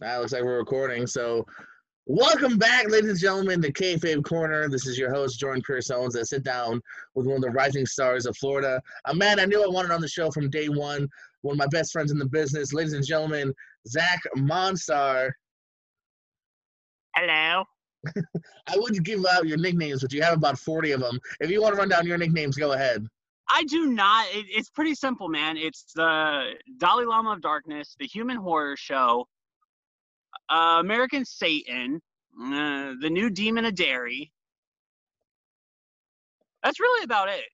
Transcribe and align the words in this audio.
That 0.00 0.18
looks 0.18 0.32
like 0.32 0.42
we're 0.42 0.56
recording. 0.56 1.06
So, 1.06 1.44
welcome 2.06 2.56
back, 2.56 2.90
ladies 2.90 3.10
and 3.10 3.18
gentlemen, 3.18 3.60
to 3.60 3.70
Kayfabe 3.70 4.24
Corner. 4.24 4.66
This 4.66 4.86
is 4.86 4.98
your 4.98 5.12
host, 5.12 5.38
Jordan 5.38 5.62
Pierce 5.62 5.90
Owens. 5.90 6.16
I 6.16 6.22
sit 6.22 6.42
down 6.42 6.80
with 7.14 7.26
one 7.26 7.36
of 7.36 7.42
the 7.42 7.50
rising 7.50 7.84
stars 7.84 8.24
of 8.24 8.34
Florida. 8.38 8.80
A 9.04 9.14
man 9.14 9.38
I 9.38 9.44
knew 9.44 9.62
I 9.62 9.68
wanted 9.68 9.90
on 9.90 10.00
the 10.00 10.08
show 10.08 10.30
from 10.30 10.48
day 10.48 10.70
one. 10.70 11.06
One 11.42 11.54
of 11.54 11.58
my 11.58 11.66
best 11.66 11.92
friends 11.92 12.10
in 12.12 12.18
the 12.18 12.24
business, 12.26 12.72
ladies 12.72 12.94
and 12.94 13.04
gentlemen, 13.04 13.52
Zach 13.86 14.22
Monstar. 14.38 15.30
Hello. 17.14 17.64
I 18.68 18.76
wouldn't 18.76 19.04
give 19.04 19.26
out 19.26 19.46
your 19.46 19.58
nicknames, 19.58 20.00
but 20.00 20.14
you 20.14 20.22
have 20.22 20.38
about 20.38 20.58
40 20.58 20.92
of 20.92 21.00
them. 21.00 21.20
If 21.40 21.50
you 21.50 21.60
want 21.60 21.74
to 21.74 21.78
run 21.78 21.90
down 21.90 22.06
your 22.06 22.16
nicknames, 22.16 22.56
go 22.56 22.72
ahead. 22.72 23.06
I 23.50 23.64
do 23.64 23.86
not. 23.88 24.28
It, 24.32 24.46
it's 24.48 24.70
pretty 24.70 24.94
simple, 24.94 25.28
man. 25.28 25.58
It's 25.58 25.92
the 25.94 26.52
Dalai 26.78 27.04
Lama 27.04 27.32
of 27.32 27.42
Darkness, 27.42 27.96
the 27.98 28.06
Human 28.06 28.38
Horror 28.38 28.76
Show, 28.78 29.26
uh, 30.50 30.78
American 30.80 31.24
Satan, 31.24 32.00
uh, 32.42 32.94
the 33.00 33.10
New 33.10 33.30
Demon 33.30 33.64
of 33.64 33.74
Derry. 33.74 34.30
That's 36.62 36.80
really 36.80 37.04
about 37.04 37.28
it. 37.28 37.44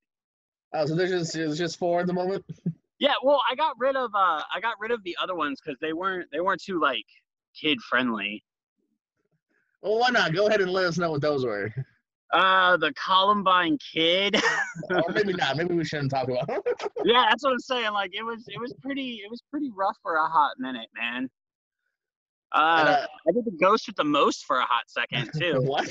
Oh, 0.72 0.86
so 0.86 0.94
there's 0.94 1.10
just 1.10 1.32
there's 1.32 1.58
just 1.58 1.78
four 1.78 2.00
at 2.00 2.06
the 2.06 2.12
moment. 2.12 2.44
Yeah, 2.98 3.14
well, 3.22 3.42
I 3.50 3.54
got 3.54 3.74
rid 3.78 3.96
of 3.96 4.10
uh, 4.14 4.42
I 4.54 4.60
got 4.60 4.74
rid 4.80 4.90
of 4.90 5.02
the 5.04 5.16
other 5.22 5.34
ones 5.34 5.60
because 5.64 5.78
they 5.80 5.92
weren't 5.92 6.28
they 6.32 6.40
weren't 6.40 6.62
too 6.62 6.80
like 6.80 7.04
kid 7.58 7.78
friendly. 7.80 8.42
Well, 9.82 9.98
why 9.98 10.10
not? 10.10 10.34
Go 10.34 10.48
ahead 10.48 10.60
and 10.60 10.72
let 10.72 10.86
us 10.86 10.98
know 10.98 11.10
what 11.10 11.20
those 11.20 11.44
were. 11.44 11.72
Uh, 12.32 12.76
the 12.78 12.92
Columbine 12.94 13.78
Kid. 13.78 14.36
or 14.90 15.12
maybe 15.12 15.32
not. 15.32 15.56
Maybe 15.56 15.74
we 15.74 15.84
shouldn't 15.84 16.10
talk 16.10 16.28
about. 16.28 16.48
yeah, 17.04 17.26
that's 17.30 17.44
what 17.44 17.52
I'm 17.52 17.58
saying. 17.60 17.92
Like 17.92 18.10
it 18.14 18.22
was 18.22 18.44
it 18.48 18.60
was 18.60 18.74
pretty 18.82 19.20
it 19.24 19.30
was 19.30 19.42
pretty 19.50 19.70
rough 19.76 19.96
for 20.02 20.16
a 20.16 20.26
hot 20.26 20.54
minute, 20.58 20.88
man. 20.94 21.28
Uh, 22.56 22.76
And, 22.78 22.88
uh, 22.88 23.06
I 23.28 23.32
did 23.32 23.44
the 23.44 23.56
ghost 23.60 23.86
with 23.86 23.96
the 23.96 24.04
most 24.04 24.44
for 24.44 24.58
a 24.58 24.64
hot 24.64 24.84
second 24.88 25.30
too. 25.38 25.60
what? 25.62 25.86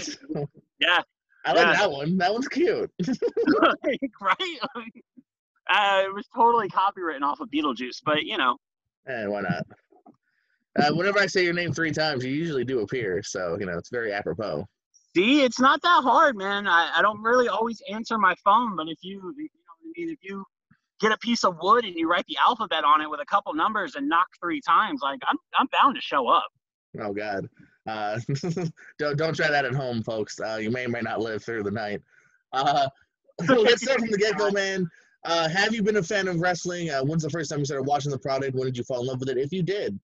yeah, 0.80 1.02
I 1.45 1.53
like 1.53 1.67
Yeah. 1.67 1.73
that 1.73 1.92
one. 1.92 2.17
That 2.17 2.34
one's 2.34 2.48
cute. 2.48 2.92
right? 4.22 4.59
uh, 5.70 6.03
it 6.06 6.14
was 6.14 6.28
totally 6.36 6.67
copywritten 6.70 7.22
off 7.22 7.40
of 7.40 7.50
Beetlejuice, 7.50 8.02
but 8.03 8.23
you 8.23 8.38
know, 8.38 8.58
Eh, 9.08 9.25
why 9.28 9.42
not? 9.42 9.64
Uh, 10.78 10.92
whenever 10.94 11.20
I 11.20 11.28
say 11.28 11.44
your 11.44 11.53
name 11.53 11.72
three 11.72 11.92
times, 11.92 12.25
you 12.25 12.31
usually 12.34 12.66
do 12.66 12.80
appear. 12.81 13.22
So 13.23 13.58
you 13.59 13.66
know 13.66 13.78
it's 13.78 13.90
very 13.90 14.12
apropos. 14.12 14.66
see, 15.16 15.44
it's 15.44 15.59
not 15.59 15.81
that 15.84 16.02
hard, 16.03 16.36
man. 16.36 16.68
I, 16.68 16.92
I 16.97 17.02
don't 17.02 17.22
really 17.22 17.47
always 17.47 17.81
answer 17.90 18.18
my 18.18 18.36
phone, 18.44 18.75
but 18.75 18.88
if 18.90 18.97
you, 19.02 19.34
you 19.38 19.44
know 19.44 19.73
I 19.86 19.92
mean, 19.95 20.09
if 20.09 20.20
you 20.22 20.44
get 21.02 21.12
a 21.12 21.18
piece 21.18 21.44
of 21.44 21.58
wood 21.62 21.86
and 21.86 21.96
you 21.96 22.10
write 22.10 22.26
the 22.28 22.38
alphabet 22.42 22.84
on 22.84 23.02
it 23.02 23.10
with 23.10 23.20
a 23.20 23.26
couple 23.26 23.54
numbers 23.54 23.96
and 23.96 24.08
knock 24.08 24.28
three 24.42 24.62
times, 24.62 25.02
like 25.02 25.20
I'm, 25.30 25.38
I'm 25.58 25.68
bound 25.72 25.96
to 25.96 26.02
show 26.02 26.28
up. 26.28 26.48
Oh 27.00 27.14
God. 27.14 27.50
Uh, 27.88 28.20
don't 29.00 29.18
don't 29.18 29.36
try 29.36 29.50
that 29.50 29.66
at 29.66 29.74
home, 29.74 30.02
folks. 30.02 30.40
Uh, 30.40 30.56
you 30.56 30.72
may 30.72 30.86
or 30.86 30.90
may 30.90 31.02
not 31.02 31.20
live 31.22 31.44
through 31.44 31.64
the 31.64 31.72
night. 31.72 32.02
Uh, 32.54 32.88
let's 33.50 33.84
start 33.84 34.00
from 34.00 34.10
the 34.10 34.18
get 34.18 34.38
go, 34.38 34.50
man. 34.52 34.90
Uh, 35.26 35.50
have 35.50 35.74
you 35.74 35.84
been 35.84 35.98
a 35.98 36.04
fan 36.04 36.28
of 36.28 36.40
wrestling? 36.40 36.90
Uh, 36.90 37.02
when's 37.02 37.24
the 37.24 37.30
first 37.30 37.50
time 37.50 37.59
you 37.59 37.66
started 37.66 37.84
watching 37.84 38.12
the 38.12 38.18
product? 38.18 38.56
When 38.56 38.66
did 38.66 38.78
you 38.78 38.84
fall 38.84 39.02
in 39.02 39.08
love 39.08 39.20
with 39.20 39.30
it? 39.30 39.38
If 39.38 39.52
you 39.52 39.64
did, 39.64 40.00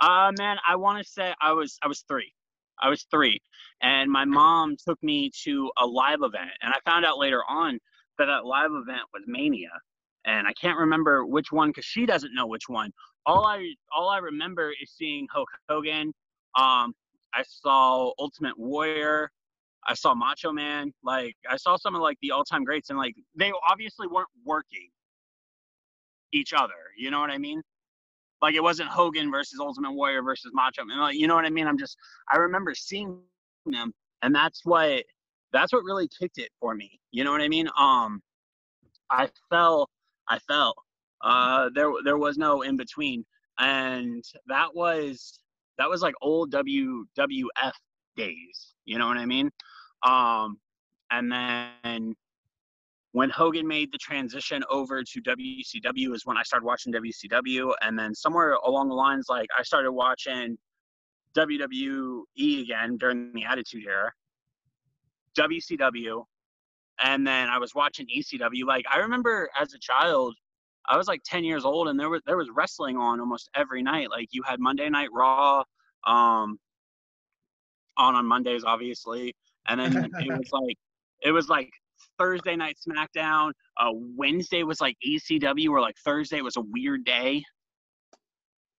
Uh, 0.00 0.30
man, 0.38 0.58
I 0.66 0.76
want 0.76 1.04
to 1.04 1.10
say 1.10 1.34
I 1.40 1.52
was, 1.52 1.78
I 1.82 1.88
was 1.88 2.04
three. 2.08 2.32
I 2.80 2.88
was 2.90 3.06
three, 3.10 3.40
and 3.82 4.10
my 4.10 4.24
mom 4.24 4.76
took 4.86 5.02
me 5.02 5.30
to 5.44 5.70
a 5.78 5.86
live 5.86 6.20
event, 6.22 6.50
and 6.60 6.72
I 6.74 6.78
found 6.88 7.04
out 7.04 7.18
later 7.18 7.42
on 7.48 7.78
that 8.18 8.26
that 8.26 8.44
live 8.44 8.70
event 8.72 9.02
was 9.12 9.22
Mania, 9.26 9.70
and 10.24 10.46
I 10.46 10.52
can't 10.60 10.78
remember 10.78 11.26
which 11.26 11.52
one 11.52 11.70
because 11.70 11.84
she 11.84 12.06
doesn't 12.06 12.34
know 12.34 12.46
which 12.46 12.68
one. 12.68 12.90
All 13.26 13.46
I 13.46 13.74
all 13.94 14.08
I 14.08 14.18
remember 14.18 14.72
is 14.82 14.90
seeing 14.90 15.26
Hulk 15.32 15.48
Hogan. 15.68 16.12
Um, 16.56 16.94
I 17.34 17.42
saw 17.46 18.12
Ultimate 18.18 18.58
Warrior. 18.58 19.30
I 19.86 19.94
saw 19.94 20.14
Macho 20.14 20.52
Man. 20.52 20.92
Like 21.02 21.34
I 21.48 21.56
saw 21.56 21.76
some 21.76 21.94
of 21.94 22.02
like 22.02 22.16
the 22.22 22.30
all 22.30 22.44
time 22.44 22.64
greats, 22.64 22.90
and 22.90 22.98
like 22.98 23.14
they 23.36 23.52
obviously 23.68 24.06
weren't 24.06 24.28
working 24.44 24.88
each 26.32 26.52
other. 26.52 26.72
You 26.96 27.10
know 27.10 27.20
what 27.20 27.30
I 27.30 27.38
mean? 27.38 27.62
Like 28.42 28.54
it 28.54 28.62
wasn't 28.62 28.88
Hogan 28.88 29.30
versus 29.30 29.58
Ultimate 29.60 29.92
Warrior 29.92 30.22
versus 30.22 30.52
Macho 30.54 30.84
Man. 30.84 30.98
Like, 30.98 31.16
you 31.16 31.26
know 31.26 31.34
what 31.34 31.44
I 31.44 31.50
mean? 31.50 31.66
I'm 31.66 31.78
just 31.78 31.96
I 32.32 32.36
remember 32.36 32.74
seeing 32.74 33.18
them, 33.66 33.92
and 34.22 34.34
that's 34.34 34.60
what 34.64 35.04
that's 35.54 35.72
what 35.72 35.84
really 35.84 36.08
kicked 36.08 36.38
it 36.38 36.50
for 36.60 36.74
me. 36.74 37.00
You 37.12 37.24
know 37.24 37.30
what 37.30 37.40
I 37.40 37.48
mean? 37.48 37.68
Um, 37.78 38.20
I 39.10 39.28
fell, 39.48 39.88
I 40.28 40.38
fell. 40.40 40.74
Uh, 41.22 41.70
there 41.74 41.90
there 42.04 42.18
was 42.18 42.36
no 42.36 42.62
in 42.62 42.76
between, 42.76 43.24
and 43.58 44.22
that 44.48 44.74
was 44.74 45.38
that 45.78 45.88
was 45.88 46.02
like 46.02 46.14
old 46.20 46.52
WWF 46.52 47.72
days. 48.16 48.74
You 48.84 48.98
know 48.98 49.06
what 49.06 49.16
I 49.16 49.26
mean? 49.26 49.50
Um, 50.02 50.58
and 51.10 51.32
then 51.32 52.14
when 53.12 53.30
Hogan 53.30 53.66
made 53.66 53.92
the 53.92 53.98
transition 53.98 54.64
over 54.68 55.02
to 55.04 55.22
WCW 55.22 56.14
is 56.14 56.26
when 56.26 56.36
I 56.36 56.42
started 56.42 56.66
watching 56.66 56.92
WCW, 56.92 57.72
and 57.80 57.96
then 57.96 58.12
somewhere 58.12 58.54
along 58.64 58.88
the 58.88 58.94
lines, 58.94 59.26
like 59.28 59.48
I 59.56 59.62
started 59.62 59.92
watching 59.92 60.58
WWE 61.38 62.62
again 62.62 62.96
during 62.98 63.32
the 63.32 63.44
Attitude 63.44 63.84
Era, 63.86 64.12
WCW, 65.34 66.24
and 67.02 67.26
then 67.26 67.48
I 67.48 67.58
was 67.58 67.74
watching 67.74 68.06
ECW. 68.06 68.64
Like 68.66 68.84
I 68.92 68.98
remember 68.98 69.48
as 69.60 69.74
a 69.74 69.78
child, 69.78 70.34
I 70.88 70.96
was 70.96 71.08
like 71.08 71.22
10 71.24 71.44
years 71.44 71.64
old, 71.64 71.88
and 71.88 71.98
there 71.98 72.10
was 72.10 72.22
there 72.26 72.36
was 72.36 72.48
wrestling 72.54 72.96
on 72.96 73.20
almost 73.20 73.48
every 73.54 73.82
night. 73.82 74.10
Like 74.10 74.28
you 74.32 74.42
had 74.42 74.60
Monday 74.60 74.88
Night 74.88 75.08
Raw, 75.12 75.64
um, 76.06 76.58
on 77.96 78.14
on 78.14 78.26
Mondays, 78.26 78.64
obviously, 78.64 79.34
and 79.68 79.80
then 79.80 80.10
it 80.20 80.38
was 80.38 80.48
like 80.52 80.76
it 81.22 81.32
was 81.32 81.48
like 81.48 81.70
Thursday 82.18 82.56
night 82.56 82.76
SmackDown. 82.86 83.52
Uh, 83.78 83.90
Wednesday 83.92 84.62
was 84.62 84.80
like 84.80 84.96
ECW, 85.06 85.70
or 85.70 85.80
like 85.80 85.96
Thursday 86.04 86.40
was 86.40 86.56
a 86.56 86.62
weird 86.62 87.04
day. 87.04 87.42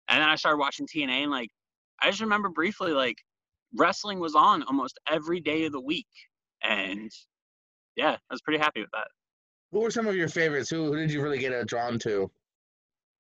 And 0.08 0.20
then 0.20 0.28
I 0.28 0.34
started 0.34 0.58
watching 0.58 0.86
TNA, 0.86 1.22
and 1.22 1.30
like 1.30 1.48
I 2.02 2.10
just 2.10 2.20
remember 2.20 2.48
briefly, 2.48 2.92
like 2.92 3.16
wrestling 3.76 4.18
was 4.18 4.34
on 4.34 4.62
almost 4.64 4.98
every 5.10 5.40
day 5.40 5.64
of 5.64 5.72
the 5.72 5.80
week, 5.80 6.06
and 6.64 7.10
yeah, 7.96 8.12
I 8.12 8.34
was 8.34 8.42
pretty 8.42 8.58
happy 8.58 8.80
with 8.80 8.90
that. 8.92 9.08
who 9.72 9.80
were 9.80 9.90
some 9.90 10.06
of 10.06 10.16
your 10.16 10.28
favorites? 10.28 10.70
Who, 10.70 10.86
who 10.86 10.96
did 10.96 11.12
you 11.12 11.22
really 11.22 11.38
get 11.38 11.52
uh, 11.52 11.64
drawn 11.64 11.98
to? 12.00 12.30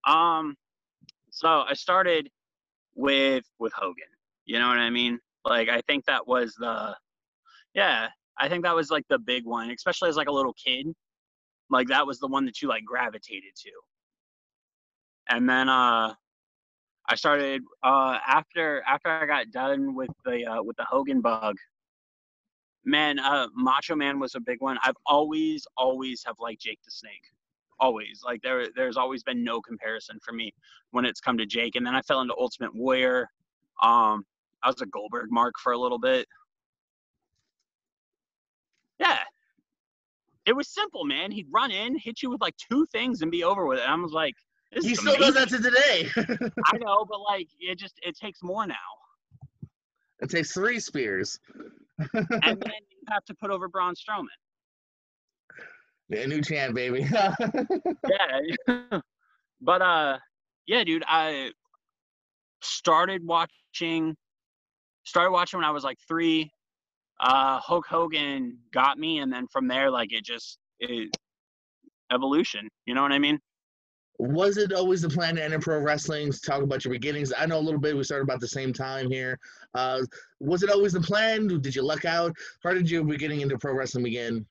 Um, 0.06 0.56
so 1.31 1.48
I 1.48 1.75
started 1.75 2.28
with 2.94 3.44
with 3.59 3.72
Hogan. 3.75 4.04
You 4.44 4.59
know 4.59 4.69
what 4.69 4.78
I 4.78 4.91
mean? 4.91 5.19
Like 5.44 5.69
I 5.69 5.81
think 5.82 6.04
that 6.06 6.27
was 6.27 6.54
the, 6.59 6.97
yeah, 7.75 8.09
I 8.38 8.48
think 8.48 8.65
that 8.65 8.75
was 8.75 8.91
like 8.91 9.04
the 9.09 9.19
big 9.19 9.44
one, 9.44 9.71
especially 9.71 10.09
as 10.09 10.16
like 10.16 10.28
a 10.28 10.32
little 10.32 10.54
kid. 10.54 10.87
Like 11.71 11.88
that 11.88 12.06
was 12.06 12.19
the 12.19 12.28
one 12.28 12.44
that 12.47 12.60
you 12.62 12.69
like 12.69 12.84
gravitated 12.84 13.54
to. 13.56 13.71
And 15.28 15.48
then 15.48 15.69
uh, 15.69 16.15
I 17.09 17.15
started 17.15 17.62
uh 17.82 18.19
after 18.27 18.82
after 18.88 19.09
I 19.10 19.27
got 19.27 19.50
done 19.50 19.94
with 19.94 20.10
the 20.25 20.47
uh, 20.47 20.62
with 20.62 20.77
the 20.77 20.84
Hogan 20.84 21.21
bug. 21.21 21.56
Man, 22.88 23.19
uh, 23.19 23.49
Macho 23.54 23.94
Man 23.94 24.19
was 24.19 24.34
a 24.34 24.41
big 24.41 24.62
one. 24.62 24.78
I've 24.82 24.97
always 25.04 25.66
always 25.76 26.22
have 26.26 26.37
liked 26.41 26.62
Jake 26.62 26.81
the 26.87 26.91
Snake. 26.91 27.22
Always. 27.78 28.22
Like 28.25 28.41
there 28.41 28.66
there's 28.75 28.97
always 28.97 29.22
been 29.22 29.44
no 29.44 29.60
comparison 29.60 30.19
for 30.25 30.32
me 30.32 30.54
when 30.93 31.04
it's 31.04 31.21
come 31.21 31.37
to 31.37 31.44
Jake 31.44 31.77
and 31.77 31.87
then 31.87 31.94
I 31.94 32.00
fell 32.00 32.22
into 32.22 32.34
Ultimate 32.38 32.75
Warrior. 32.75 33.28
Um 33.82 34.25
I 34.62 34.69
was 34.69 34.81
a 34.81 34.87
Goldberg 34.87 35.31
mark 35.31 35.54
for 35.62 35.72
a 35.72 35.78
little 35.78 35.98
bit. 35.98 36.27
Yeah. 38.98 39.19
It 40.47 40.56
was 40.56 40.66
simple 40.69 41.04
man. 41.04 41.31
He'd 41.31 41.47
run 41.53 41.71
in 41.71 41.98
hit 41.98 42.22
you 42.22 42.31
with 42.31 42.41
like 42.41 42.54
two 42.56 42.87
things 42.91 43.21
and 43.21 43.31
be 43.31 43.44
over 43.44 43.66
with 43.66 43.81
it. 43.81 43.88
I 43.88 43.94
was 43.97 44.12
like 44.12 44.34
this 44.72 44.87
He 44.87 44.94
still 44.94 45.16
does 45.16 45.34
that 45.34 45.50
to 45.50 45.59
today. 45.59 46.09
I 46.65 46.78
know 46.78 47.04
but 47.04 47.21
like 47.21 47.48
it 47.60 47.78
just 47.78 48.01
it 48.03 48.16
takes 48.16 48.42
more 48.42 48.66
now. 48.66 48.74
It 50.21 50.30
takes 50.30 50.53
three 50.53 50.80
spears. 50.80 51.39
And 51.98 52.10
then 52.12 52.80
you 52.91 52.98
have 53.09 53.24
to 53.27 53.34
put 53.34 53.50
over 53.50 53.68
Braun 53.68 53.95
Strowman. 53.95 54.27
Yeah, 56.09 56.27
new 56.27 56.41
champ, 56.41 56.74
baby. 56.74 57.06
yeah. 58.09 59.00
But 59.60 59.83
uh 59.83 60.18
yeah 60.68 60.84
dude 60.84 61.03
i 61.09 61.50
started 62.62 63.22
watching 63.24 64.15
started 65.04 65.33
watching 65.33 65.59
when 65.59 65.65
i 65.65 65.71
was 65.72 65.83
like 65.83 65.98
three. 66.06 66.48
Uh 67.18 67.59
hulk 67.59 67.84
hogan 67.89 68.56
got 68.72 68.98
me 68.98 69.18
and 69.18 69.33
then 69.33 69.48
from 69.48 69.66
there 69.66 69.91
like 69.91 70.12
it 70.12 70.24
just 70.24 70.59
it, 70.78 71.10
evolution 72.12 72.68
you 72.86 72.95
know 72.95 73.03
what 73.03 73.10
i 73.10 73.18
mean 73.18 73.41
was 74.18 74.56
it 74.56 74.72
always 74.72 75.03
the 75.03 75.09
plan 75.09 75.36
to 75.36 75.44
enter 75.44 75.59
pro 75.59 75.78
wrestling? 75.78 76.32
Talk 76.32 76.62
about 76.62 76.84
your 76.84 76.92
beginnings. 76.92 77.32
I 77.36 77.47
know 77.47 77.59
a 77.59 77.60
little 77.60 77.80
bit. 77.80 77.97
We 77.97 78.03
started 78.04 78.24
about 78.24 78.41
the 78.41 78.48
same 78.48 78.72
time 78.72 79.10
here. 79.10 79.38
Uh, 79.74 80.03
was 80.41 80.62
it 80.62 80.70
always 80.70 80.92
the 80.92 81.00
plan? 81.00 81.47
Did 81.47 81.74
you 81.74 81.82
luck 81.82 82.04
out? 82.04 82.34
How 82.62 82.72
did 82.72 82.91
your 82.91 83.04
beginning 83.04 83.41
into 83.41 83.59
pro 83.59 83.74
wrestling 83.74 84.04
begin? 84.04 84.47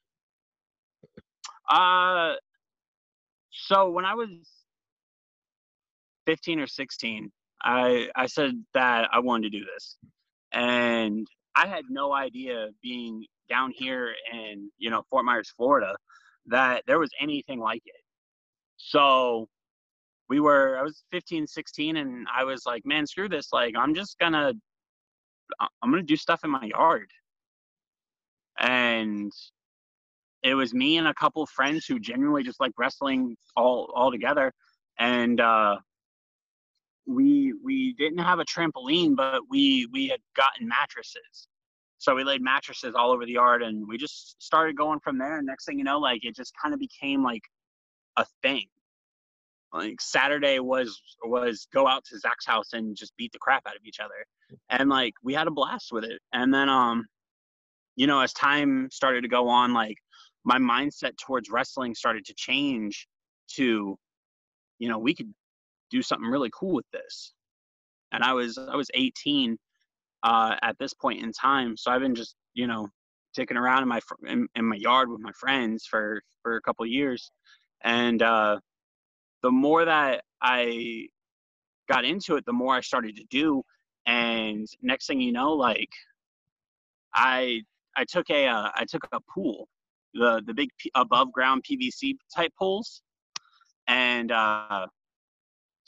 uh 1.69 2.31
so 3.51 3.89
when 3.89 4.05
i 4.05 4.13
was 4.13 4.29
15 6.25 6.61
or 6.61 6.67
16 6.67 7.29
I 7.63 8.09
I 8.15 8.27
said 8.27 8.63
that 8.73 9.09
I 9.11 9.19
wanted 9.19 9.51
to 9.51 9.59
do 9.59 9.65
this, 9.65 9.97
and 10.51 11.25
I 11.55 11.67
had 11.67 11.85
no 11.89 12.13
idea 12.13 12.69
being 12.81 13.25
down 13.49 13.71
here 13.75 14.13
in 14.31 14.71
you 14.77 14.89
know 14.89 15.03
Fort 15.09 15.25
Myers, 15.25 15.51
Florida, 15.55 15.95
that 16.47 16.83
there 16.87 16.99
was 16.99 17.09
anything 17.19 17.59
like 17.59 17.81
it. 17.85 18.01
So 18.77 19.49
we 20.29 20.39
were 20.39 20.77
I 20.77 20.83
was 20.83 21.03
15, 21.11 21.47
16, 21.47 21.97
and 21.97 22.27
I 22.35 22.43
was 22.43 22.65
like, 22.65 22.85
man, 22.85 23.07
screw 23.07 23.29
this. 23.29 23.49
Like 23.53 23.75
I'm 23.77 23.95
just 23.95 24.17
gonna 24.19 24.53
I'm 25.59 25.91
gonna 25.91 26.03
do 26.03 26.17
stuff 26.17 26.41
in 26.43 26.51
my 26.51 26.65
yard. 26.65 27.09
And 28.59 29.31
it 30.43 30.55
was 30.55 30.73
me 30.73 30.97
and 30.97 31.07
a 31.07 31.13
couple 31.13 31.45
friends 31.45 31.85
who 31.85 31.99
genuinely 31.99 32.43
just 32.43 32.59
like 32.59 32.71
wrestling 32.77 33.35
all 33.55 33.91
all 33.95 34.11
together. 34.11 34.53
And 34.99 35.39
uh 35.39 35.77
we 37.05 37.53
we 37.63 37.93
didn't 37.93 38.19
have 38.19 38.39
a 38.39 38.45
trampoline, 38.45 39.15
but 39.15 39.41
we 39.49 39.87
we 39.91 40.07
had 40.07 40.19
gotten 40.35 40.67
mattresses. 40.67 41.47
So 41.99 42.13
we 42.13 42.23
laid 42.23 42.41
mattresses 42.41 42.93
all 42.95 43.11
over 43.11 43.25
the 43.25 43.33
yard 43.33 43.63
and 43.63 43.87
we 43.87 43.97
just 43.97 44.41
started 44.41 44.77
going 44.77 44.99
from 44.99 45.17
there. 45.17 45.37
And 45.37 45.47
next 45.47 45.65
thing 45.65 45.79
you 45.79 45.83
know, 45.83 45.99
like 45.99 46.23
it 46.25 46.35
just 46.35 46.53
kind 46.61 46.73
of 46.73 46.79
became 46.79 47.23
like 47.23 47.43
a 48.17 48.25
thing. 48.43 48.67
Like 49.77 50.01
Saturday 50.01 50.59
was 50.59 50.99
was 51.23 51.67
go 51.73 51.87
out 51.87 52.03
to 52.05 52.19
Zach's 52.19 52.45
house 52.45 52.73
and 52.73 52.95
just 52.95 53.15
beat 53.17 53.31
the 53.31 53.39
crap 53.39 53.63
out 53.67 53.75
of 53.75 53.85
each 53.85 53.99
other. 53.99 54.25
And 54.69 54.89
like 54.89 55.13
we 55.23 55.33
had 55.33 55.47
a 55.47 55.51
blast 55.51 55.91
with 55.91 56.03
it. 56.03 56.19
And 56.33 56.53
then 56.53 56.69
um, 56.69 57.05
you 57.95 58.07
know, 58.07 58.21
as 58.21 58.33
time 58.33 58.89
started 58.91 59.21
to 59.21 59.27
go 59.27 59.47
on, 59.49 59.73
like 59.73 59.97
my 60.43 60.57
mindset 60.57 61.17
towards 61.17 61.49
wrestling 61.49 61.95
started 61.95 62.25
to 62.25 62.33
change 62.35 63.07
to, 63.55 63.97
you 64.79 64.89
know, 64.89 64.99
we 64.99 65.13
could 65.13 65.33
do 65.89 66.01
something 66.01 66.29
really 66.29 66.51
cool 66.53 66.73
with 66.73 66.89
this. 66.91 67.33
And 68.11 68.23
I 68.23 68.33
was 68.33 68.57
I 68.57 68.75
was 68.75 68.89
18 68.93 69.57
uh, 70.23 70.55
at 70.61 70.77
this 70.79 70.93
point 70.93 71.23
in 71.23 71.31
time, 71.31 71.75
so 71.77 71.91
I've 71.91 72.01
been 72.01 72.15
just 72.15 72.35
you 72.53 72.67
know 72.67 72.87
ticking 73.35 73.57
around 73.57 73.83
in 73.83 73.89
my 73.89 73.99
in, 74.25 74.47
in 74.55 74.65
my 74.65 74.77
yard 74.77 75.09
with 75.09 75.21
my 75.21 75.31
friends 75.33 75.85
for 75.85 76.21
for 76.41 76.55
a 76.55 76.61
couple 76.61 76.85
years, 76.85 77.29
and 77.83 78.21
uh, 78.21 78.59
the 79.43 79.51
more 79.51 79.85
that 79.85 80.23
I 80.41 81.07
got 81.89 82.05
into 82.05 82.35
it, 82.35 82.45
the 82.45 82.53
more 82.53 82.75
I 82.75 82.81
started 82.81 83.15
to 83.17 83.23
do, 83.29 83.63
and 84.05 84.67
next 84.81 85.07
thing 85.07 85.21
you 85.21 85.31
know, 85.31 85.53
like 85.53 85.89
I 87.13 87.61
I 87.95 88.05
took 88.05 88.29
a 88.29 88.47
uh, 88.47 88.69
I 88.75 88.85
took 88.85 89.07
a 89.11 89.19
pool, 89.33 89.67
the 90.13 90.41
the 90.45 90.53
big 90.53 90.69
P- 90.77 90.91
above 90.95 91.31
ground 91.31 91.63
PVC 91.69 92.17
type 92.35 92.53
pools, 92.57 93.01
and 93.87 94.31
uh, 94.31 94.87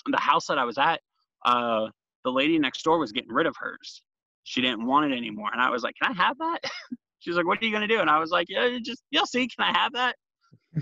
the 0.08 0.20
house 0.20 0.48
that 0.48 0.58
I 0.58 0.66
was 0.66 0.78
at, 0.78 1.02
uh, 1.46 1.88
the 2.24 2.32
lady 2.32 2.58
next 2.60 2.84
door 2.84 3.00
was 3.00 3.12
getting 3.12 3.32
rid 3.32 3.46
of 3.46 3.56
hers. 3.58 4.02
She 4.44 4.62
didn't 4.62 4.86
want 4.86 5.12
it 5.12 5.16
anymore. 5.16 5.50
And 5.52 5.62
I 5.62 5.70
was 5.70 5.84
like, 5.84 5.96
Can 6.02 6.12
I 6.12 6.16
have 6.16 6.38
that? 6.40 6.60
She's 7.20 7.36
like, 7.36 7.46
What 7.46 7.62
are 7.62 7.66
you 7.66 7.72
gonna 7.72 7.88
do? 7.88 8.00
And 8.00 8.10
I 8.10 8.20
was 8.20 8.32
like, 8.32 8.48
Yeah, 8.50 8.78
just 8.84 9.04
you'll 9.12 9.26
see, 9.26 9.48
can 9.48 9.74
I 9.74 9.78
have 9.78 9.94
that? 9.94 10.16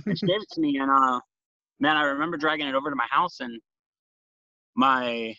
And 0.05 0.17
she 0.17 0.25
gave 0.25 0.41
it 0.41 0.49
to 0.51 0.61
me 0.61 0.77
and 0.77 0.89
uh 0.89 1.19
man, 1.79 1.97
I 1.97 2.03
remember 2.03 2.37
dragging 2.37 2.67
it 2.67 2.75
over 2.75 2.89
to 2.89 2.95
my 2.95 3.07
house 3.09 3.39
and 3.39 3.59
my 4.75 5.35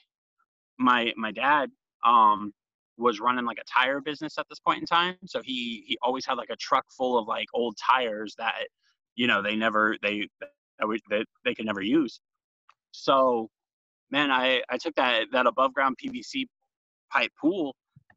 my 0.78 1.12
my 1.16 1.32
dad 1.32 1.70
um 2.04 2.52
was 2.96 3.20
running 3.20 3.44
like 3.44 3.58
a 3.58 3.80
tire 3.80 4.00
business 4.00 4.38
at 4.38 4.46
this 4.48 4.58
point 4.58 4.80
in 4.80 4.86
time. 4.86 5.16
So 5.26 5.40
he 5.42 5.84
he 5.86 5.98
always 6.02 6.26
had 6.26 6.34
like 6.34 6.50
a 6.50 6.56
truck 6.56 6.84
full 6.96 7.18
of 7.18 7.28
like 7.28 7.46
old 7.54 7.76
tires 7.76 8.34
that 8.38 8.66
you 9.14 9.26
know 9.26 9.42
they 9.42 9.56
never 9.56 9.96
they 10.02 10.28
they, 11.10 11.24
they 11.44 11.54
could 11.54 11.66
never 11.66 11.82
use. 11.82 12.20
So 12.92 13.48
man, 14.10 14.30
I, 14.30 14.62
I 14.70 14.78
took 14.78 14.94
that 14.96 15.26
that 15.32 15.46
above 15.46 15.74
ground 15.74 15.96
PVC 16.02 16.46
pipe 17.12 17.30
pool 17.40 17.74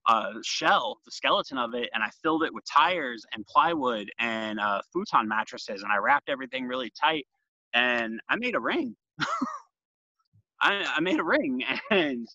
uh, 0.08 0.34
shell, 0.44 0.98
the 1.06 1.12
skeleton 1.12 1.58
of 1.58 1.74
it, 1.76 1.90
and 1.94 2.04
I 2.04 2.10
filled 2.24 2.44
it 2.44 2.54
with 2.54 2.64
tires 2.72 3.24
and 3.34 3.46
plywood 3.46 4.10
and 4.20 4.60
uh, 4.60 4.82
futon 4.92 5.28
mattresses, 5.28 5.84
and 5.84 5.92
I 5.92 5.98
wrapped 5.98 6.30
everything 6.30 6.66
really 6.66 6.92
tight, 7.00 7.26
and 7.74 8.20
I 8.30 8.36
made 8.36 8.56
a 8.56 8.60
ring. 8.60 8.96
I, 10.62 10.86
I 10.96 11.00
made 11.00 11.20
a 11.20 11.24
ring, 11.24 11.64
and 11.92 12.28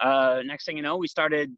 uh, 0.00 0.42
next 0.44 0.64
thing 0.66 0.76
you 0.76 0.82
know, 0.82 0.96
we 0.96 1.08
started 1.08 1.54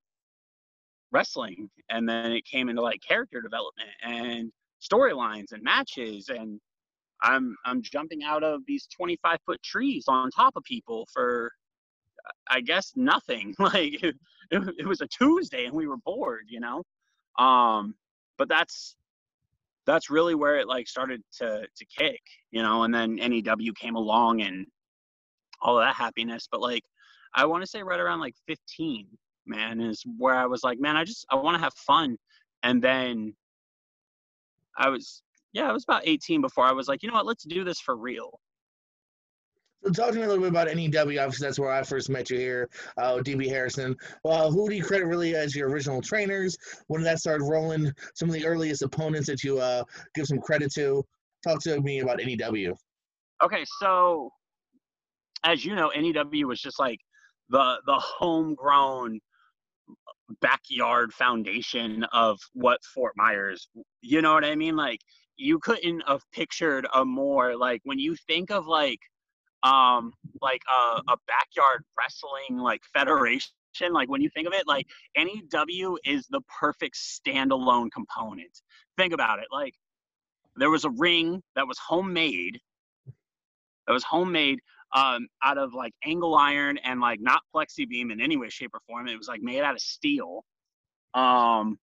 wrestling, 1.12 1.70
and 1.90 2.08
then 2.08 2.32
it 2.32 2.44
came 2.44 2.68
into 2.68 2.82
like 2.82 3.00
character 3.06 3.40
development 3.40 3.90
and 4.02 4.52
storylines 4.80 5.52
and 5.52 5.62
matches 5.62 6.28
and 6.28 6.60
I'm 7.22 7.56
I'm 7.64 7.82
jumping 7.82 8.22
out 8.22 8.44
of 8.44 8.62
these 8.66 8.86
25 8.86 9.38
foot 9.44 9.62
trees 9.62 10.04
on 10.08 10.30
top 10.30 10.56
of 10.56 10.62
people 10.64 11.06
for 11.12 11.52
I 12.48 12.60
guess 12.60 12.92
nothing. 12.96 13.54
Like 13.58 14.02
it, 14.02 14.16
it, 14.50 14.86
was 14.86 15.02
a 15.02 15.06
Tuesday 15.08 15.66
and 15.66 15.74
we 15.74 15.86
were 15.86 15.98
bored, 15.98 16.46
you 16.48 16.60
know. 16.60 16.82
Um, 17.38 17.94
but 18.38 18.48
that's 18.48 18.96
that's 19.88 20.10
really 20.10 20.34
where 20.34 20.58
it 20.58 20.68
like 20.68 20.86
started 20.86 21.22
to 21.38 21.66
to 21.74 21.86
kick, 21.86 22.20
you 22.50 22.62
know. 22.62 22.82
And 22.82 22.94
then 22.94 23.16
NEW 23.16 23.72
came 23.72 23.96
along 23.96 24.42
and 24.42 24.66
all 25.60 25.78
that 25.78 25.94
happiness. 25.94 26.48
But 26.50 26.60
like 26.60 26.82
I 27.34 27.46
want 27.46 27.62
to 27.62 27.66
say 27.66 27.82
right 27.82 27.98
around 27.98 28.20
like 28.20 28.34
15, 28.46 29.06
man, 29.46 29.80
is 29.80 30.04
where 30.18 30.34
I 30.34 30.46
was 30.46 30.62
like, 30.62 30.78
man, 30.78 30.96
I 30.96 31.04
just 31.04 31.26
I 31.30 31.36
want 31.36 31.56
to 31.56 31.62
have 31.62 31.74
fun. 31.74 32.16
And 32.62 32.82
then 32.82 33.34
I 34.76 34.90
was 34.90 35.22
yeah, 35.52 35.68
I 35.68 35.72
was 35.72 35.84
about 35.84 36.02
18 36.04 36.42
before 36.42 36.64
I 36.64 36.72
was 36.72 36.88
like, 36.88 37.02
you 37.02 37.08
know 37.08 37.14
what, 37.14 37.26
let's 37.26 37.44
do 37.44 37.64
this 37.64 37.80
for 37.80 37.96
real. 37.96 38.38
So 39.84 39.92
talk 39.92 40.10
to 40.10 40.16
me 40.16 40.22
a 40.22 40.28
little 40.28 40.42
bit 40.42 40.50
about 40.50 40.74
NEW. 40.74 41.20
Obviously, 41.20 41.46
that's 41.46 41.58
where 41.58 41.70
I 41.70 41.82
first 41.82 42.10
met 42.10 42.30
you 42.30 42.38
here, 42.38 42.68
uh, 42.96 43.18
DB 43.18 43.48
Harrison. 43.48 43.96
Well, 44.24 44.50
who 44.50 44.68
do 44.68 44.74
you 44.74 44.82
credit 44.82 45.06
really 45.06 45.34
as 45.36 45.54
your 45.54 45.68
original 45.68 46.02
trainers? 46.02 46.56
When 46.88 47.02
that 47.02 47.20
started 47.20 47.44
rolling, 47.44 47.92
some 48.14 48.28
of 48.28 48.34
the 48.34 48.44
earliest 48.44 48.82
opponents 48.82 49.28
that 49.28 49.44
you 49.44 49.58
uh, 49.58 49.84
give 50.14 50.26
some 50.26 50.40
credit 50.40 50.72
to. 50.74 51.04
Talk 51.44 51.62
to 51.62 51.80
me 51.80 52.00
about 52.00 52.18
NEW. 52.18 52.74
Okay, 53.42 53.64
so 53.80 54.30
as 55.44 55.64
you 55.64 55.76
know, 55.76 55.92
NEW 55.96 56.48
was 56.48 56.60
just 56.60 56.80
like 56.80 56.98
the 57.48 57.76
the 57.86 57.98
homegrown 57.98 59.20
backyard 60.40 61.12
foundation 61.12 62.04
of 62.12 62.38
what 62.52 62.80
Fort 62.94 63.12
Myers. 63.16 63.68
You 64.02 64.22
know 64.22 64.34
what 64.34 64.44
I 64.44 64.56
mean? 64.56 64.76
Like 64.76 65.00
you 65.36 65.60
couldn't 65.60 66.02
have 66.06 66.22
pictured 66.32 66.86
a 66.92 67.04
more 67.04 67.56
like 67.56 67.80
when 67.84 68.00
you 68.00 68.16
think 68.26 68.50
of 68.50 68.66
like 68.66 68.98
um 69.62 70.12
like 70.40 70.62
a, 70.68 71.12
a 71.12 71.16
backyard 71.26 71.84
wrestling 71.98 72.58
like 72.58 72.80
federation 72.92 73.50
like 73.90 74.08
when 74.08 74.20
you 74.20 74.30
think 74.30 74.46
of 74.46 74.52
it 74.52 74.66
like 74.66 74.86
new 75.66 75.98
is 76.04 76.26
the 76.28 76.40
perfect 76.60 76.96
standalone 76.96 77.90
component. 77.92 78.60
Think 78.96 79.12
about 79.12 79.38
it 79.38 79.46
like 79.52 79.74
there 80.56 80.70
was 80.70 80.84
a 80.84 80.90
ring 80.90 81.42
that 81.54 81.66
was 81.66 81.78
homemade 81.78 82.60
that 83.86 83.92
was 83.92 84.04
homemade 84.04 84.60
um, 84.94 85.28
out 85.42 85.58
of 85.58 85.74
like 85.74 85.92
angle 86.04 86.34
iron 86.34 86.78
and 86.78 87.00
like 87.00 87.20
not 87.20 87.42
plexi 87.54 87.88
beam 87.88 88.10
in 88.10 88.20
any 88.20 88.36
way 88.36 88.48
shape 88.48 88.70
or 88.74 88.80
form. 88.86 89.06
It 89.08 89.16
was 89.16 89.28
like 89.28 89.42
made 89.42 89.60
out 89.60 89.74
of 89.74 89.80
steel 89.80 90.44
um 91.14 91.78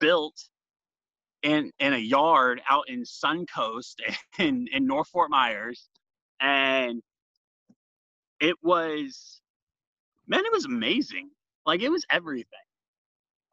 built 0.00 0.34
in 1.42 1.70
in 1.78 1.92
a 1.92 1.98
yard 1.98 2.60
out 2.68 2.88
in 2.88 3.02
Suncoast 3.02 3.96
in 4.38 4.66
in 4.72 4.86
North 4.86 5.08
Fort 5.08 5.30
Myers, 5.30 5.88
and 6.40 7.02
it 8.40 8.56
was 8.62 9.40
man, 10.26 10.44
it 10.44 10.52
was 10.52 10.64
amazing. 10.64 11.30
Like 11.66 11.82
it 11.82 11.90
was 11.90 12.04
everything. 12.10 12.46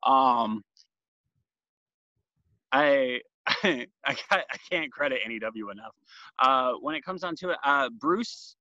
Um, 0.03 0.63
I 2.71 3.21
I, 3.47 3.85
I 4.31 4.57
can't 4.71 4.91
credit 4.91 5.21
NEW 5.27 5.69
enough. 5.69 5.93
Uh, 6.39 6.73
when 6.81 6.95
it 6.95 7.03
comes 7.03 7.21
down 7.21 7.35
to 7.37 7.51
it, 7.51 7.57
uh, 7.63 7.89
Bruce 7.99 8.55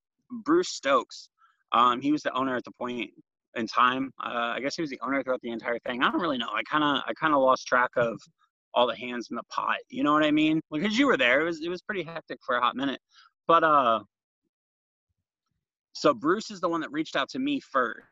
Bruce 0.44 0.68
Stokes, 0.68 1.28
um, 1.72 2.00
he 2.00 2.12
was 2.12 2.22
the 2.22 2.32
owner 2.32 2.56
at 2.56 2.64
the 2.64 2.72
point 2.72 3.10
in 3.56 3.66
time. 3.66 4.10
Uh, 4.22 4.52
I 4.54 4.60
guess 4.60 4.76
he 4.76 4.82
was 4.82 4.90
the 4.90 5.00
owner 5.02 5.22
throughout 5.22 5.40
the 5.42 5.50
entire 5.50 5.78
thing. 5.80 6.02
I 6.02 6.10
don't 6.10 6.20
really 6.20 6.38
know. 6.38 6.50
I 6.54 6.62
kind 6.64 6.84
of 6.84 7.02
I 7.06 7.12
kind 7.14 7.34
of 7.34 7.40
lost 7.40 7.66
track 7.66 7.90
of 7.96 8.20
all 8.74 8.86
the 8.86 8.96
hands 8.96 9.28
in 9.30 9.36
the 9.36 9.42
pot. 9.44 9.76
You 9.88 10.02
know 10.02 10.12
what 10.12 10.24
I 10.24 10.30
mean? 10.30 10.60
Because 10.70 10.98
you 10.98 11.06
were 11.06 11.16
there. 11.16 11.40
It 11.40 11.44
was 11.44 11.62
it 11.62 11.68
was 11.68 11.82
pretty 11.82 12.02
hectic 12.02 12.38
for 12.44 12.56
a 12.56 12.60
hot 12.60 12.76
minute. 12.76 13.00
But 13.46 13.64
uh 13.64 14.00
so 15.92 16.12
Bruce 16.12 16.50
is 16.50 16.60
the 16.60 16.68
one 16.68 16.80
that 16.80 16.90
reached 16.90 17.16
out 17.16 17.28
to 17.30 17.38
me 17.38 17.60
first. 17.60 18.02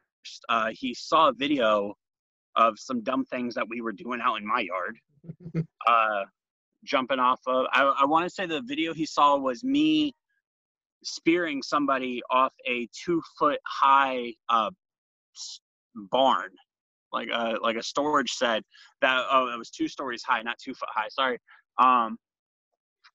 Uh 0.48 0.70
he 0.72 0.94
saw 0.94 1.28
a 1.28 1.32
video 1.32 1.94
of 2.54 2.78
some 2.78 3.02
dumb 3.02 3.24
things 3.24 3.54
that 3.54 3.66
we 3.68 3.80
were 3.80 3.92
doing 3.92 4.20
out 4.22 4.36
in 4.36 4.46
my 4.46 4.60
yard. 4.60 4.96
uh 5.86 6.24
jumping 6.84 7.18
off 7.18 7.40
of 7.46 7.66
I, 7.72 7.82
I 8.00 8.06
want 8.06 8.24
to 8.24 8.30
say 8.30 8.46
the 8.46 8.62
video 8.64 8.92
he 8.92 9.06
saw 9.06 9.36
was 9.36 9.62
me 9.62 10.14
spearing 11.04 11.62
somebody 11.62 12.22
off 12.30 12.52
a 12.68 12.88
two 13.04 13.22
foot 13.38 13.58
high 13.66 14.34
uh 14.48 14.70
barn 15.94 16.50
like 17.12 17.28
a 17.28 17.34
uh, 17.34 17.56
like 17.62 17.76
a 17.76 17.82
storage 17.82 18.30
shed 18.30 18.62
that 19.00 19.24
oh 19.30 19.52
it 19.52 19.58
was 19.58 19.70
two 19.70 19.88
stories 19.88 20.22
high, 20.22 20.42
not 20.42 20.58
two 20.58 20.74
foot 20.74 20.88
high. 20.92 21.08
Sorry. 21.08 21.38
Um, 21.78 22.18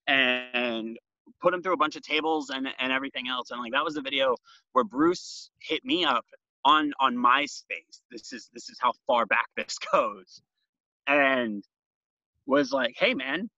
and 0.07 0.97
put 1.41 1.53
him 1.53 1.61
through 1.61 1.73
a 1.73 1.77
bunch 1.77 1.95
of 1.95 2.01
tables 2.01 2.49
and 2.49 2.67
and 2.79 2.91
everything 2.91 3.27
else. 3.27 3.51
And 3.51 3.59
like 3.59 3.71
that 3.73 3.83
was 3.83 3.95
the 3.95 4.01
video 4.01 4.35
where 4.73 4.83
Bruce 4.83 5.49
hit 5.59 5.83
me 5.83 6.05
up 6.05 6.25
on 6.65 6.93
on 6.99 7.15
MySpace. 7.15 8.01
This 8.11 8.33
is 8.33 8.49
this 8.53 8.69
is 8.69 8.77
how 8.79 8.93
far 9.05 9.25
back 9.25 9.47
this 9.57 9.77
goes, 9.91 10.41
and 11.07 11.63
was 12.45 12.71
like, 12.71 12.95
"Hey 12.97 13.13
man, 13.13 13.49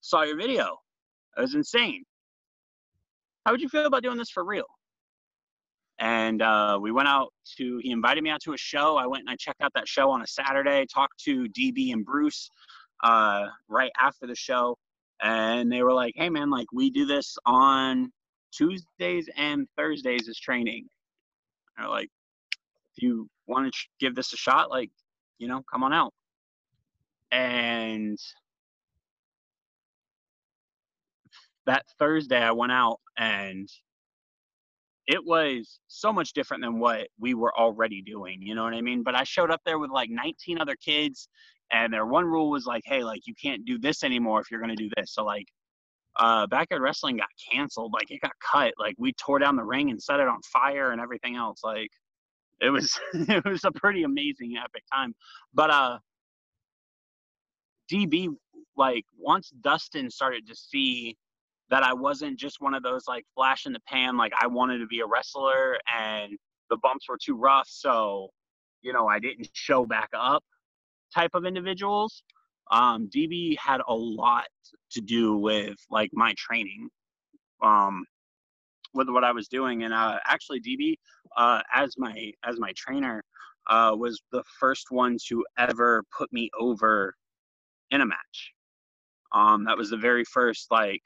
saw 0.00 0.22
your 0.22 0.36
video. 0.36 0.78
It 1.36 1.40
was 1.40 1.54
insane. 1.54 2.04
How 3.44 3.52
would 3.52 3.60
you 3.60 3.68
feel 3.68 3.86
about 3.86 4.02
doing 4.02 4.18
this 4.18 4.30
for 4.30 4.44
real?" 4.44 4.66
And 5.98 6.42
uh, 6.42 6.78
we 6.80 6.90
went 6.90 7.08
out 7.08 7.32
to. 7.56 7.78
He 7.82 7.90
invited 7.90 8.24
me 8.24 8.30
out 8.30 8.40
to 8.42 8.52
a 8.52 8.58
show. 8.58 8.96
I 8.96 9.06
went 9.06 9.22
and 9.22 9.30
I 9.30 9.36
checked 9.36 9.60
out 9.60 9.72
that 9.74 9.86
show 9.86 10.10
on 10.10 10.22
a 10.22 10.26
Saturday. 10.26 10.86
Talked 10.92 11.22
to 11.24 11.46
DB 11.56 11.92
and 11.92 12.04
Bruce 12.04 12.50
uh, 13.04 13.46
right 13.68 13.92
after 14.00 14.26
the 14.26 14.34
show, 14.34 14.76
and 15.22 15.70
they 15.70 15.82
were 15.82 15.92
like, 15.92 16.14
"Hey 16.16 16.30
man, 16.30 16.50
like 16.50 16.66
we 16.72 16.90
do 16.90 17.06
this 17.06 17.36
on 17.46 18.10
Tuesdays 18.52 19.28
and 19.36 19.68
Thursdays 19.76 20.28
as 20.28 20.38
training." 20.38 20.88
they're 21.76 21.88
like, 21.88 22.10
if 22.96 23.02
you 23.02 23.28
want 23.46 23.72
to 23.72 23.80
give 23.98 24.14
this 24.14 24.32
a 24.32 24.36
shot, 24.36 24.70
like, 24.70 24.90
you 25.38 25.48
know, 25.48 25.62
come 25.70 25.82
on 25.82 25.92
out. 25.92 26.12
And 27.32 28.18
that 31.66 31.84
Thursday, 31.98 32.40
I 32.40 32.52
went 32.52 32.72
out 32.72 33.00
and 33.18 33.68
it 35.06 35.24
was 35.24 35.80
so 35.86 36.12
much 36.12 36.32
different 36.32 36.62
than 36.62 36.78
what 36.78 37.08
we 37.18 37.34
were 37.34 37.56
already 37.56 38.02
doing. 38.02 38.40
You 38.40 38.54
know 38.54 38.64
what 38.64 38.74
I 38.74 38.80
mean? 38.80 39.02
But 39.02 39.14
I 39.14 39.24
showed 39.24 39.50
up 39.50 39.60
there 39.64 39.78
with 39.78 39.90
like 39.90 40.10
19 40.10 40.58
other 40.58 40.76
kids, 40.76 41.28
and 41.72 41.92
their 41.92 42.06
one 42.06 42.24
rule 42.24 42.50
was 42.50 42.66
like, 42.66 42.82
hey, 42.86 43.04
like, 43.04 43.22
you 43.26 43.34
can't 43.40 43.64
do 43.64 43.78
this 43.78 44.02
anymore 44.04 44.40
if 44.40 44.50
you're 44.50 44.60
going 44.60 44.74
to 44.74 44.82
do 44.82 44.90
this. 44.96 45.12
So, 45.14 45.24
like, 45.24 45.46
uh, 46.16 46.46
backyard 46.46 46.82
wrestling 46.82 47.16
got 47.16 47.28
canceled. 47.52 47.92
Like, 47.92 48.10
it 48.10 48.20
got 48.20 48.32
cut. 48.40 48.72
Like, 48.78 48.94
we 48.98 49.12
tore 49.14 49.38
down 49.38 49.56
the 49.56 49.64
ring 49.64 49.90
and 49.90 50.02
set 50.02 50.20
it 50.20 50.28
on 50.28 50.40
fire 50.52 50.92
and 50.92 51.00
everything 51.00 51.36
else. 51.36 51.60
Like, 51.64 51.90
it 52.60 52.70
was 52.70 52.98
it 53.14 53.44
was 53.44 53.64
a 53.64 53.72
pretty 53.72 54.02
amazing 54.02 54.54
epic 54.62 54.82
time 54.92 55.14
but 55.52 55.70
uh 55.70 55.98
db 57.92 58.28
like 58.76 59.04
once 59.18 59.50
dustin 59.60 60.10
started 60.10 60.46
to 60.46 60.54
see 60.54 61.16
that 61.70 61.82
i 61.82 61.92
wasn't 61.92 62.38
just 62.38 62.56
one 62.60 62.74
of 62.74 62.82
those 62.82 63.04
like 63.08 63.24
flash 63.34 63.66
in 63.66 63.72
the 63.72 63.80
pan 63.88 64.16
like 64.16 64.32
i 64.40 64.46
wanted 64.46 64.78
to 64.78 64.86
be 64.86 65.00
a 65.00 65.06
wrestler 65.06 65.76
and 65.94 66.32
the 66.70 66.76
bumps 66.82 67.08
were 67.08 67.18
too 67.22 67.36
rough 67.36 67.68
so 67.68 68.28
you 68.82 68.92
know 68.92 69.06
i 69.06 69.18
didn't 69.18 69.48
show 69.52 69.84
back 69.84 70.08
up 70.14 70.42
type 71.14 71.30
of 71.34 71.44
individuals 71.44 72.22
um 72.70 73.08
db 73.14 73.56
had 73.58 73.80
a 73.88 73.94
lot 73.94 74.46
to 74.90 75.00
do 75.00 75.36
with 75.36 75.76
like 75.90 76.10
my 76.12 76.34
training 76.36 76.88
um 77.62 78.04
with 78.94 79.08
what 79.08 79.24
I 79.24 79.32
was 79.32 79.48
doing. 79.48 79.82
And 79.82 79.92
uh, 79.92 80.18
actually, 80.26 80.60
DB, 80.60 80.94
uh, 81.36 81.60
as 81.74 81.94
my 81.98 82.32
as 82.44 82.58
my 82.58 82.72
trainer, 82.76 83.22
uh, 83.68 83.94
was 83.98 84.22
the 84.32 84.42
first 84.58 84.86
one 84.90 85.18
to 85.28 85.44
ever 85.58 86.04
put 86.16 86.32
me 86.32 86.48
over 86.58 87.14
in 87.90 88.00
a 88.00 88.06
match. 88.06 88.52
Um, 89.32 89.64
that 89.64 89.76
was 89.76 89.90
the 89.90 89.96
very 89.96 90.24
first 90.24 90.68
like 90.70 91.02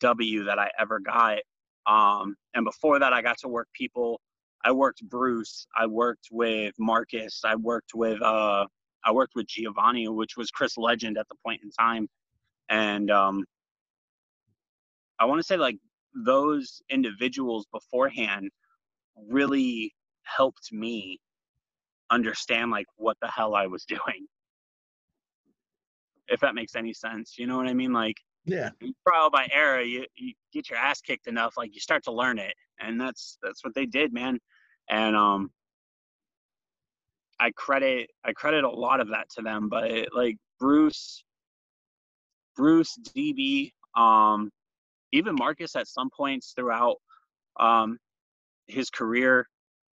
W 0.00 0.44
that 0.44 0.58
I 0.58 0.70
ever 0.78 1.00
got. 1.00 1.38
Um, 1.86 2.36
and 2.54 2.64
before 2.64 2.98
that, 2.98 3.12
I 3.12 3.22
got 3.22 3.38
to 3.38 3.48
work 3.48 3.68
people. 3.74 4.20
I 4.64 4.72
worked 4.72 5.02
Bruce. 5.08 5.66
I 5.78 5.86
worked 5.86 6.28
with 6.30 6.74
Marcus. 6.78 7.40
I 7.44 7.56
worked 7.56 7.92
with 7.94 8.20
uh, 8.22 8.66
I 9.04 9.12
worked 9.12 9.32
with 9.34 9.46
Giovanni, 9.46 10.08
which 10.08 10.36
was 10.36 10.50
Chris 10.50 10.76
Legend 10.76 11.16
at 11.18 11.26
the 11.28 11.36
point 11.44 11.60
in 11.64 11.70
time. 11.70 12.08
And 12.68 13.10
um, 13.10 13.44
I 15.18 15.24
want 15.24 15.40
to 15.40 15.46
say 15.46 15.56
like 15.56 15.76
those 16.14 16.82
individuals 16.90 17.66
beforehand 17.72 18.50
really 19.28 19.92
helped 20.24 20.72
me 20.72 21.18
understand 22.10 22.70
like 22.70 22.86
what 22.96 23.16
the 23.22 23.28
hell 23.28 23.54
I 23.54 23.66
was 23.66 23.84
doing. 23.88 24.26
If 26.28 26.40
that 26.40 26.54
makes 26.54 26.76
any 26.76 26.92
sense. 26.92 27.34
You 27.38 27.46
know 27.46 27.56
what 27.56 27.66
I 27.66 27.74
mean? 27.74 27.92
Like 27.92 28.16
yeah. 28.44 28.70
Trial 29.06 29.30
by 29.30 29.48
error, 29.52 29.80
you, 29.80 30.06
you 30.16 30.34
get 30.52 30.70
your 30.70 30.78
ass 30.78 31.00
kicked 31.00 31.26
enough, 31.26 31.56
like 31.56 31.74
you 31.74 31.80
start 31.80 32.04
to 32.04 32.12
learn 32.12 32.38
it. 32.38 32.54
And 32.78 33.00
that's 33.00 33.38
that's 33.42 33.62
what 33.64 33.74
they 33.74 33.86
did, 33.86 34.12
man. 34.12 34.38
And 34.88 35.14
um 35.14 35.50
I 37.38 37.50
credit 37.52 38.10
I 38.24 38.32
credit 38.32 38.64
a 38.64 38.70
lot 38.70 39.00
of 39.00 39.08
that 39.08 39.28
to 39.36 39.42
them, 39.42 39.68
but 39.68 39.90
it, 39.90 40.08
like 40.14 40.36
Bruce 40.58 41.22
Bruce 42.56 42.98
DB 43.14 43.72
um 43.96 44.50
even 45.12 45.34
Marcus 45.34 45.76
at 45.76 45.88
some 45.88 46.10
points 46.10 46.52
throughout 46.54 46.96
um, 47.58 47.98
his 48.66 48.90
career, 48.90 49.48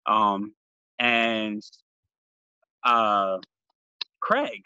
um, 0.05 0.53
and 0.99 1.61
uh, 2.83 3.37
Craig, 4.19 4.65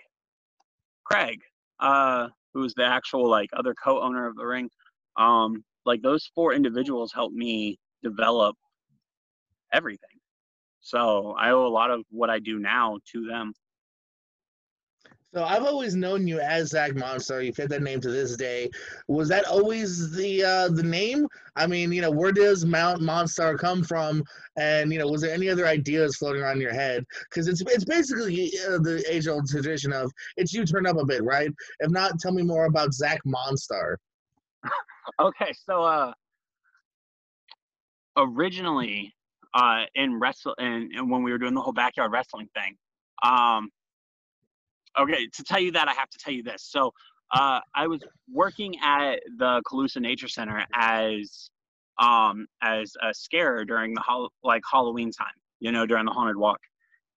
Craig, 1.04 1.42
uh, 1.80 2.28
who's 2.54 2.74
the 2.74 2.86
actual 2.86 3.30
like 3.30 3.50
other 3.54 3.74
co-owner 3.82 4.28
of 4.28 4.36
the 4.36 4.46
ring. 4.46 4.70
Um, 5.18 5.64
like 5.86 6.02
those 6.02 6.30
four 6.36 6.54
individuals 6.54 7.12
helped 7.14 7.36
me 7.36 7.78
develop 8.04 8.56
everything. 9.74 10.20
So 10.82 11.36
I 11.38 11.52
owe 11.52 11.66
a 11.66 11.70
lot 11.70 11.92
of 11.92 12.04
what 12.10 12.30
I 12.30 12.40
do 12.40 12.60
now 12.60 12.98
to 13.12 13.26
them. 13.26 13.54
So 15.34 15.46
I've 15.46 15.64
always 15.64 15.96
known 15.96 16.28
you 16.28 16.42
as 16.42 16.70
Zach 16.70 16.92
Monstar. 16.92 17.46
You've 17.46 17.56
had 17.56 17.70
that 17.70 17.82
name 17.82 18.02
to 18.02 18.12
this 18.12 18.36
day. 18.36 18.70
Was 19.08 19.30
that 19.30 19.46
always 19.46 20.12
the 20.12 20.44
uh, 20.44 20.68
the 20.68 20.84
name? 20.84 21.26
I 21.56 21.68
mean, 21.68 21.94
you 21.94 22.02
know, 22.02 22.12
where 22.12 22.34
does 22.34 22.66
Mount 22.66 23.02
Monstar 23.02 23.58
come 23.58 23.82
from? 23.82 24.24
And 24.58 24.92
you 24.92 25.00
know, 25.00 25.08
was 25.08 25.22
there 25.22 25.34
any 25.34 25.48
other 25.48 25.66
ideas 25.66 26.18
floating 26.18 26.42
around 26.42 26.60
your 26.60 26.74
head? 26.74 27.06
Because 27.30 27.48
it's 27.48 27.62
it's 27.62 27.86
basically 27.86 28.52
uh, 28.68 28.80
the 28.80 29.04
age 29.10 29.30
old 29.30 29.48
tradition 29.48 29.94
of 29.94 30.12
it's 30.36 30.54
you 30.54 30.66
turn 30.66 30.86
up 30.86 30.98
a 30.98 31.06
bit, 31.06 31.24
right? 31.24 31.50
If 31.80 31.92
not, 31.92 32.20
tell 32.20 32.34
me 32.34 32.44
more 32.44 32.66
about 32.66 32.94
Zach 32.94 33.22
Monstar. 33.26 33.96
okay, 35.22 35.54
so 35.66 35.84
uh, 35.84 36.12
originally 38.18 39.14
uh, 39.54 39.84
in 39.96 40.20
wrestle 40.20 40.56
and, 40.58 40.92
and 40.92 41.10
when 41.10 41.24
we 41.24 41.32
were 41.32 41.38
doing 41.38 41.54
the 41.54 41.62
whole 41.62 41.72
backyard 41.72 42.12
wrestling 42.12 42.50
thing, 42.54 42.76
um, 43.24 43.70
okay, 45.00 45.28
to 45.28 45.44
tell 45.44 45.60
you 45.60 45.72
that, 45.72 45.88
I 45.88 45.94
have 45.94 46.10
to 46.10 46.18
tell 46.18 46.34
you 46.34 46.44
this. 46.44 46.64
So 46.64 46.94
uh, 47.32 47.60
I 47.76 47.88
was 47.88 48.02
working 48.32 48.76
at 48.84 49.20
the 49.38 49.62
Calusa 49.66 50.02
Nature 50.02 50.28
Center 50.28 50.66
as 50.74 51.50
um, 52.00 52.48
as 52.62 52.94
a 53.02 53.14
scare 53.14 53.64
during 53.64 53.94
the 53.94 54.02
hol- 54.02 54.32
like 54.44 54.64
Halloween 54.70 55.12
time, 55.12 55.28
you 55.60 55.72
know, 55.72 55.86
during 55.86 56.06
the 56.06 56.12
haunted 56.12 56.38
walk. 56.38 56.60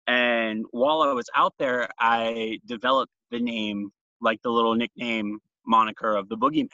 And 0.07 0.65
while 0.73 1.03
I 1.03 1.13
was 1.13 1.27
out 1.35 1.55
there, 1.59 1.89
I 1.99 2.61
developed 2.67 3.13
the 3.31 3.39
name, 3.41 3.91
like 4.21 4.43
the 4.43 4.51
little 4.51 4.75
nickname 4.75 5.39
moniker 5.67 6.15
of 6.15 6.29
the 6.29 6.37
Boogeyman, 6.37 6.69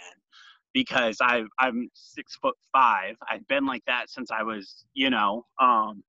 because 0.73 1.19
I 1.23 1.45
I'm 1.59 1.89
six 1.95 2.37
foot 2.37 2.57
five. 2.73 3.15
I've 3.31 3.47
been 3.49 3.65
like 3.65 3.85
that 3.87 4.11
since 4.11 4.31
I 4.31 4.43
was, 4.43 4.85
you 4.95 5.11
know, 5.11 5.47
um, 5.61 6.03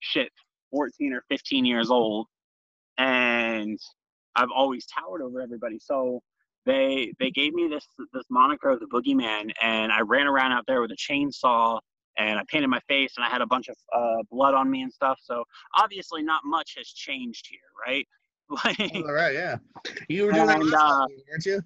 shit, 0.00 0.30
14 0.72 1.12
or 1.12 1.22
15 1.28 1.64
years 1.64 1.90
old 1.90 2.26
and 2.98 3.78
I've 4.34 4.50
always 4.54 4.86
towered 4.86 5.22
over 5.22 5.40
everybody. 5.40 5.78
So 5.78 6.20
they 6.64 7.12
they 7.18 7.30
gave 7.30 7.54
me 7.54 7.68
this 7.68 7.86
this 8.12 8.24
moniker 8.28 8.70
of 8.70 8.80
the 8.80 8.86
boogeyman, 8.86 9.52
and 9.62 9.92
I 9.92 10.00
ran 10.00 10.26
around 10.26 10.52
out 10.52 10.64
there 10.66 10.80
with 10.80 10.90
a 10.90 10.96
chainsaw, 10.96 11.80
and 12.18 12.38
I 12.38 12.42
painted 12.48 12.68
my 12.68 12.80
face, 12.88 13.14
and 13.16 13.24
I 13.24 13.28
had 13.28 13.40
a 13.40 13.46
bunch 13.46 13.68
of 13.68 13.76
uh, 13.94 14.22
blood 14.30 14.54
on 14.54 14.70
me 14.70 14.82
and 14.82 14.92
stuff. 14.92 15.18
So 15.22 15.44
obviously, 15.76 16.22
not 16.22 16.42
much 16.44 16.74
has 16.76 16.88
changed 16.88 17.48
here, 17.48 17.60
right? 17.86 18.06
like, 18.64 19.04
All 19.04 19.12
right, 19.12 19.34
yeah. 19.34 19.56
You 20.08 20.26
were 20.26 20.32
doing 20.32 20.50
and, 20.50 20.72
that, 20.72 20.78
uh, 20.78 21.06
weren't 21.30 21.46
you? 21.46 21.62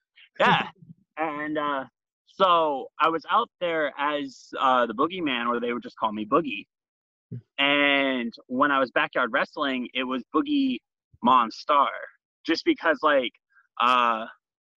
yeah, 0.40 0.68
and 1.16 1.58
uh, 1.58 1.84
so 2.26 2.88
I 2.98 3.08
was 3.08 3.24
out 3.30 3.50
there 3.60 3.92
as 3.98 4.48
uh, 4.58 4.86
the 4.86 4.94
boogeyman, 4.94 5.46
or 5.46 5.60
they 5.60 5.72
would 5.72 5.82
just 5.82 5.96
call 5.96 6.12
me 6.12 6.24
Boogie. 6.24 6.66
And 7.58 8.32
when 8.46 8.70
I 8.70 8.78
was 8.78 8.90
backyard 8.90 9.30
wrestling, 9.32 9.88
it 9.94 10.04
was 10.04 10.22
Boogie 10.34 10.78
Monstar, 11.24 11.88
just 12.44 12.64
because 12.64 12.98
like 13.02 13.32
uh, 13.80 14.26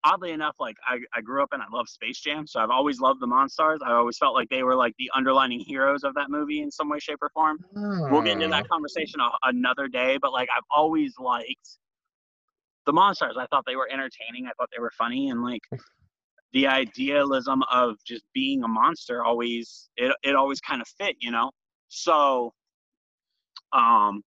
oddly 0.04 0.32
enough, 0.32 0.56
like 0.58 0.76
I, 0.86 0.98
I 1.14 1.20
grew 1.20 1.42
up 1.42 1.50
and 1.52 1.62
I 1.62 1.66
love 1.72 1.88
Space 1.88 2.20
Jam, 2.20 2.46
so 2.46 2.60
I've 2.60 2.70
always 2.70 3.00
loved 3.00 3.20
the 3.20 3.26
Monstars. 3.26 3.78
I 3.84 3.92
always 3.92 4.18
felt 4.18 4.34
like 4.34 4.48
they 4.48 4.62
were 4.62 4.76
like 4.76 4.94
the 4.98 5.10
underlining 5.14 5.60
heroes 5.60 6.04
of 6.04 6.14
that 6.14 6.30
movie 6.30 6.60
in 6.60 6.70
some 6.70 6.88
way, 6.88 6.98
shape, 6.98 7.18
or 7.22 7.30
form. 7.30 7.58
Oh. 7.76 8.08
We'll 8.10 8.22
get 8.22 8.34
into 8.34 8.48
that 8.48 8.64
oh. 8.66 8.68
conversation 8.68 9.20
a, 9.20 9.30
another 9.44 9.88
day, 9.88 10.18
but 10.20 10.32
like 10.32 10.48
I've 10.56 10.64
always 10.74 11.14
liked 11.18 11.78
the 12.86 12.92
Monstars. 12.92 13.36
I 13.38 13.46
thought 13.46 13.64
they 13.66 13.76
were 13.76 13.88
entertaining. 13.90 14.46
I 14.46 14.52
thought 14.58 14.68
they 14.74 14.80
were 14.80 14.92
funny, 14.96 15.30
and 15.30 15.42
like 15.42 15.62
the 16.52 16.66
idealism 16.66 17.62
of 17.70 17.96
just 18.06 18.24
being 18.34 18.62
a 18.64 18.68
monster 18.68 19.24
always 19.24 19.88
it 19.96 20.14
it 20.22 20.34
always 20.34 20.60
kind 20.60 20.80
of 20.80 20.88
fit, 20.98 21.16
you 21.20 21.30
know. 21.30 21.50
So, 21.90 22.54
um, 23.72 24.22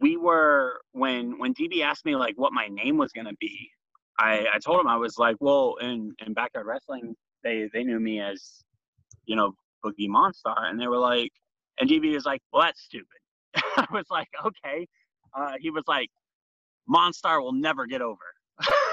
we 0.00 0.16
were 0.16 0.80
when 0.92 1.38
when 1.38 1.54
DB 1.54 1.82
asked 1.82 2.04
me 2.04 2.16
like 2.16 2.34
what 2.36 2.52
my 2.52 2.68
name 2.68 2.96
was 2.98 3.12
gonna 3.12 3.34
be. 3.40 3.70
I, 4.18 4.46
I 4.54 4.58
told 4.58 4.80
him 4.80 4.88
I 4.88 4.96
was 4.96 5.18
like, 5.18 5.36
well, 5.40 5.76
in, 5.80 6.14
in 6.24 6.34
backyard 6.34 6.66
wrestling, 6.66 7.16
they 7.44 7.68
they 7.72 7.84
knew 7.84 8.00
me 8.00 8.20
as, 8.20 8.64
you 9.26 9.36
know, 9.36 9.54
Boogie 9.84 10.08
Monster, 10.08 10.54
and 10.56 10.80
they 10.80 10.88
were 10.88 10.98
like, 10.98 11.32
and 11.80 11.88
DB 11.90 12.14
was 12.14 12.26
like, 12.26 12.42
well, 12.52 12.62
that's 12.64 12.82
stupid. 12.82 13.06
I 13.56 13.86
was 13.92 14.06
like, 14.10 14.28
okay. 14.46 14.88
Uh, 15.36 15.54
he 15.60 15.70
was 15.70 15.84
like, 15.88 16.10
Monstar 16.90 17.42
will 17.42 17.52
never 17.54 17.86
get 17.86 18.02
over. 18.02 18.18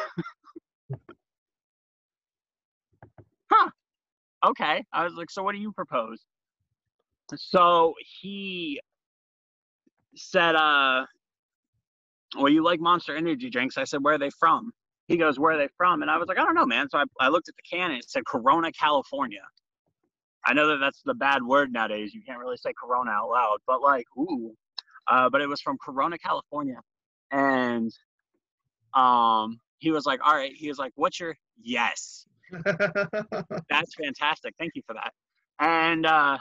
Okay. 4.46 4.86
I 4.94 5.04
was 5.04 5.14
like, 5.14 5.30
so 5.30 5.44
what 5.44 5.54
do 5.54 5.60
you 5.60 5.72
propose? 5.72 6.20
So 7.36 7.94
he 8.22 8.80
said, 10.16 10.56
uh, 10.56 11.06
well, 12.38 12.50
you 12.50 12.64
like 12.64 12.80
monster 12.80 13.16
energy 13.16 13.50
drinks. 13.50 13.78
I 13.78 13.84
said, 13.84 14.04
where 14.04 14.16
are 14.16 14.20
they 14.20 14.32
from? 14.40 14.72
He 15.08 15.18
goes, 15.18 15.40
where 15.40 15.54
are 15.54 15.58
they 15.58 15.70
from? 15.78 16.02
And 16.02 16.12
I 16.12 16.18
was 16.18 16.28
like, 16.28 16.38
I 16.38 16.44
don't 16.46 16.56
know, 16.56 16.66
man. 16.66 16.90
So 16.90 17.00
I, 17.00 17.04
I 17.20 17.30
looked 17.30 17.50
at 17.50 17.56
the 17.56 17.64
can 17.78 17.92
and 17.92 18.00
it 18.00 18.10
said 18.10 18.24
Corona, 18.26 18.72
California. 18.72 19.42
I 20.46 20.54
know 20.54 20.68
that 20.68 20.78
that's 20.78 21.02
the 21.04 21.14
bad 21.16 21.44
word 21.44 21.74
nowadays. 21.74 22.14
You 22.14 22.22
can't 22.26 22.40
really 22.40 22.58
say 22.58 22.74
Corona 22.80 23.12
out 23.12 23.30
loud, 23.30 23.58
but 23.68 23.82
like, 23.82 24.06
ooh. 24.18 24.54
Uh, 25.08 25.30
but 25.30 25.42
it 25.42 25.50
was 25.50 25.60
from 25.62 25.78
Corona, 25.84 26.18
California. 26.20 26.80
And 27.32 27.92
um, 28.94 29.60
he 29.80 29.92
was 29.92 30.06
like, 30.06 30.20
all 30.26 30.36
right. 30.36 30.54
He 30.56 30.68
was 30.68 30.78
like, 30.78 30.94
what's 30.96 31.20
your, 31.20 31.36
yes. 31.62 32.26
that's 33.70 33.96
fantastic. 33.96 34.56
Thank 34.58 34.74
you 34.76 34.82
for 34.86 34.94
that. 34.94 35.14
And 35.60 36.06
uh, 36.06 36.38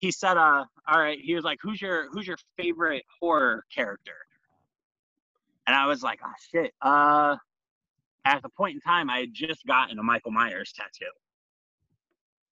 he 0.00 0.10
said, 0.10 0.36
uh, 0.36 0.64
all 0.88 1.00
right. 1.00 1.18
He 1.20 1.34
was 1.34 1.44
like, 1.44 1.58
who's 1.62 1.80
your, 1.80 2.08
who's 2.10 2.26
your 2.26 2.38
favorite 2.56 3.04
horror 3.20 3.64
character? 3.74 4.16
And 5.66 5.76
I 5.76 5.86
was 5.86 6.02
like, 6.02 6.20
oh 6.24 6.32
shit. 6.50 6.72
Uh, 6.82 7.36
at 8.24 8.42
the 8.42 8.48
point 8.48 8.74
in 8.74 8.80
time, 8.80 9.08
I 9.08 9.20
had 9.20 9.32
just 9.32 9.64
gotten 9.66 9.98
a 9.98 10.02
Michael 10.02 10.32
Myers 10.32 10.72
tattoo. 10.72 11.10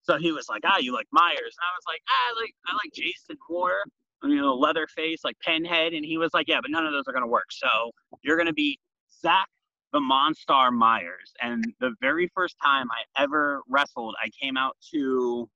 So 0.03 0.17
he 0.17 0.33
was 0.33 0.49
like, 0.49 0.63
ah, 0.65 0.79
you 0.79 0.95
like 0.95 1.07
Myers? 1.13 1.37
And 1.37 1.65
I 1.67 1.73
was 1.77 1.85
like, 1.87 2.01
ah, 2.09 2.31
I 2.31 2.41
like 2.41 2.55
I 2.67 2.73
like 2.75 2.93
Jason 2.95 3.37
more, 3.51 3.83
you 4.23 4.37
know, 4.37 4.55
Leatherface, 4.55 5.23
like 5.23 5.37
Pinhead. 5.41 5.93
And 5.93 6.05
he 6.05 6.17
was 6.17 6.33
like, 6.33 6.49
yeah, 6.49 6.61
but 6.63 6.71
none 6.71 6.87
of 6.87 6.93
those 6.93 7.05
are 7.07 7.13
gonna 7.13 7.27
work. 7.27 7.51
So 7.51 7.91
you're 8.23 8.39
gonna 8.39 8.55
be 8.55 8.79
Zach 9.21 9.49
the 9.93 10.01
Monstar 10.01 10.73
Myers. 10.73 11.33
And 11.41 11.65
the 11.81 11.95
very 12.01 12.31
first 12.35 12.57
time 12.63 12.87
I 12.91 13.23
ever 13.23 13.63
wrestled, 13.69 14.15
I 14.23 14.31
came 14.41 14.57
out 14.57 14.77
to 14.93 15.49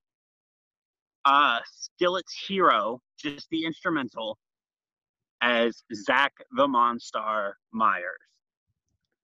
uh 1.24 1.60
Skillet's 1.66 2.34
Hero, 2.46 3.00
just 3.18 3.48
the 3.50 3.64
instrumental, 3.64 4.38
as 5.40 5.82
Zach 5.94 6.32
the 6.56 6.66
Monstar 6.66 7.52
Myers. 7.72 8.18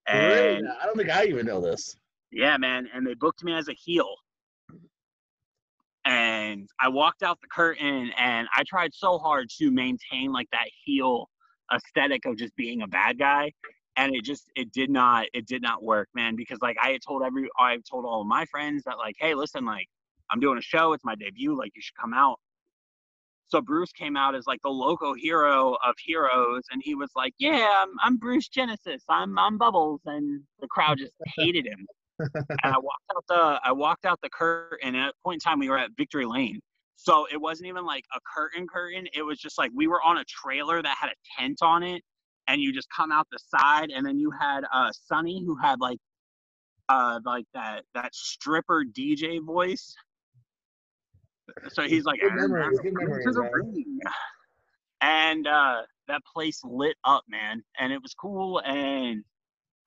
And 0.07 0.63
really? 0.63 0.77
I 0.81 0.87
don't 0.87 0.97
think 0.97 1.11
I 1.11 1.25
even 1.27 1.47
know 1.47 1.61
this. 1.61 1.97
Yeah, 2.31 2.57
man. 2.57 2.89
And 2.95 3.07
they 3.07 3.15
booked 3.15 3.43
me 3.43 3.55
as 3.55 3.69
a 3.69 3.75
heel 3.75 4.15
and 6.09 6.69
I 6.81 6.89
walked 6.89 7.23
out 7.23 7.39
the 7.41 7.49
curtain 7.49 8.11
and 8.19 8.49
I 8.57 8.65
tried 8.67 8.95
so 8.95 9.19
hard 9.19 9.51
to 9.59 9.71
maintain 9.71 10.33
like 10.33 10.49
that 10.53 10.69
heel 10.85 11.29
aesthetic 11.73 12.25
of 12.25 12.39
just 12.39 12.57
being 12.57 12.81
a 12.81 12.87
bad 12.87 13.19
guy 13.19 13.53
and 13.99 14.15
it 14.15 14.25
just 14.25 14.51
it 14.55 14.73
did 14.73 14.89
not 14.89 15.27
it 15.35 15.47
did 15.47 15.61
not 15.61 15.83
work 15.83 16.09
man 16.15 16.37
because 16.37 16.59
like 16.63 16.77
I 16.83 16.91
had 16.93 17.03
told 17.07 17.23
every 17.23 17.49
I've 17.59 17.85
told 17.85 18.07
all 18.07 18.23
of 18.23 18.27
my 18.27 18.47
friends 18.47 18.85
that 18.85 18.97
like 18.97 19.17
hey 19.19 19.35
listen 19.35 19.67
like 19.67 19.87
I'm 20.31 20.41
doing 20.41 20.57
a 20.57 20.63
show 20.63 20.95
it's 20.95 21.05
my 21.05 21.15
debut 21.15 21.57
like 21.57 21.73
you 21.75 21.83
should 21.83 21.97
come 21.97 22.15
out 22.15 22.39
so 23.49 23.61
Bruce 23.61 23.93
came 23.93 24.17
out 24.17 24.35
as 24.35 24.47
like 24.47 24.61
the 24.63 24.71
local 24.71 25.15
hero 25.15 25.77
of 25.87 25.95
heroes 25.99 26.63
and 26.71 26.81
he 26.83 26.95
was 26.95 27.11
like 27.15 27.35
yeah 27.39 27.83
I'm, 27.83 27.91
I'm 28.01 28.17
Bruce 28.17 28.49
Genesis 28.49 29.03
I'm 29.11 29.39
I'm 29.39 29.59
Bubbles 29.59 30.01
and 30.07 30.43
the 30.61 30.69
crowd 30.69 30.99
just 30.99 31.15
hated 31.37 31.67
him 31.67 31.87
and 32.19 32.75
I 32.75 32.79
walked 32.79 33.05
out 33.17 33.25
the 33.29 33.61
I 33.65 33.73
walked 33.73 34.05
out 34.05 34.19
the 34.23 34.31
curtain. 34.31 34.79
And 34.83 34.97
at 34.97 35.11
a 35.11 35.13
point 35.25 35.43
in 35.45 35.51
time, 35.51 35.59
we 35.59 35.69
were 35.69 35.79
at 35.79 35.91
Victory 35.97 36.27
Lane, 36.27 36.61
so 36.97 37.27
it 37.33 37.41
wasn't 37.41 37.69
even 37.69 37.85
like 37.85 38.05
a 38.15 38.21
curtain 38.35 38.67
curtain. 38.67 39.07
It 39.15 39.23
was 39.23 39.39
just 39.39 39.59
like 39.59 39.71
we 39.75 39.87
were 39.87 40.03
on 40.03 40.19
a 40.19 40.25
trailer 40.25 40.83
that 40.83 40.97
had 41.01 41.11
a 41.11 41.41
tent 41.41 41.59
on 41.63 41.83
it, 41.83 42.03
and 42.49 42.61
you 42.61 42.73
just 42.73 42.89
come 42.95 43.13
out 43.13 43.27
the 43.31 43.39
side, 43.39 43.91
and 43.91 44.05
then 44.05 44.19
you 44.19 44.31
had 44.31 44.65
uh 44.73 44.91
Sonny 44.93 45.43
who 45.45 45.57
had 45.57 45.81
like 45.81 45.99
uh 46.89 47.21
like 47.25 47.47
that 47.55 47.85
that 47.95 48.15
stripper 48.15 48.85
DJ 48.85 49.45
voice. 49.45 49.95
So 51.71 51.83
he's 51.83 52.05
like, 52.05 52.21
good 52.21 52.35
memories, 52.35 52.79
good 52.81 52.93
memories, 52.93 53.25
and 55.01 55.47
uh, 55.47 55.83
that 56.09 56.21
place 56.31 56.61
lit 56.63 56.97
up, 57.05 57.25
man, 57.29 57.63
and 57.79 57.93
it 57.93 58.03
was 58.03 58.13
cool 58.15 58.61
and 58.65 59.25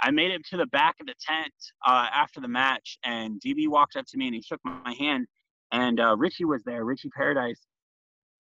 I 0.02 0.10
made 0.10 0.32
it 0.32 0.44
to 0.48 0.58
the 0.58 0.66
back 0.68 0.96
of 1.00 1.06
the 1.06 1.14
tent 1.22 1.54
uh, 1.86 2.08
after 2.12 2.42
the 2.42 2.48
match, 2.48 2.98
and 3.04 3.40
DB 3.40 3.68
walked 3.68 3.96
up 3.96 4.06
to 4.08 4.18
me 4.18 4.26
and 4.28 4.36
he 4.36 4.42
shook 4.42 4.60
my 4.64 4.96
hand, 4.98 5.28
and 5.72 6.00
uh, 6.00 6.18
Richie 6.18 6.46
was 6.46 6.64
there, 6.64 6.84
Richie 6.84 7.12
Paradise, 7.16 7.62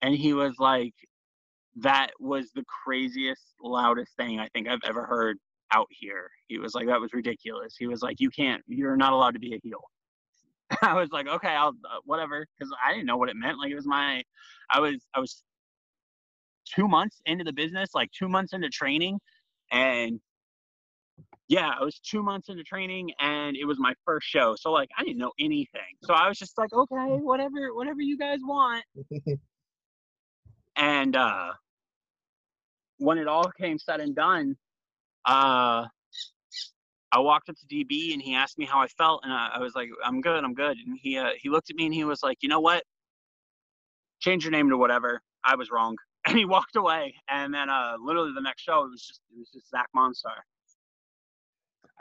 and 0.02 0.16
he 0.16 0.34
was 0.34 0.56
like, 0.58 0.94
"That 1.78 2.12
was 2.20 2.52
the 2.54 2.64
craziest, 2.66 3.54
loudest 3.62 4.16
thing 4.16 4.40
I 4.40 4.48
think 4.50 4.68
I've 4.68 4.84
ever 4.86 5.06
heard 5.06 5.38
out 5.74 5.88
here." 5.90 6.30
He 6.48 6.58
was 6.58 6.74
like, 6.74 6.88
"That 6.88 7.02
was 7.02 7.14
ridiculous." 7.14 7.76
He 7.78 7.88
was 7.88 8.02
like, 8.02 8.20
"You 8.20 8.30
can't, 8.30 8.64
you're 8.68 8.98
not 8.98 9.14
allowed 9.14 9.34
to 9.34 9.40
be 9.40 9.56
a 9.56 9.60
heel." 9.64 9.82
I 10.82 10.94
was 10.94 11.12
like, 11.12 11.28
"Okay, 11.28 11.50
I'll 11.50 11.70
uh, 11.70 12.00
whatever," 12.06 12.46
because 12.58 12.74
I 12.86 12.94
didn't 12.94 13.06
know 13.06 13.18
what 13.18 13.30
it 13.30 13.36
meant. 13.36 13.58
Like 13.60 13.72
it 13.72 13.76
was 13.76 13.88
my, 13.88 14.24
I 14.70 14.80
was 14.80 15.06
I 15.14 15.20
was 15.20 15.44
two 16.66 16.88
months 16.88 17.22
into 17.26 17.44
the 17.44 17.54
business, 17.54 17.90
like 17.94 18.12
two 18.12 18.30
months 18.30 18.54
into 18.54 18.70
training, 18.70 19.20
and 19.72 20.20
yeah, 21.52 21.70
I 21.78 21.84
was 21.84 22.00
two 22.00 22.24
months 22.24 22.48
into 22.48 22.64
training 22.64 23.12
and 23.20 23.58
it 23.58 23.66
was 23.66 23.78
my 23.78 23.94
first 24.06 24.26
show. 24.26 24.56
So 24.58 24.72
like 24.72 24.90
I 24.98 25.04
didn't 25.04 25.18
know 25.18 25.34
anything. 25.38 25.98
So 26.02 26.14
I 26.14 26.30
was 26.30 26.40
just 26.40 26.58
like, 26.58 26.72
okay, 26.72 27.18
whatever, 27.18 27.74
whatever 27.74 28.00
you 28.00 28.18
guys 28.18 28.40
want. 28.42 28.86
and 30.76 31.16
uh 31.16 31.52
when 32.98 33.18
it 33.18 33.28
all 33.28 33.52
came 33.60 33.80
said 33.80 34.00
and 34.00 34.16
done, 34.16 34.56
uh 35.26 35.86
I 37.14 37.20
walked 37.20 37.50
up 37.50 37.56
to 37.58 37.66
DB 37.76 38.14
and 38.14 38.22
he 38.22 38.36
asked 38.36 38.58
me 38.58 38.66
how 38.66 38.80
I 38.80 38.88
felt 38.88 39.22
and 39.24 39.34
I, 39.34 39.52
I 39.56 39.60
was 39.60 39.76
like, 39.76 39.90
I'm 40.04 40.22
good, 40.22 40.44
I'm 40.44 40.54
good. 40.54 40.78
And 40.78 40.98
he 41.02 41.18
uh, 41.18 41.32
he 41.38 41.50
looked 41.50 41.70
at 41.70 41.76
me 41.76 41.86
and 41.86 41.94
he 41.94 42.04
was 42.06 42.24
like, 42.24 42.38
you 42.42 42.50
know 42.50 42.62
what? 42.62 42.84
Change 44.22 44.44
your 44.46 44.52
name 44.52 44.70
to 44.70 44.78
whatever. 44.78 45.22
I 45.44 45.56
was 45.56 45.70
wrong. 45.72 45.98
And 46.28 46.38
he 46.38 46.46
walked 46.46 46.76
away. 46.76 47.16
And 47.30 47.52
then 47.54 47.70
uh 47.70 47.96
literally 48.00 48.32
the 48.36 48.42
next 48.42 48.62
show 48.62 48.84
it 48.86 48.92
was 48.92 49.02
just 49.06 49.22
it 49.34 49.40
was 49.40 49.50
just 49.50 49.70
Zach 49.72 49.88
Monstar. 49.96 50.42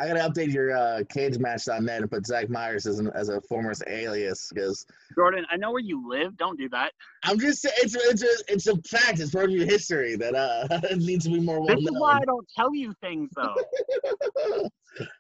I 0.01 0.09
gotta 0.09 0.21
update 0.21 0.51
your 0.51 0.75
uh, 0.75 1.03
Cagematch.net 1.15 2.01
and 2.01 2.11
put 2.11 2.27
Zach 2.27 2.49
Myers 2.49 2.87
as, 2.87 3.01
an, 3.01 3.11
as 3.15 3.29
a 3.29 3.39
former 3.43 3.75
alias 3.87 4.51
because 4.53 4.87
Jordan, 5.15 5.45
I 5.51 5.59
know 5.59 5.73
where 5.73 5.83
you 5.83 6.09
live. 6.09 6.39
Don't 6.39 6.59
do 6.59 6.71
that. 6.71 6.93
I'm 7.23 7.39
just 7.39 7.67
it's 7.83 7.95
it's 7.95 8.23
a 8.23 8.53
it's 8.53 8.67
a 8.67 8.77
fact. 8.89 9.21
It's 9.21 9.33
part 9.33 9.47
of 9.47 9.51
your 9.51 9.67
history 9.67 10.17
that 10.17 10.35
uh 10.35 10.67
it 10.91 10.99
needs 10.99 11.27
to 11.27 11.31
be 11.31 11.41
more 11.41 11.61
well 11.61 11.69
known. 11.69 11.85
This 11.85 11.93
is 11.93 12.01
why 12.01 12.15
I 12.15 12.25
don't 12.25 12.49
tell 12.57 12.75
you 12.75 12.95
things 13.03 13.29
though. 13.37 14.69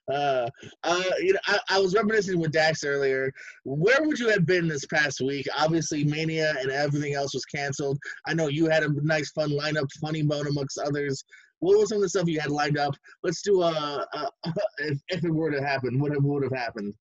uh, 0.12 0.49
uh, 0.83 1.03
you 1.19 1.35
know, 1.35 1.40
I, 1.47 1.59
I 1.69 1.79
was 1.79 1.95
reminiscing 1.95 2.40
with 2.40 2.53
Dax 2.53 2.83
earlier. 2.83 3.31
Where 3.64 4.03
would 4.03 4.19
you 4.19 4.31
have 4.31 4.47
been 4.47 4.66
this 4.66 4.87
past 4.87 5.21
week? 5.21 5.47
Obviously, 5.59 6.05
Mania 6.05 6.55
and 6.59 6.71
everything 6.71 7.14
else 7.14 7.35
was 7.35 7.45
canceled. 7.45 7.99
I 8.27 8.33
know 8.33 8.49
you 8.49 8.71
had 8.71 8.83
a 8.83 8.88
nice, 9.03 9.31
fun 9.31 9.51
lineup, 9.51 9.88
Funny 10.01 10.23
Bone 10.23 10.47
amongst 10.47 10.79
others 10.79 11.23
what 11.61 11.79
was 11.79 11.90
some 11.90 11.96
of 11.96 12.03
the 12.03 12.09
stuff 12.09 12.27
you 12.27 12.40
had 12.40 12.51
lined 12.51 12.79
up? 12.79 12.94
Let's 13.23 13.42
do 13.42 13.62
a, 13.62 14.07
a, 14.12 14.29
a 14.44 14.55
if, 14.79 14.99
if 15.09 15.25
it 15.25 15.31
were 15.31 15.51
to 15.51 15.62
happen, 15.62 15.99
what 16.01 16.12
would 16.20 16.42
have 16.42 16.53
happened? 16.53 16.94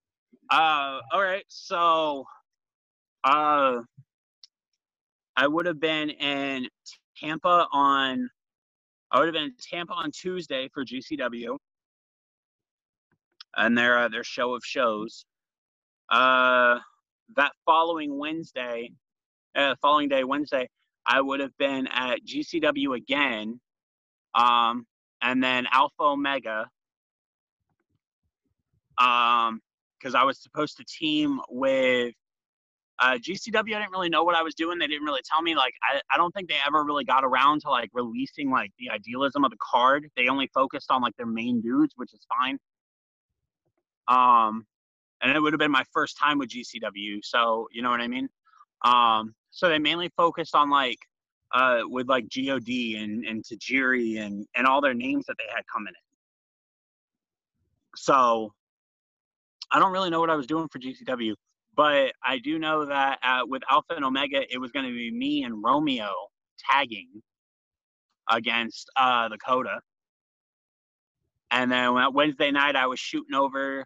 Uh, 0.52 1.00
all 1.13 1.22
right. 1.22 1.45
So, 1.48 2.26
uh, 3.24 3.78
I 5.36 5.48
would 5.48 5.65
have 5.65 5.80
been 5.80 6.10
in 6.10 6.67
Tampa 7.17 7.67
on. 7.72 8.30
I 9.12 9.19
would 9.19 9.28
have 9.28 9.34
been 9.34 9.43
in 9.45 9.56
Tampa 9.60 9.93
on 9.93 10.12
Tuesday 10.12 10.69
for 10.74 10.84
GCW, 10.84 11.58
and 13.56 13.78
their 13.78 13.98
uh, 13.98 14.10
their 14.10 14.24
show 14.24 14.54
of 14.54 14.62
shows. 14.65 15.26
Uh, 16.10 16.80
that 17.36 17.54
following 17.65 18.17
Wednesday, 18.17 18.91
uh, 19.56 19.76
following 19.82 20.10
day 20.10 20.24
Wednesday, 20.24 20.67
I 21.06 21.22
would 21.22 21.39
have 21.39 21.56
been 21.58 21.88
at 21.88 22.19
GCW 22.26 22.98
again 22.98 23.60
um, 24.36 24.86
and 25.22 25.44
then 25.44 25.68
Alpha 25.72 26.02
Omega, 26.02 26.70
um, 28.98 29.62
because 29.98 30.15
I 30.15 30.24
was 30.24 30.42
supposed 30.42 30.78
to 30.78 30.86
team 30.86 31.39
with 31.50 32.13
uh, 33.00 33.18
GCW. 33.18 33.76
I 33.76 33.80
didn't 33.80 33.92
really 33.92 34.10
know 34.10 34.24
what 34.24 34.36
I 34.36 34.42
was 34.42 34.56
doing. 34.56 34.78
They 34.78 34.88
didn't 34.88 35.06
really 35.06 35.22
tell 35.30 35.42
me. 35.42 35.56
Like, 35.56 35.74
I, 35.82 36.02
I 36.13 36.18
don't 36.18 36.34
think 36.34 36.50
they 36.50 36.58
ever 36.65 36.84
really 36.84 37.06
got 37.06 37.24
around 37.24 37.62
to 37.62 37.70
like 37.70 37.89
releasing 37.94 38.50
like 38.50 38.72
the 38.78 38.89
idealism 38.89 39.44
of 39.44 39.52
the 39.52 39.58
card. 39.62 40.10
They 40.15 40.28
only 40.28 40.50
focused 40.54 40.92
on 40.92 41.02
like 41.02 41.15
their 41.18 41.26
main 41.26 41.62
dudes, 41.62 41.94
which 41.96 42.13
is 42.13 42.26
fine. 42.28 42.60
Um, 44.08 44.65
and 45.22 45.36
it 45.36 45.39
would 45.39 45.54
have 45.54 45.60
been 45.60 45.72
my 45.72 45.84
first 45.94 46.18
time 46.18 46.39
with 46.39 46.50
GCW, 46.50 47.20
so 47.24 47.68
you 47.72 47.82
know 47.82 47.89
what 47.89 48.02
I 48.02 48.08
mean. 48.08 48.30
Um, 48.84 49.36
so 49.52 49.68
they 49.68 49.80
mainly 49.80 50.10
focused 50.15 50.56
on 50.56 50.70
like 50.70 51.00
uh, 51.54 51.82
with 51.86 52.08
like 52.10 52.26
God 52.36 52.68
and 52.70 53.26
and 53.26 53.44
Tajiri 53.44 54.22
and 54.22 54.46
and 54.56 54.68
all 54.68 54.82
their 54.82 54.94
names 54.94 55.26
that 55.28 55.38
they 55.38 55.46
had 55.56 55.64
coming 55.74 55.90
in. 55.90 56.10
so 57.98 58.54
I 59.72 59.80
don't 59.80 59.92
really 59.92 60.10
know 60.10 60.20
what 60.20 60.30
I 60.30 60.36
was 60.36 60.48
doing 60.48 60.68
for 60.70 60.80
GCW, 60.80 61.34
but 61.76 62.14
I 62.24 62.40
do 62.40 62.60
know 62.60 62.86
that 62.86 63.20
uh, 63.24 63.42
with 63.46 63.62
Alpha 63.70 63.94
and 63.96 64.06
Omega, 64.06 64.42
it 64.54 64.58
was 64.60 64.72
going 64.72 64.86
to 64.86 64.94
be 64.94 65.12
me 65.12 65.44
and 65.44 65.64
Romeo 65.64 66.10
tagging 66.72 67.10
against 68.30 68.90
uh, 68.96 69.30
Coda, 69.46 69.80
And 71.52 71.72
then 71.72 72.14
Wednesday 72.14 72.52
night, 72.52 72.76
I 72.76 72.88
was 72.88 73.00
shooting 73.00 73.36
over 73.36 73.86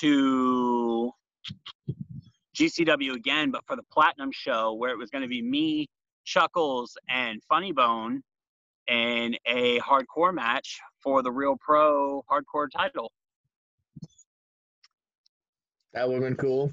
to 0.00 1.10
GCW 2.56 3.14
again, 3.14 3.50
but 3.50 3.62
for 3.66 3.76
the 3.76 3.82
Platinum 3.92 4.30
show, 4.32 4.74
where 4.74 4.90
it 4.90 4.98
was 4.98 5.10
going 5.10 5.22
to 5.22 5.28
be 5.28 5.42
me, 5.42 5.88
Chuckles, 6.24 6.96
and 7.08 7.42
Funny 7.48 7.72
Bone 7.72 8.22
in 8.88 9.36
a 9.46 9.80
hardcore 9.80 10.34
match 10.34 10.80
for 11.02 11.22
the 11.22 11.32
Real 11.32 11.56
Pro 11.60 12.24
Hardcore 12.30 12.68
title. 12.74 13.12
That 15.92 16.08
would 16.08 16.14
have 16.14 16.24
been 16.24 16.36
cool. 16.36 16.72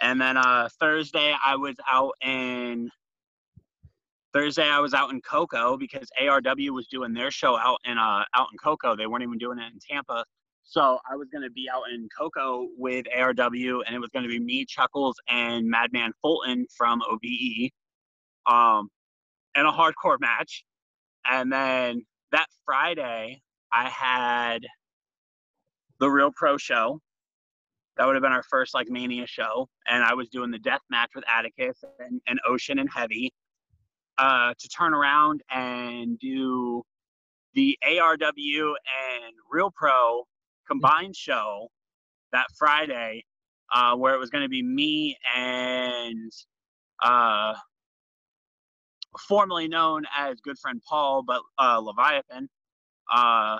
And 0.00 0.20
then 0.20 0.36
uh, 0.36 0.68
Thursday, 0.78 1.34
I 1.44 1.56
was 1.56 1.76
out 1.90 2.14
in 2.22 2.90
Thursday 4.34 4.68
I 4.68 4.80
was 4.80 4.94
out 4.94 5.12
in 5.12 5.20
Cocoa 5.20 5.76
because 5.76 6.08
ARW 6.20 6.70
was 6.70 6.88
doing 6.88 7.14
their 7.14 7.30
show 7.30 7.56
out 7.56 7.78
in 7.84 7.96
uh 7.96 8.24
out 8.34 8.48
in 8.50 8.58
Cocoa. 8.58 8.96
They 8.96 9.06
weren't 9.06 9.22
even 9.22 9.38
doing 9.38 9.60
it 9.60 9.72
in 9.72 9.78
Tampa. 9.78 10.24
So 10.64 10.98
I 11.08 11.14
was 11.14 11.28
gonna 11.32 11.50
be 11.50 11.68
out 11.72 11.84
in 11.94 12.08
Cocoa 12.16 12.66
with 12.76 13.06
ARW 13.16 13.82
and 13.86 13.94
it 13.94 14.00
was 14.00 14.10
gonna 14.12 14.26
be 14.26 14.40
me, 14.40 14.64
Chuckles, 14.64 15.14
and 15.28 15.68
Madman 15.68 16.12
Fulton 16.20 16.66
from 16.76 17.00
OVE. 17.08 17.70
Um 18.46 18.88
in 19.54 19.66
a 19.66 19.72
hardcore 19.72 20.20
match. 20.20 20.64
And 21.24 21.52
then 21.52 22.04
that 22.32 22.46
Friday 22.64 23.40
I 23.72 23.88
had 23.88 24.60
the 26.00 26.08
real 26.08 26.30
pro 26.34 26.56
show. 26.56 27.00
That 27.96 28.06
would 28.06 28.16
have 28.16 28.22
been 28.22 28.32
our 28.32 28.42
first 28.42 28.74
like 28.74 28.88
mania 28.88 29.26
show. 29.26 29.68
And 29.86 30.02
I 30.02 30.14
was 30.14 30.28
doing 30.28 30.50
the 30.50 30.58
death 30.58 30.80
match 30.90 31.10
with 31.14 31.24
Atticus 31.32 31.84
and, 32.00 32.20
and 32.26 32.40
Ocean 32.46 32.78
and 32.78 32.90
Heavy 32.90 33.32
uh, 34.18 34.52
to 34.58 34.68
turn 34.68 34.94
around 34.94 35.42
and 35.50 36.18
do 36.18 36.82
the 37.54 37.78
ARW 37.84 38.18
and 38.20 39.34
Real 39.50 39.70
Pro 39.74 40.24
combined 40.68 41.14
show 41.14 41.68
that 42.32 42.46
Friday, 42.58 43.24
uh, 43.72 43.94
where 43.94 44.14
it 44.14 44.18
was 44.18 44.30
going 44.30 44.42
to 44.42 44.48
be 44.48 44.62
me 44.62 45.16
and 45.36 46.32
uh, 47.02 47.54
formerly 49.18 49.68
known 49.68 50.04
as 50.16 50.40
good 50.40 50.58
friend 50.58 50.80
Paul, 50.88 51.22
but 51.22 51.42
uh, 51.58 51.78
Leviathan, 51.78 52.48
uh, 53.12 53.58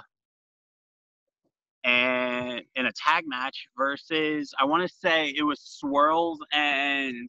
and 1.85 2.63
in 2.77 2.87
a 2.87 2.93
tag 2.93 3.25
match 3.27 3.67
versus 3.77 4.53
I 4.59 4.65
want 4.65 4.89
to 4.89 4.95
say 4.95 5.35
it 5.37 5.43
was 5.43 5.61
Swirls 5.61 6.39
and 6.53 7.29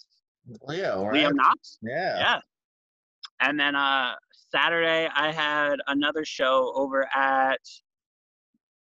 Leo, 0.63 1.05
right? 1.05 1.25
Liam 1.25 1.35
Knox. 1.35 1.77
Yeah. 1.81 2.17
Yeah. 2.17 2.39
And 3.41 3.59
then 3.59 3.75
uh, 3.75 4.13
Saturday, 4.49 5.09
I 5.13 5.31
had 5.31 5.75
another 5.87 6.23
show 6.23 6.71
over 6.75 7.07
at 7.13 7.59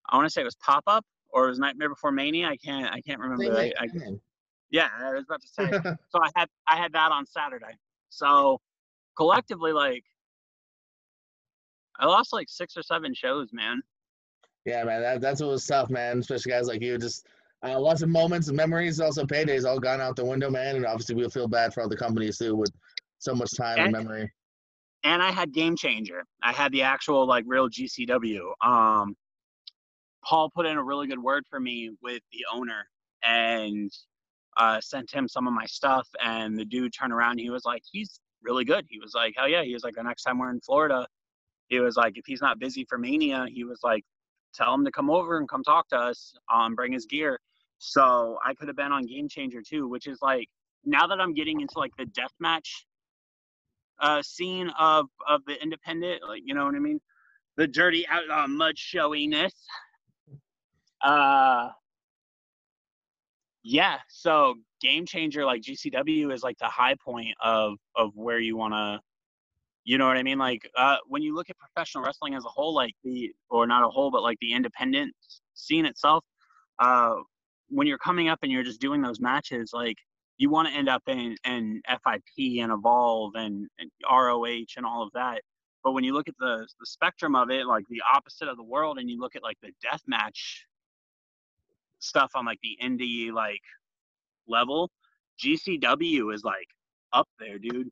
I 0.09 0.17
want 0.17 0.25
to 0.25 0.29
say 0.29 0.41
it 0.41 0.45
was 0.45 0.57
Pop 0.57 0.83
Up 0.87 1.05
or 1.29 1.45
it 1.45 1.49
was 1.49 1.59
Nightmare 1.59 1.89
Before 1.89 2.11
Mania. 2.11 2.47
I 2.47 2.57
can't 2.57 2.93
I 2.93 2.99
can't 3.01 3.19
remember. 3.19 3.57
I, 3.57 3.71
I, 3.79 3.87
yeah, 4.71 4.89
I 4.99 5.13
was 5.13 5.23
about 5.25 5.41
to 5.41 5.47
say. 5.47 5.71
so 6.09 6.21
I 6.21 6.29
had 6.35 6.49
I 6.67 6.75
had 6.75 6.91
that 6.93 7.11
on 7.11 7.25
Saturday. 7.25 7.77
So 8.09 8.59
collectively, 9.15 9.73
like 9.73 10.03
I 11.99 12.05
lost 12.05 12.33
like 12.33 12.47
six 12.49 12.75
or 12.77 12.83
seven 12.83 13.13
shows, 13.13 13.49
man. 13.51 13.81
Yeah, 14.65 14.83
man, 14.83 15.01
that, 15.01 15.21
that's 15.21 15.41
what 15.41 15.49
was 15.49 15.65
tough, 15.65 15.89
man. 15.89 16.19
Especially 16.19 16.51
guys 16.51 16.67
like 16.67 16.81
you, 16.81 16.97
just 16.97 17.25
uh, 17.63 17.79
lots 17.79 18.01
of 18.01 18.09
moments 18.09 18.47
and 18.47 18.57
memories, 18.57 18.99
also 18.99 19.25
paydays, 19.25 19.65
all 19.65 19.79
gone 19.79 20.01
out 20.01 20.15
the 20.15 20.25
window, 20.25 20.49
man. 20.49 20.75
And 20.75 20.85
obviously, 20.85 21.15
we'll 21.15 21.29
feel 21.29 21.47
bad 21.47 21.73
for 21.73 21.81
other 21.81 21.95
companies 21.95 22.37
too 22.37 22.55
with 22.55 22.71
so 23.19 23.33
much 23.33 23.51
time 23.55 23.77
and, 23.77 23.95
and 23.95 24.05
memory 24.05 24.31
and 25.03 25.21
I 25.21 25.31
had 25.31 25.53
Game 25.53 25.75
Changer. 25.75 26.23
I 26.43 26.51
had 26.51 26.71
the 26.71 26.83
actual 26.83 27.25
like 27.25 27.43
real 27.47 27.69
GCW. 27.69 28.51
Um, 28.65 29.15
Paul 30.23 30.51
put 30.53 30.65
in 30.65 30.77
a 30.77 30.83
really 30.83 31.07
good 31.07 31.21
word 31.21 31.43
for 31.49 31.59
me 31.59 31.91
with 32.01 32.21
the 32.31 32.45
owner 32.53 32.87
and 33.23 33.91
uh, 34.57 34.79
sent 34.81 35.11
him 35.11 35.27
some 35.27 35.47
of 35.47 35.53
my 35.53 35.65
stuff. 35.65 36.07
And 36.23 36.57
the 36.57 36.65
dude 36.65 36.93
turned 36.93 37.13
around. 37.13 37.39
he 37.39 37.49
was 37.49 37.65
like, 37.65 37.81
he's 37.91 38.19
really 38.43 38.65
good. 38.65 38.85
He 38.89 38.99
was 38.99 39.13
like, 39.13 39.33
hell 39.37 39.47
yeah. 39.47 39.63
He 39.63 39.73
was 39.73 39.83
like, 39.83 39.95
the 39.95 40.03
next 40.03 40.23
time 40.23 40.39
we're 40.39 40.49
in 40.51 40.61
Florida, 40.61 41.07
he 41.67 41.79
was 41.79 41.95
like, 41.95 42.17
if 42.17 42.25
he's 42.25 42.41
not 42.41 42.59
busy 42.59 42.85
for 42.87 42.97
Mania, 42.97 43.45
he 43.49 43.63
was 43.63 43.79
like, 43.83 44.03
tell 44.53 44.73
him 44.73 44.83
to 44.85 44.91
come 44.91 45.09
over 45.09 45.37
and 45.37 45.47
come 45.47 45.63
talk 45.63 45.87
to 45.89 45.97
us. 45.97 46.33
Um, 46.53 46.75
bring 46.75 46.91
his 46.91 47.05
gear. 47.05 47.39
So 47.77 48.37
I 48.45 48.53
could 48.53 48.67
have 48.67 48.77
been 48.77 48.91
on 48.91 49.05
Game 49.05 49.27
Changer 49.27 49.61
too, 49.67 49.87
which 49.87 50.05
is 50.07 50.19
like 50.21 50.47
now 50.85 51.07
that 51.07 51.19
I'm 51.19 51.33
getting 51.33 51.61
into 51.61 51.79
like 51.79 51.91
the 51.97 52.05
death 52.05 52.33
match 52.39 52.85
uh, 53.99 54.21
scene 54.21 54.69
of 54.79 55.07
of 55.27 55.41
the 55.45 55.61
independent, 55.61 56.21
like 56.27 56.41
you 56.45 56.53
know 56.53 56.65
what 56.65 56.75
I 56.75 56.79
mean, 56.79 56.99
the 57.57 57.67
dirty 57.67 58.07
outlaw 58.07 58.47
mud 58.47 58.77
showiness. 58.77 59.53
Uh, 61.03 61.69
yeah. 63.63 63.97
So 64.09 64.55
game 64.81 65.05
changer 65.05 65.45
like 65.45 65.61
GCW 65.61 66.33
is 66.33 66.43
like 66.43 66.57
the 66.59 66.67
high 66.67 66.95
point 66.95 67.35
of 67.43 67.73
of 67.95 68.11
where 68.15 68.39
you 68.39 68.57
want 68.57 68.73
to 68.73 68.99
you 69.83 69.97
know 69.97 70.07
what 70.07 70.17
I 70.17 70.23
mean? 70.23 70.37
Like 70.37 70.69
uh, 70.77 70.97
when 71.07 71.23
you 71.23 71.33
look 71.33 71.49
at 71.49 71.57
professional 71.57 72.03
wrestling 72.03 72.35
as 72.35 72.45
a 72.45 72.49
whole, 72.49 72.73
like 72.73 72.93
the 73.03 73.31
or 73.49 73.65
not 73.65 73.83
a 73.83 73.89
whole, 73.89 74.11
but 74.11 74.21
like 74.21 74.37
the 74.39 74.53
independent 74.53 75.13
scene 75.55 75.85
itself, 75.85 76.23
uh, 76.79 77.15
when 77.69 77.87
you're 77.87 77.97
coming 77.97 78.27
up 78.29 78.39
and 78.43 78.51
you're 78.51 78.63
just 78.63 78.79
doing 78.79 79.01
those 79.01 79.19
matches, 79.19 79.71
like 79.73 79.97
you 80.37 80.49
want 80.49 80.67
to 80.67 80.73
end 80.73 80.89
up 80.89 81.03
in, 81.07 81.35
in 81.45 81.81
FIP 81.87 82.59
and 82.61 82.71
Evolve 82.71 83.33
and, 83.35 83.67
and 83.79 83.91
ROH 84.09 84.65
and 84.77 84.85
all 84.85 85.03
of 85.03 85.09
that. 85.13 85.41
But 85.83 85.93
when 85.93 86.03
you 86.03 86.13
look 86.13 86.27
at 86.27 86.35
the, 86.39 86.67
the 86.79 86.85
spectrum 86.85 87.35
of 87.35 87.49
it, 87.49 87.65
like 87.65 87.85
the 87.89 88.01
opposite 88.13 88.47
of 88.47 88.57
the 88.57 88.63
world, 88.63 88.99
and 88.99 89.09
you 89.09 89.19
look 89.19 89.35
at 89.35 89.43
like 89.43 89.57
the 89.61 89.71
death 89.81 90.01
match 90.07 90.65
stuff 92.01 92.31
on 92.35 92.45
like 92.45 92.59
the 92.61 92.77
indie 92.83 93.31
like 93.31 93.61
level, 94.47 94.89
GCW 95.43 96.33
is 96.33 96.43
like 96.43 96.67
up 97.13 97.27
there, 97.39 97.57
dude. 97.57 97.89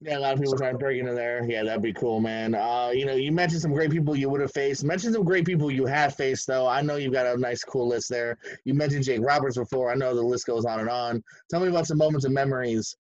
Yeah, 0.00 0.18
a 0.18 0.20
lot 0.20 0.34
of 0.34 0.38
people 0.38 0.56
trying 0.56 0.74
to 0.74 0.78
break 0.78 1.00
into 1.00 1.12
there. 1.12 1.44
Yeah, 1.44 1.64
that'd 1.64 1.82
be 1.82 1.92
cool, 1.92 2.20
man. 2.20 2.54
Uh, 2.54 2.90
you 2.94 3.04
know, 3.04 3.16
you 3.16 3.32
mentioned 3.32 3.60
some 3.60 3.72
great 3.72 3.90
people 3.90 4.14
you 4.14 4.30
would 4.30 4.40
have 4.40 4.52
faced. 4.52 4.84
Mention 4.84 5.12
some 5.12 5.24
great 5.24 5.44
people 5.44 5.72
you 5.72 5.86
have 5.86 6.14
faced, 6.14 6.46
though. 6.46 6.68
I 6.68 6.82
know 6.82 6.96
you've 6.96 7.12
got 7.12 7.26
a 7.26 7.36
nice, 7.36 7.64
cool 7.64 7.88
list 7.88 8.08
there. 8.08 8.38
You 8.64 8.74
mentioned 8.74 9.04
Jake 9.04 9.22
Roberts 9.22 9.58
before. 9.58 9.90
I 9.90 9.96
know 9.96 10.14
the 10.14 10.22
list 10.22 10.46
goes 10.46 10.64
on 10.64 10.78
and 10.78 10.88
on. 10.88 11.24
Tell 11.50 11.58
me 11.58 11.66
about 11.66 11.88
some 11.88 11.98
moments 11.98 12.24
and 12.24 12.32
memories. 12.32 12.96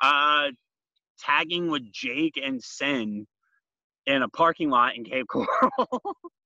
Uh, 0.00 0.48
tagging 1.20 1.70
with 1.70 1.90
Jake 1.92 2.34
and 2.42 2.60
Sin 2.60 3.28
in 4.06 4.22
a 4.22 4.28
parking 4.28 4.70
lot 4.70 4.96
in 4.96 5.04
Cape 5.04 5.28
Coral. 5.28 5.46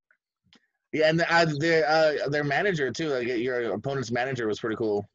yeah, 0.92 1.08
and 1.08 1.20
the, 1.20 1.32
uh, 1.32 1.46
their 1.58 1.88
uh, 1.88 2.28
their 2.28 2.44
manager 2.44 2.90
too. 2.90 3.08
Like 3.08 3.26
your 3.26 3.72
opponent's 3.72 4.10
manager 4.10 4.46
was 4.46 4.58
pretty 4.58 4.76
cool. 4.76 5.08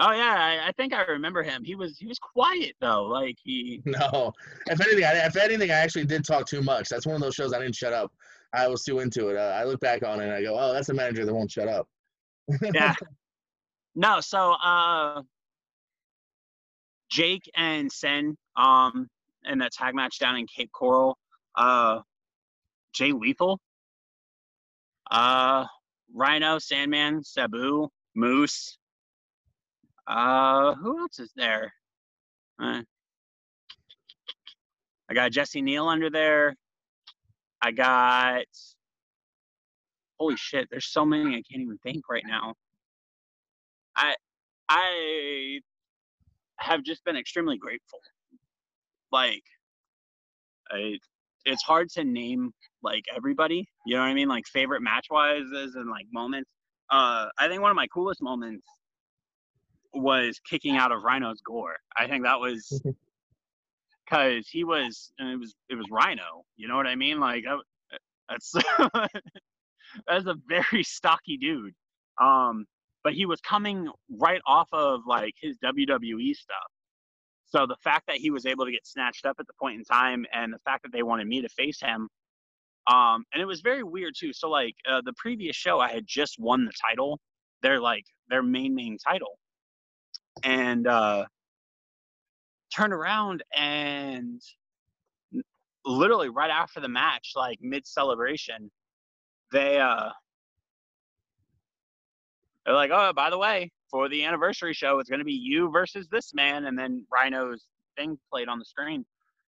Oh 0.00 0.12
yeah, 0.12 0.36
I, 0.62 0.68
I, 0.68 0.72
think 0.72 0.92
I 0.92 1.02
remember 1.02 1.42
him. 1.42 1.64
He 1.64 1.74
was 1.74 1.98
he 1.98 2.06
was 2.06 2.18
quiet 2.18 2.74
though. 2.80 3.04
Like 3.04 3.36
he. 3.42 3.82
No, 3.86 4.32
if 4.66 4.80
anything, 4.80 5.04
I, 5.04 5.26
if 5.26 5.36
anything, 5.36 5.70
I 5.70 5.74
actually 5.74 6.04
did 6.04 6.24
talk 6.24 6.46
too 6.46 6.62
much. 6.62 6.88
That's 6.88 7.06
one 7.06 7.16
of 7.16 7.22
those 7.22 7.34
shows 7.34 7.52
I 7.52 7.58
didn't 7.58 7.74
shut 7.74 7.92
up. 7.92 8.12
I 8.52 8.68
was 8.68 8.84
too 8.84 9.00
into 9.00 9.28
it. 9.28 9.36
Uh, 9.36 9.56
I 9.58 9.64
look 9.64 9.80
back 9.80 10.04
on 10.04 10.20
it 10.20 10.24
and 10.24 10.32
I 10.32 10.42
go, 10.42 10.56
"Oh, 10.58 10.72
that's 10.72 10.88
a 10.90 10.94
manager 10.94 11.24
that 11.24 11.34
won't 11.34 11.50
shut 11.50 11.68
up." 11.68 11.88
yeah. 12.74 12.94
No, 13.94 14.20
so 14.20 14.52
uh, 14.52 15.22
Jake 17.10 17.50
and 17.56 17.90
Sen 17.90 18.36
um 18.54 19.08
in 19.44 19.58
that 19.58 19.72
tag 19.72 19.92
match 19.96 20.20
down 20.20 20.36
in 20.36 20.46
Cape 20.46 20.70
Coral, 20.70 21.18
uh, 21.56 21.98
Jay 22.92 23.10
Lethal, 23.10 23.58
uh, 25.10 25.64
Rhino, 26.14 26.58
Sandman, 26.58 27.22
Sabu, 27.22 27.88
Moose, 28.14 28.78
uh, 30.06 30.74
who 30.74 30.98
else 31.00 31.18
is 31.18 31.32
there? 31.36 31.72
Uh, 32.60 32.82
I 35.10 35.14
got 35.14 35.32
Jesse 35.32 35.62
Neal 35.62 35.86
under 35.86 36.10
there. 36.10 36.54
I 37.62 37.72
got 37.72 38.44
holy 40.18 40.36
shit, 40.36 40.68
there's 40.70 40.86
so 40.86 41.04
many 41.04 41.30
I 41.30 41.42
can't 41.50 41.62
even 41.62 41.78
think 41.78 42.08
right 42.08 42.24
now. 42.26 42.54
I 43.96 44.14
I 44.68 45.60
have 46.58 46.82
just 46.82 47.04
been 47.04 47.16
extremely 47.16 47.56
grateful. 47.56 48.00
Like 49.12 49.42
I 50.70 50.98
it's 51.44 51.62
hard 51.62 51.88
to 51.90 52.04
name 52.04 52.52
like 52.82 53.04
everybody, 53.14 53.68
you 53.86 53.96
know 53.96 54.02
what 54.02 54.08
I 54.08 54.14
mean? 54.14 54.28
Like 54.28 54.46
favorite 54.46 54.82
match 54.82 55.06
wise 55.10 55.46
and 55.52 55.90
like 55.90 56.06
moments. 56.12 56.50
Uh 56.90 57.26
I 57.38 57.48
think 57.48 57.62
one 57.62 57.70
of 57.70 57.76
my 57.76 57.86
coolest 57.88 58.22
moments 58.22 58.66
was 59.94 60.40
kicking 60.48 60.76
out 60.76 60.92
of 60.92 61.02
Rhino's 61.02 61.40
gore. 61.40 61.76
I 61.96 62.06
think 62.06 62.24
that 62.24 62.40
was 62.40 62.82
because 64.08 64.48
he 64.48 64.64
was, 64.64 65.12
and 65.18 65.30
it 65.30 65.36
was, 65.36 65.54
it 65.68 65.74
was 65.74 65.86
Rhino. 65.90 66.44
You 66.56 66.68
know 66.68 66.76
what 66.76 66.86
I 66.86 66.94
mean? 66.94 67.20
Like 67.20 67.44
that's 68.28 68.52
that's 70.06 70.26
a 70.26 70.36
very 70.48 70.82
stocky 70.82 71.36
dude. 71.36 71.74
Um, 72.20 72.66
but 73.04 73.14
he 73.14 73.26
was 73.26 73.40
coming 73.40 73.88
right 74.10 74.40
off 74.46 74.68
of 74.72 75.00
like 75.06 75.34
his 75.40 75.56
WWE 75.64 76.34
stuff. 76.34 76.56
So 77.46 77.66
the 77.66 77.76
fact 77.82 78.06
that 78.08 78.16
he 78.16 78.30
was 78.30 78.44
able 78.44 78.66
to 78.66 78.70
get 78.70 78.86
snatched 78.86 79.24
up 79.24 79.36
at 79.40 79.46
the 79.46 79.54
point 79.58 79.78
in 79.78 79.84
time, 79.84 80.26
and 80.34 80.52
the 80.52 80.58
fact 80.58 80.82
that 80.82 80.92
they 80.92 81.02
wanted 81.02 81.26
me 81.26 81.40
to 81.40 81.48
face 81.48 81.80
him, 81.80 82.08
um, 82.88 83.24
and 83.32 83.42
it 83.42 83.46
was 83.46 83.60
very 83.60 83.82
weird 83.82 84.14
too. 84.18 84.32
So 84.32 84.48
like 84.48 84.74
uh, 84.88 85.02
the 85.04 85.12
previous 85.16 85.56
show, 85.56 85.78
I 85.78 85.92
had 85.92 86.06
just 86.06 86.38
won 86.38 86.64
the 86.64 86.72
title, 86.88 87.20
their 87.62 87.80
like 87.80 88.04
their 88.28 88.42
main 88.42 88.74
main 88.74 88.98
title, 88.98 89.38
and 90.42 90.86
uh, 90.86 91.26
turned 92.74 92.92
around 92.92 93.42
and 93.56 94.40
literally 95.84 96.28
right 96.28 96.50
after 96.50 96.80
the 96.80 96.88
match, 96.88 97.32
like 97.36 97.58
mid 97.60 97.86
celebration, 97.86 98.70
they 99.52 99.78
uh 99.78 100.10
they're 102.64 102.74
like, 102.74 102.90
oh, 102.92 103.12
by 103.14 103.30
the 103.30 103.38
way, 103.38 103.70
for 103.90 104.10
the 104.10 104.24
anniversary 104.24 104.74
show, 104.74 104.98
it's 104.98 105.08
going 105.08 105.20
to 105.20 105.24
be 105.24 105.32
you 105.32 105.70
versus 105.70 106.06
this 106.10 106.34
man, 106.34 106.66
and 106.66 106.78
then 106.78 107.06
Rhino's 107.10 107.64
thing 107.96 108.18
played 108.30 108.48
on 108.48 108.58
the 108.58 108.64
screen. 108.66 109.06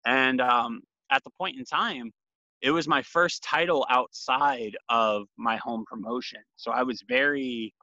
And 0.05 0.39
um, 0.39 0.81
at 1.11 1.21
the 1.25 1.29
point 1.37 1.59
in 1.59 1.65
time, 1.65 2.13
it 2.61 2.71
was 2.71 2.87
my 2.87 3.01
first 3.01 3.43
title 3.43 3.85
outside 3.89 4.77
of 4.89 5.27
my 5.37 5.57
home 5.57 5.83
promotion, 5.87 6.41
so 6.55 6.71
I 6.71 6.83
was 6.83 7.03
very, 7.07 7.73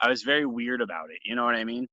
I 0.00 0.08
was 0.08 0.22
very 0.22 0.46
weird 0.46 0.80
about 0.80 1.10
it. 1.10 1.18
You 1.24 1.34
know 1.34 1.44
what 1.44 1.54
I 1.54 1.64
mean? 1.64 1.88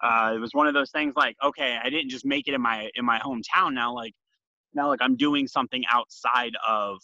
Uh, 0.00 0.32
it 0.34 0.38
was 0.38 0.52
one 0.52 0.66
of 0.66 0.74
those 0.74 0.90
things 0.90 1.14
like, 1.16 1.36
okay, 1.42 1.78
I 1.82 1.88
didn't 1.90 2.10
just 2.10 2.24
make 2.24 2.48
it 2.48 2.54
in 2.54 2.60
my 2.60 2.90
in 2.94 3.04
my 3.04 3.18
hometown. 3.18 3.72
Now, 3.72 3.94
like, 3.94 4.14
now 4.74 4.88
like 4.88 5.00
I'm 5.02 5.16
doing 5.16 5.46
something 5.46 5.84
outside 5.90 6.52
of 6.66 6.98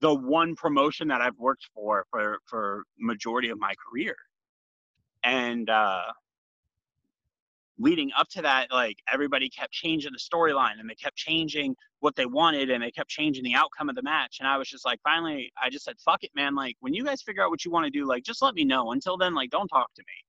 the 0.00 0.14
one 0.14 0.54
promotion 0.54 1.08
that 1.08 1.20
I've 1.20 1.38
worked 1.38 1.68
for 1.74 2.04
for 2.10 2.38
for 2.46 2.84
majority 2.98 3.48
of 3.48 3.58
my 3.58 3.74
career. 3.88 4.16
And 5.24 5.70
uh 5.70 6.12
leading 7.78 8.10
up 8.18 8.28
to 8.30 8.42
that, 8.42 8.72
like 8.72 8.96
everybody 9.12 9.48
kept 9.48 9.72
changing 9.72 10.12
the 10.12 10.18
storyline 10.18 10.80
and 10.80 10.88
they 10.88 10.94
kept 10.94 11.16
changing 11.16 11.74
what 12.00 12.16
they 12.16 12.26
wanted 12.26 12.70
and 12.70 12.82
they 12.82 12.90
kept 12.90 13.10
changing 13.10 13.44
the 13.44 13.54
outcome 13.54 13.88
of 13.88 13.94
the 13.94 14.02
match. 14.02 14.38
And 14.40 14.48
I 14.48 14.56
was 14.56 14.68
just 14.68 14.84
like, 14.84 15.00
finally, 15.02 15.52
I 15.62 15.68
just 15.70 15.84
said, 15.84 15.96
fuck 16.04 16.24
it, 16.24 16.30
man. 16.34 16.54
Like, 16.54 16.76
when 16.80 16.94
you 16.94 17.04
guys 17.04 17.22
figure 17.22 17.44
out 17.44 17.50
what 17.50 17.64
you 17.64 17.70
want 17.70 17.84
to 17.84 17.90
do, 17.90 18.06
like, 18.06 18.22
just 18.24 18.42
let 18.42 18.54
me 18.54 18.64
know. 18.64 18.92
Until 18.92 19.16
then, 19.16 19.34
like, 19.34 19.50
don't 19.50 19.68
talk 19.68 19.92
to 19.94 20.02
me. 20.02 20.24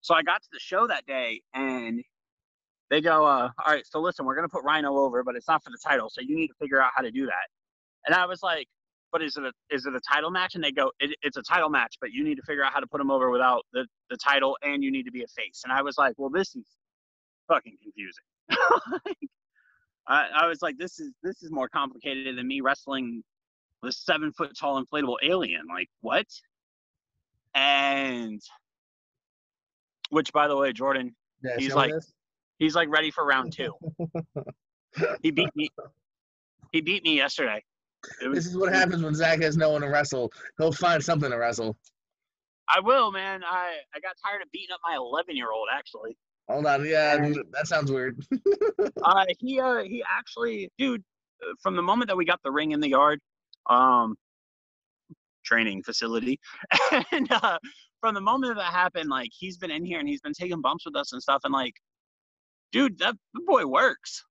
So 0.00 0.14
I 0.14 0.22
got 0.22 0.42
to 0.42 0.48
the 0.52 0.60
show 0.60 0.86
that 0.86 1.06
day 1.06 1.40
and 1.54 2.02
they 2.90 3.00
go, 3.00 3.24
uh, 3.24 3.48
all 3.64 3.72
right, 3.72 3.84
so 3.86 4.00
listen, 4.00 4.26
we're 4.26 4.34
going 4.34 4.46
to 4.46 4.52
put 4.52 4.64
Rhino 4.64 4.96
over, 4.96 5.24
but 5.24 5.36
it's 5.36 5.48
not 5.48 5.62
for 5.64 5.70
the 5.70 5.78
title. 5.82 6.10
So 6.10 6.20
you 6.20 6.36
need 6.36 6.48
to 6.48 6.54
figure 6.60 6.82
out 6.82 6.90
how 6.94 7.02
to 7.02 7.10
do 7.10 7.26
that. 7.26 7.48
And 8.06 8.14
I 8.14 8.26
was 8.26 8.42
like, 8.42 8.68
but 9.14 9.22
is 9.22 9.36
it 9.36 9.44
a 9.44 9.52
is 9.72 9.86
it 9.86 9.94
a 9.94 10.00
title 10.00 10.32
match? 10.32 10.56
And 10.56 10.64
they 10.64 10.72
go, 10.72 10.90
it, 10.98 11.16
it's 11.22 11.36
a 11.36 11.42
title 11.42 11.68
match, 11.70 11.94
but 12.00 12.10
you 12.10 12.24
need 12.24 12.34
to 12.34 12.42
figure 12.42 12.64
out 12.64 12.72
how 12.72 12.80
to 12.80 12.86
put 12.88 13.00
him 13.00 13.12
over 13.12 13.30
without 13.30 13.64
the 13.72 13.86
the 14.10 14.16
title, 14.16 14.58
and 14.62 14.82
you 14.82 14.90
need 14.90 15.04
to 15.04 15.12
be 15.12 15.22
a 15.22 15.26
face. 15.28 15.60
And 15.62 15.72
I 15.72 15.82
was 15.82 15.96
like, 15.96 16.14
well, 16.18 16.30
this 16.30 16.56
is 16.56 16.64
fucking 17.46 17.76
confusing. 17.80 18.24
I, 20.08 20.26
I 20.34 20.46
was 20.48 20.62
like, 20.62 20.76
this 20.78 20.98
is 20.98 21.12
this 21.22 21.44
is 21.44 21.52
more 21.52 21.68
complicated 21.68 22.36
than 22.36 22.48
me 22.48 22.60
wrestling 22.60 23.22
the 23.84 23.92
seven 23.92 24.32
foot 24.32 24.50
tall 24.58 24.82
inflatable 24.84 25.18
alien. 25.22 25.62
Like 25.68 25.88
what? 26.00 26.26
And 27.54 28.40
which, 30.10 30.32
by 30.32 30.48
the 30.48 30.56
way, 30.56 30.72
Jordan, 30.72 31.14
Yeah, 31.44 31.52
He's 31.56 31.72
like- 31.72 31.92
he's 32.58 32.74
like 32.74 32.88
ready 32.88 33.12
for 33.12 33.24
round 33.24 33.52
two. 33.52 33.72
he 35.22 35.30
beat 35.30 35.54
me. 35.54 35.68
He 36.72 36.80
beat 36.80 37.04
me 37.04 37.14
yesterday. 37.16 37.62
Was, 38.22 38.34
This 38.34 38.46
is 38.46 38.56
what 38.56 38.72
happens 38.72 39.02
when 39.02 39.14
Zach 39.14 39.40
has 39.42 39.56
no 39.56 39.70
one 39.70 39.82
to 39.82 39.88
wrestle. 39.88 40.32
He'll 40.58 40.72
find 40.72 41.02
something 41.02 41.30
to 41.30 41.36
wrestle. 41.36 41.76
I 42.74 42.80
will, 42.80 43.12
man. 43.12 43.42
I 43.44 43.76
I 43.94 44.00
got 44.00 44.14
tired 44.24 44.42
of 44.42 44.50
beating 44.50 44.72
up 44.72 44.80
my 44.84 44.96
11 44.96 45.36
year 45.36 45.52
old. 45.52 45.68
Actually, 45.72 46.16
Hold 46.48 46.66
on, 46.66 46.84
yeah, 46.84 47.16
that 47.52 47.66
sounds 47.66 47.90
weird. 47.90 48.22
uh, 49.02 49.24
he 49.38 49.60
uh 49.60 49.82
he 49.82 50.04
actually, 50.08 50.70
dude, 50.76 51.02
uh, 51.42 51.54
from 51.62 51.74
the 51.74 51.82
moment 51.82 52.08
that 52.08 52.16
we 52.16 52.26
got 52.26 52.40
the 52.44 52.50
ring 52.50 52.72
in 52.72 52.80
the 52.80 52.90
yard, 52.90 53.18
um, 53.70 54.14
training 55.44 55.82
facility, 55.82 56.38
and 57.12 57.32
uh, 57.32 57.58
from 58.00 58.14
the 58.14 58.20
moment 58.20 58.56
that 58.56 58.72
happened, 58.72 59.08
like 59.08 59.30
he's 59.32 59.56
been 59.56 59.70
in 59.70 59.86
here 59.86 59.98
and 60.00 60.08
he's 60.08 60.20
been 60.20 60.34
taking 60.34 60.60
bumps 60.60 60.84
with 60.84 60.96
us 60.96 61.14
and 61.14 61.22
stuff, 61.22 61.40
and 61.44 61.52
like, 61.52 61.74
dude, 62.72 62.98
that 62.98 63.16
boy 63.46 63.64
works. 63.66 64.22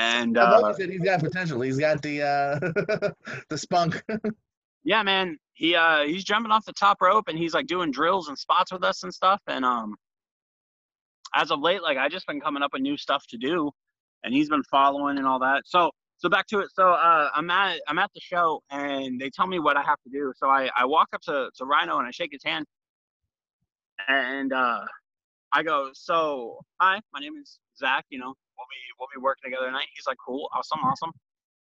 And 0.00 0.38
uh, 0.38 0.62
you 0.66 0.74
said 0.74 0.88
he's 0.88 1.02
got 1.02 1.20
potential. 1.20 1.60
He's 1.60 1.76
got 1.76 2.00
the 2.00 2.22
uh 2.22 2.58
the 3.50 3.58
spunk. 3.58 4.02
yeah, 4.84 5.02
man, 5.02 5.36
he 5.52 5.76
uh 5.76 6.04
he's 6.04 6.24
jumping 6.24 6.50
off 6.50 6.64
the 6.64 6.72
top 6.72 7.02
rope 7.02 7.28
and 7.28 7.38
he's 7.38 7.52
like 7.52 7.66
doing 7.66 7.90
drills 7.90 8.28
and 8.28 8.38
spots 8.38 8.72
with 8.72 8.82
us 8.82 9.02
and 9.02 9.12
stuff. 9.12 9.42
And 9.46 9.62
um, 9.62 9.96
as 11.34 11.50
of 11.50 11.60
late, 11.60 11.82
like 11.82 11.98
I 11.98 12.08
just 12.08 12.26
been 12.26 12.40
coming 12.40 12.62
up 12.62 12.72
with 12.72 12.80
new 12.80 12.96
stuff 12.96 13.26
to 13.28 13.36
do, 13.36 13.70
and 14.24 14.32
he's 14.32 14.48
been 14.48 14.62
following 14.70 15.18
and 15.18 15.26
all 15.26 15.38
that. 15.40 15.64
So 15.66 15.90
so 16.16 16.30
back 16.30 16.46
to 16.46 16.60
it. 16.60 16.70
So 16.72 16.88
uh, 16.88 17.28
I'm 17.34 17.50
at 17.50 17.78
I'm 17.86 17.98
at 17.98 18.10
the 18.14 18.20
show 18.20 18.62
and 18.70 19.20
they 19.20 19.28
tell 19.28 19.46
me 19.46 19.58
what 19.58 19.76
I 19.76 19.82
have 19.82 20.00
to 20.04 20.10
do. 20.10 20.32
So 20.38 20.48
I 20.48 20.70
I 20.74 20.86
walk 20.86 21.08
up 21.12 21.20
to 21.22 21.50
to 21.56 21.64
Rhino 21.66 21.98
and 21.98 22.08
I 22.08 22.10
shake 22.10 22.32
his 22.32 22.42
hand, 22.42 22.64
and 24.08 24.54
uh, 24.54 24.80
I 25.52 25.62
go, 25.62 25.90
so 25.92 26.60
hi, 26.80 27.00
my 27.12 27.20
name 27.20 27.36
is 27.36 27.58
Zach. 27.78 28.06
You 28.08 28.20
know, 28.20 28.34
we'll 28.60 28.68
be 28.68 28.82
we'll 28.98 29.08
be 29.14 29.22
working 29.22 29.50
together 29.50 29.66
tonight. 29.66 29.88
He's 29.94 30.06
like, 30.06 30.18
cool, 30.24 30.48
awesome, 30.54 30.80
awesome. 30.80 31.12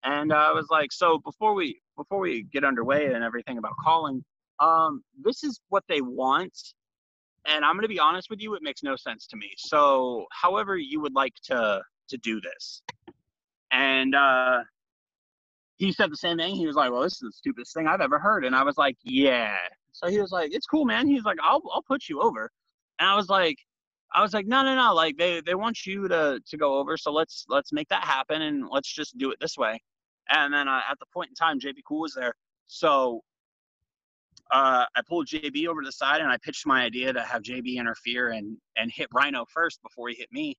And 0.04 0.32
uh, 0.32 0.36
I 0.36 0.52
was 0.52 0.68
like, 0.70 0.92
so 0.92 1.20
before 1.20 1.54
we 1.54 1.80
before 1.98 2.20
we 2.20 2.44
get 2.52 2.64
underway 2.64 3.14
and 3.14 3.24
everything 3.24 3.58
about 3.58 3.74
calling, 3.84 4.24
um, 4.60 5.04
this 5.24 5.44
is 5.44 5.60
what 5.70 5.84
they 5.88 6.02
want, 6.02 6.58
and 7.46 7.64
I'm 7.64 7.76
gonna 7.76 7.88
be 7.88 8.00
honest 8.00 8.30
with 8.30 8.42
you, 8.42 8.56
it 8.56 8.64
makes 8.64 8.82
no 8.82 8.96
sense 8.96 9.28
to 9.28 9.38
me. 9.38 9.52
So, 9.58 10.26
however 10.32 10.78
you 10.78 11.02
would 11.02 11.14
like 11.14 11.36
to 11.46 11.82
to 12.10 12.18
do 12.18 12.42
this, 12.42 12.82
and 13.72 14.16
uh, 14.16 14.60
he 15.78 15.92
said 15.92 16.12
the 16.12 16.18
same 16.18 16.38
thing. 16.38 16.56
He 16.56 16.66
was 16.66 16.76
like, 16.76 16.92
well, 16.92 17.02
this 17.02 17.14
is 17.14 17.20
the 17.20 17.32
stupidest 17.34 17.74
thing 17.74 17.88
I've 17.88 18.02
ever 18.02 18.20
heard, 18.20 18.46
and 18.46 18.56
I 18.56 18.64
was 18.64 18.78
like, 18.78 18.98
yeah. 19.04 19.56
So 19.92 20.08
he 20.08 20.20
was 20.20 20.32
like, 20.32 20.54
it's 20.54 20.66
cool, 20.66 20.86
man. 20.86 21.08
He's 21.08 21.24
like, 21.24 21.38
I'll 21.44 21.62
I'll 21.74 21.84
put 21.84 22.08
you 22.10 22.22
over, 22.22 22.50
and 23.00 23.10
I 23.10 23.16
was 23.16 23.30
like. 23.30 23.58
I 24.14 24.22
was 24.22 24.34
like, 24.34 24.48
no, 24.48 24.64
no, 24.64 24.76
no. 24.76 24.94
Like 24.94 25.18
they, 25.18 25.42
they 25.42 25.56
want 25.56 25.86
you 25.86 26.08
to, 26.08 26.40
to 26.46 26.58
go 26.58 26.78
over. 26.80 26.98
So 26.98 27.12
let's, 27.12 27.46
let's 27.48 27.72
make 27.72 27.90
that 27.90 28.04
happen 28.04 28.42
and 28.42 28.68
let's 28.70 28.92
just 28.92 29.18
do 29.18 29.32
it 29.32 29.38
this 29.40 29.58
way. 29.58 29.82
And 30.30 30.54
then 30.54 30.68
uh, 30.68 30.82
at 30.90 30.98
the 31.00 31.06
point 31.14 31.30
in 31.30 31.36
time, 31.36 31.60
JB 31.60 31.82
Cool 31.88 32.02
was 32.02 32.14
there. 32.14 32.34
So 32.68 33.22
uh, 34.52 34.86
I 34.96 35.02
pulled 35.08 35.28
JB 35.28 35.68
over 35.68 35.82
to 35.82 35.86
the 35.86 35.92
side 35.92 36.22
and 36.22 36.32
I 36.32 36.38
pitched 36.38 36.66
my 36.66 36.84
idea 36.84 37.14
to 37.14 37.22
have 37.22 37.44
JB 37.44 37.78
interfere 37.78 38.30
and, 38.30 38.58
and 38.78 38.92
hit 38.92 39.08
Rhino 39.14 39.46
first 39.54 39.82
before 39.84 40.10
he 40.10 40.16
hit 40.16 40.32
me. 40.32 40.56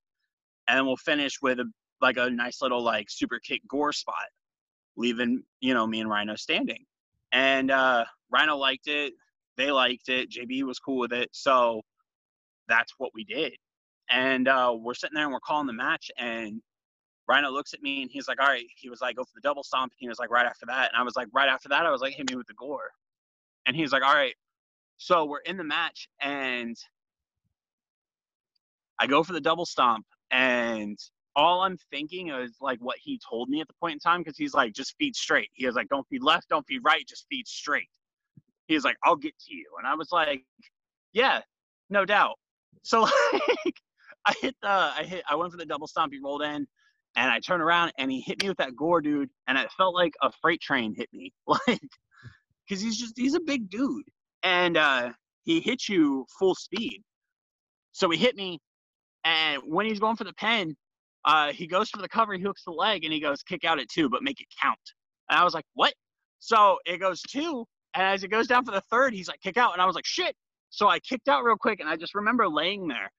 And 0.69 0.87
we'll 0.87 0.97
finish 0.97 1.41
with 1.43 1.59
a, 1.59 1.71
like 2.01 2.17
a 2.17 2.31
nice 2.31 2.63
little 2.63 2.83
like 2.83 3.07
super 3.09 3.41
kick 3.41 3.63
gore 3.69 3.93
spot, 3.93 4.15
leaving, 4.97 5.43
you 5.61 5.75
know, 5.75 5.87
me 5.87 6.01
and 6.01 6.11
Rhino 6.11 6.37
standing. 6.37 6.85
And 7.33 7.71
uh, 7.71 8.05
Rhino 8.31 8.57
liked 8.57 8.87
it. 8.87 9.15
They 9.57 9.71
liked 9.71 10.09
it. 10.09 10.31
JB 10.31 10.63
was 10.63 10.79
cool 10.79 10.99
with 10.99 11.13
it. 11.13 11.29
So 11.33 11.83
that's 12.71 12.95
what 12.99 13.11
we 13.15 13.25
did. 13.25 13.53
And 14.11 14.49
uh, 14.49 14.75
we're 14.79 14.95
sitting 14.95 15.15
there 15.15 15.25
and 15.25 15.33
we're 15.33 15.41
calling 15.41 15.67
the 15.67 15.73
match. 15.73 16.11
And 16.19 16.63
Rhino 17.29 17.51
looks 17.51 17.75
at 17.75 17.83
me 17.83 18.03
and 18.03 18.11
he's 18.11 18.29
like, 18.29 18.41
all 18.41 18.49
right. 18.49 18.65
He 18.77 18.89
was 18.89 19.01
like, 19.01 19.17
go 19.17 19.25
for 19.25 19.31
the 19.35 19.41
double 19.41 19.63
stomp. 19.63 19.93
And 19.93 19.99
he 19.99 20.09
was 20.09 20.19
like, 20.19 20.31
right 20.31 20.47
after 20.47 20.67
that. 20.67 20.91
And 20.93 21.01
I 21.01 21.05
was 21.05 21.17
like, 21.17 21.29
right 21.33 21.49
after 21.49 21.69
that, 21.69 21.87
I 21.87 21.91
was 21.91 22.01
like, 22.01 22.15
hit 22.15 22.31
me 22.31 22.37
with 22.37 22.47
the 22.47 22.55
gore. 22.55 22.91
And 23.67 23.77
he's 23.77 23.93
like, 23.93 24.03
all 24.03 24.15
right. 24.15 24.35
So 24.97 25.25
we're 25.25 25.39
in 25.41 25.57
the 25.57 25.65
match 25.65 26.09
and 26.21 26.77
I 28.99 29.07
go 29.07 29.23
for 29.23 29.33
the 29.33 29.41
double 29.41 29.67
stomp. 29.67 30.07
And 30.31 30.99
all 31.37 31.61
I'm 31.63 31.79
thinking 31.91 32.31
is 32.31 32.57
like 32.61 32.79
what 32.81 32.99
he 32.99 33.19
told 33.29 33.49
me 33.49 33.61
at 33.61 33.69
the 33.69 33.75
point 33.81 33.95
in 33.95 33.99
time 33.99 34.21
because 34.21 34.37
he's 34.37 34.55
like, 34.55 34.73
just 34.73 34.95
feed 34.99 35.17
straight. 35.17 35.51
He 35.55 35.67
was 35.67 35.75
like, 35.75 35.89
don't 35.89 36.07
feed 36.09 36.23
left, 36.23 36.49
don't 36.49 36.67
feed 36.67 36.81
right, 36.85 37.07
just 37.07 37.27
feed 37.31 37.47
straight. 37.47 37.89
He 38.67 38.75
was 38.75 38.85
like, 38.85 38.97
I'll 39.05 39.17
get 39.17 39.39
to 39.47 39.55
you. 39.55 39.67
And 39.79 39.87
I 39.87 39.95
was 39.95 40.13
like, 40.13 40.45
yeah, 41.13 41.41
no 41.89 42.05
doubt. 42.05 42.37
So 42.83 43.03
like 43.33 43.77
I 44.27 44.35
hit 44.41 44.55
the 44.63 44.69
I 44.69 45.05
hit 45.05 45.23
I 45.29 45.37
went 45.37 45.53
for 45.53 45.59
the 45.59 45.67
double 45.67 45.87
stomp, 45.87 46.13
he 46.13 46.21
rolled 46.23 46.43
in, 46.43 46.67
and 47.17 47.31
I 47.31 47.41
turned 47.41 47.63
around 47.63 47.93
and 47.99 48.11
he 48.11 48.21
hit 48.21 48.43
me 48.43 48.49
with 48.49 48.59
that 48.59 48.77
gore 48.77 49.01
dude, 49.01 49.31
and 49.49 49.59
it 49.59 49.71
felt 49.73 49.95
like 49.95 50.15
a 50.23 50.31
freight 50.41 50.61
train 50.61 50.95
hit 50.95 51.09
me. 51.13 51.33
Like 51.47 51.81
because 52.69 52.83
he's 52.83 52.97
just 52.97 53.15
he's 53.17 53.35
a 53.35 53.41
big 53.41 53.69
dude. 53.71 54.05
And 54.43 54.77
uh 54.77 55.11
he 55.45 55.61
hits 55.61 55.89
you 55.89 56.27
full 56.39 56.55
speed. 56.55 57.03
So 57.93 58.09
he 58.11 58.19
hit 58.19 58.37
me 58.37 58.61
and 59.25 59.63
when 59.65 59.87
he's 59.87 60.01
going 60.01 60.17
for 60.17 60.25
the 60.25 60.35
pen, 60.35 60.77
uh 61.25 61.53
he 61.53 61.67
goes 61.67 61.91
for 61.91 62.01
the 62.01 62.09
cover, 62.09 62.35
he 62.35 62.43
hooks 62.43 62.65
the 62.65 62.71
leg 62.73 63.05
and 63.05 63.13
he 63.13 63.21
goes 63.21 63.43
kick 63.43 63.65
out 63.65 63.81
at 63.81 63.89
two, 63.89 64.09
but 64.09 64.23
make 64.23 64.41
it 64.41 64.47
count. 64.63 64.79
And 65.29 65.39
I 65.39 65.45
was 65.45 65.55
like, 65.55 65.65
What? 65.75 65.95
So 66.41 66.79
it 66.87 66.99
goes 66.99 67.21
two, 67.23 67.67
and 67.95 68.05
as 68.05 68.25
it 68.25 68.29
goes 68.29 68.47
down 68.47 68.65
for 68.65 68.73
the 68.73 68.83
third, 68.91 69.13
he's 69.15 69.29
like 69.29 69.41
kick 69.41 69.57
out, 69.57 69.73
and 69.73 69.83
I 69.83 69.87
was 69.87 69.95
like, 69.95 70.07
shit. 70.07 70.35
So 70.71 70.89
I 70.89 70.99
kicked 71.01 71.29
out 71.29 71.45
real 71.45 71.57
quick, 71.57 71.81
and 71.81 71.89
I 71.89 71.97
just 71.97 72.15
remember 72.15 72.49
laying 72.49 72.89
there. 72.89 73.13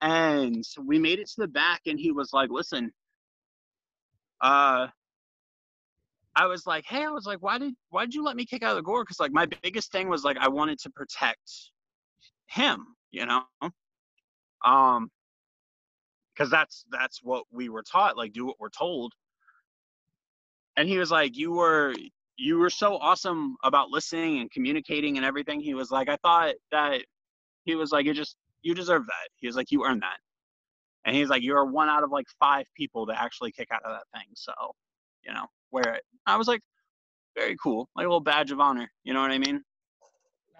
And 0.00 0.64
we 0.82 0.98
made 0.98 1.18
it 1.18 1.28
to 1.28 1.40
the 1.42 1.48
back, 1.48 1.82
and 1.86 1.98
he 1.98 2.12
was 2.12 2.32
like, 2.32 2.50
"Listen, 2.50 2.90
uh, 4.40 4.88
I 6.36 6.46
was 6.46 6.66
like, 6.66 6.84
hey, 6.86 7.04
I 7.04 7.10
was 7.10 7.26
like, 7.26 7.42
why 7.42 7.58
did 7.58 7.74
why 7.90 8.04
did 8.04 8.14
you 8.14 8.24
let 8.24 8.36
me 8.36 8.44
kick 8.44 8.62
out 8.62 8.70
of 8.70 8.76
the 8.76 8.82
gore? 8.82 9.04
Because 9.04 9.20
like 9.20 9.32
my 9.32 9.46
biggest 9.62 9.92
thing 9.92 10.08
was 10.08 10.24
like 10.24 10.36
I 10.36 10.48
wanted 10.48 10.78
to 10.80 10.90
protect 10.90 11.50
him, 12.46 12.86
you 13.12 13.26
know, 13.26 13.42
um, 14.64 15.10
because 16.34 16.50
that's 16.50 16.84
that's 16.90 17.20
what 17.22 17.44
we 17.52 17.68
were 17.68 17.82
taught, 17.82 18.16
like 18.16 18.32
do 18.32 18.46
what 18.46 18.56
we're 18.58 18.68
told. 18.70 19.12
And 20.76 20.88
he 20.88 20.98
was 20.98 21.10
like, 21.10 21.36
you 21.36 21.52
were 21.52 21.94
you 22.36 22.58
were 22.58 22.70
so 22.70 22.96
awesome 22.96 23.56
about 23.62 23.90
listening 23.90 24.40
and 24.40 24.50
communicating 24.50 25.16
and 25.16 25.24
everything. 25.24 25.60
He 25.60 25.74
was 25.74 25.90
like, 25.90 26.08
I 26.08 26.16
thought 26.16 26.54
that 26.72 27.02
he 27.64 27.74
was 27.74 27.92
like, 27.92 28.06
you 28.06 28.14
just 28.14 28.36
you 28.62 28.74
deserve 28.74 29.06
that. 29.06 29.28
He 29.36 29.46
was 29.46 29.56
like, 29.56 29.70
you 29.70 29.84
earned 29.84 30.02
that. 30.02 30.18
And 31.04 31.14
he's 31.14 31.28
like, 31.28 31.42
you're 31.42 31.66
one 31.66 31.88
out 31.88 32.02
of 32.02 32.10
like 32.10 32.26
five 32.40 32.64
people 32.76 33.06
to 33.06 33.20
actually 33.20 33.52
kick 33.52 33.68
out 33.70 33.84
of 33.84 33.92
that 33.92 34.18
thing. 34.18 34.26
So, 34.34 34.52
you 35.22 35.32
know, 35.32 35.46
wear 35.70 35.94
it. 35.94 36.02
I 36.26 36.36
was 36.36 36.48
like, 36.48 36.62
very 37.36 37.56
cool, 37.62 37.88
like 37.94 38.04
a 38.04 38.08
little 38.08 38.20
badge 38.20 38.52
of 38.52 38.60
honor. 38.60 38.90
You 39.02 39.12
know 39.12 39.20
what 39.20 39.30
I 39.30 39.38
mean? 39.38 39.62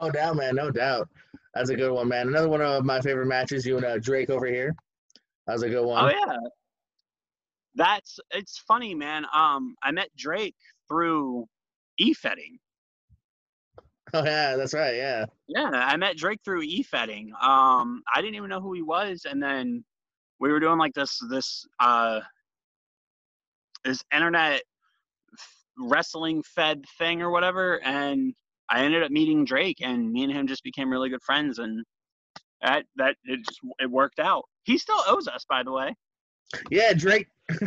No 0.03 0.11
doubt, 0.11 0.37
man. 0.37 0.57
No 0.57 0.71
doubt. 0.71 1.09
That's 1.55 1.71
a 1.71 1.77
good 1.77 1.93
one, 1.93 2.09
man. 2.09 2.29
Another 2.29 2.49
one 2.49 2.61
of 2.61 2.85
my 2.85 3.01
favorite 3.01 3.27
matches. 3.27 3.65
You 3.65 3.77
and 3.77 3.87
uh, 3.87 3.99
Drake 3.99 4.29
over 4.29 4.47
here. 4.47 4.75
That 5.47 5.55
was 5.55 5.63
a 5.63 5.69
good 5.69 5.87
one. 5.87 6.05
Oh 6.05 6.09
yeah. 6.09 6.37
That's 7.77 8.19
it's 8.33 8.59
funny, 8.59 8.95
man. 8.95 9.25
Um, 9.33 9.77
I 9.83 9.93
met 9.93 10.09
Drake 10.17 10.57
through 10.89 11.47
e-fedding. 11.99 12.59
Oh 14.13 14.25
yeah, 14.25 14.57
that's 14.57 14.75
right. 14.75 14.95
Yeah. 14.95 15.27
Yeah, 15.49 15.71
I 15.73 15.97
met 15.97 16.17
Drake 16.17 16.41
through 16.45 16.63
e-fedding. 16.63 17.33
Um, 17.41 18.03
I 18.15 18.21
didn't 18.21 18.37
even 18.37 18.51
know 18.51 18.61
who 18.61 18.73
he 18.73 18.83
was, 18.83 19.27
and 19.29 19.43
then 19.43 19.85
we 20.39 20.53
were 20.53 20.61
doing 20.61 20.79
like 20.79 20.95
this 20.95 21.19
this 21.31 21.67
uh 21.81 22.21
this 23.85 24.03
internet 24.15 24.63
wrestling 25.79 26.43
fed 26.43 26.85
thing 26.99 27.23
or 27.23 27.31
whatever, 27.31 27.83
and 27.83 28.35
I 28.69 28.85
ended 28.85 29.03
up 29.03 29.11
meeting 29.11 29.45
Drake, 29.45 29.79
and 29.81 30.13
me 30.13 30.25
and 30.25 30.33
him 30.33 30.47
just 30.47 30.65
became 30.65 30.91
really 30.91 31.09
good 31.09 31.23
friends, 31.23 31.59
and 31.59 31.85
that 32.63 32.85
that 32.97 33.17
it 33.25 33.41
just 33.47 33.61
it 33.79 33.91
worked 33.91 34.19
out. 34.19 34.45
He 34.65 34.79
still 34.79 35.01
owes 35.07 35.29
us, 35.29 35.45
by 35.49 35.63
the 35.63 35.73
way. 35.73 35.95
Yeah, 36.71 36.93
Drake. 36.93 37.27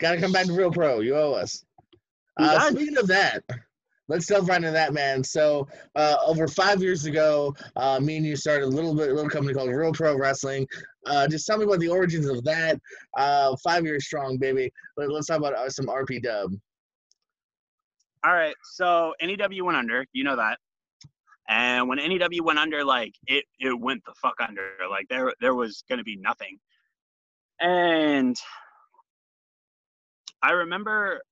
Got 0.00 0.12
to 0.12 0.20
come 0.20 0.32
back 0.32 0.46
to 0.46 0.52
Real 0.52 0.70
Pro. 0.70 1.00
You 1.00 1.16
owe 1.16 1.32
us. 1.32 1.64
Uh, 2.38 2.70
speaking 2.70 2.98
of 2.98 3.06
that, 3.08 3.42
let's 4.08 4.26
delve 4.26 4.48
right 4.48 4.56
into 4.56 4.70
that, 4.70 4.92
man. 4.92 5.22
So, 5.22 5.66
uh, 5.94 6.16
over 6.24 6.48
five 6.48 6.82
years 6.82 7.06
ago, 7.06 7.54
uh, 7.76 8.00
me 8.00 8.16
and 8.16 8.26
you 8.26 8.36
started 8.36 8.64
a 8.64 8.68
little 8.68 8.94
bit, 8.94 9.10
a 9.10 9.14
little 9.14 9.30
company 9.30 9.54
called 9.54 9.70
Real 9.70 9.92
Pro 9.92 10.16
Wrestling. 10.16 10.66
Uh, 11.06 11.26
just 11.28 11.46
tell 11.46 11.58
me 11.58 11.64
about 11.64 11.80
the 11.80 11.88
origins 11.88 12.26
of 12.26 12.42
that. 12.44 12.78
Uh, 13.16 13.56
five 13.62 13.84
years 13.84 14.04
strong, 14.04 14.36
baby. 14.36 14.70
Let, 14.96 15.10
us 15.10 15.26
talk 15.26 15.38
about 15.38 15.54
uh, 15.54 15.70
some 15.70 15.86
RP 15.86 16.22
Dub. 16.22 16.52
All 18.24 18.34
right, 18.34 18.54
so 18.74 19.14
NEW 19.22 19.64
went 19.64 19.78
under. 19.78 20.04
You 20.12 20.24
know 20.24 20.36
that. 20.36 20.58
And 21.48 21.88
when 21.88 21.98
NEW 21.98 22.44
went 22.44 22.58
under, 22.58 22.84
like 22.84 23.14
it, 23.26 23.44
it 23.58 23.78
went 23.78 24.04
the 24.04 24.14
fuck 24.20 24.36
under. 24.46 24.70
Like 24.90 25.06
there, 25.08 25.32
there 25.40 25.54
was 25.54 25.82
gonna 25.88 26.04
be 26.04 26.16
nothing. 26.16 26.58
And 27.60 28.36
I 30.42 30.52
remember 30.52 31.22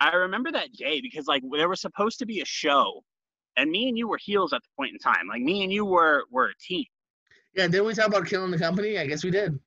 I 0.00 0.14
remember 0.14 0.52
that 0.52 0.72
day 0.72 1.00
because 1.00 1.26
like 1.26 1.42
there 1.56 1.68
was 1.68 1.80
supposed 1.80 2.18
to 2.20 2.26
be 2.26 2.40
a 2.40 2.44
show, 2.44 3.02
and 3.56 3.70
me 3.70 3.88
and 3.88 3.98
you 3.98 4.08
were 4.08 4.18
heels 4.22 4.52
at 4.52 4.62
the 4.62 4.68
point 4.76 4.92
in 4.92 4.98
time. 4.98 5.26
Like 5.28 5.42
me 5.42 5.62
and 5.62 5.72
you 5.72 5.84
were 5.84 6.24
were 6.30 6.46
a 6.46 6.54
team. 6.60 6.84
Yeah, 7.54 7.68
did 7.68 7.80
we 7.80 7.94
talk 7.94 8.06
about 8.06 8.26
killing 8.26 8.50
the 8.50 8.58
company? 8.58 8.98
I 8.98 9.06
guess 9.06 9.24
we 9.24 9.30
did. 9.30 9.58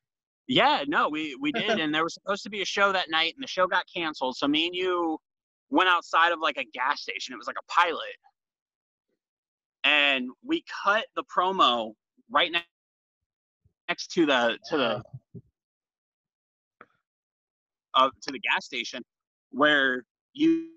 Yeah, 0.48 0.84
no, 0.86 1.08
we 1.08 1.36
we 1.40 1.52
did, 1.52 1.70
and 1.80 1.94
there 1.94 2.04
was 2.04 2.14
supposed 2.14 2.42
to 2.44 2.50
be 2.50 2.62
a 2.62 2.66
show 2.66 2.92
that 2.92 3.10
night, 3.10 3.34
and 3.36 3.42
the 3.42 3.48
show 3.48 3.66
got 3.66 3.84
canceled. 3.94 4.36
So 4.36 4.48
me 4.48 4.66
and 4.66 4.74
you 4.74 5.18
went 5.70 5.88
outside 5.88 6.32
of 6.32 6.38
like 6.40 6.56
a 6.56 6.64
gas 6.72 7.02
station. 7.02 7.34
It 7.34 7.38
was 7.38 7.46
like 7.46 7.56
a 7.58 7.72
pilot, 7.72 8.16
and 9.84 10.28
we 10.44 10.64
cut 10.84 11.04
the 11.16 11.24
promo 11.24 11.92
right 12.30 12.50
next 12.50 12.66
next 13.88 14.12
to 14.12 14.24
the 14.24 14.58
to 14.70 14.76
the 14.78 15.02
uh, 17.94 18.08
to 18.22 18.32
the 18.32 18.38
gas 18.38 18.64
station 18.64 19.02
where 19.50 20.04
you 20.34 20.68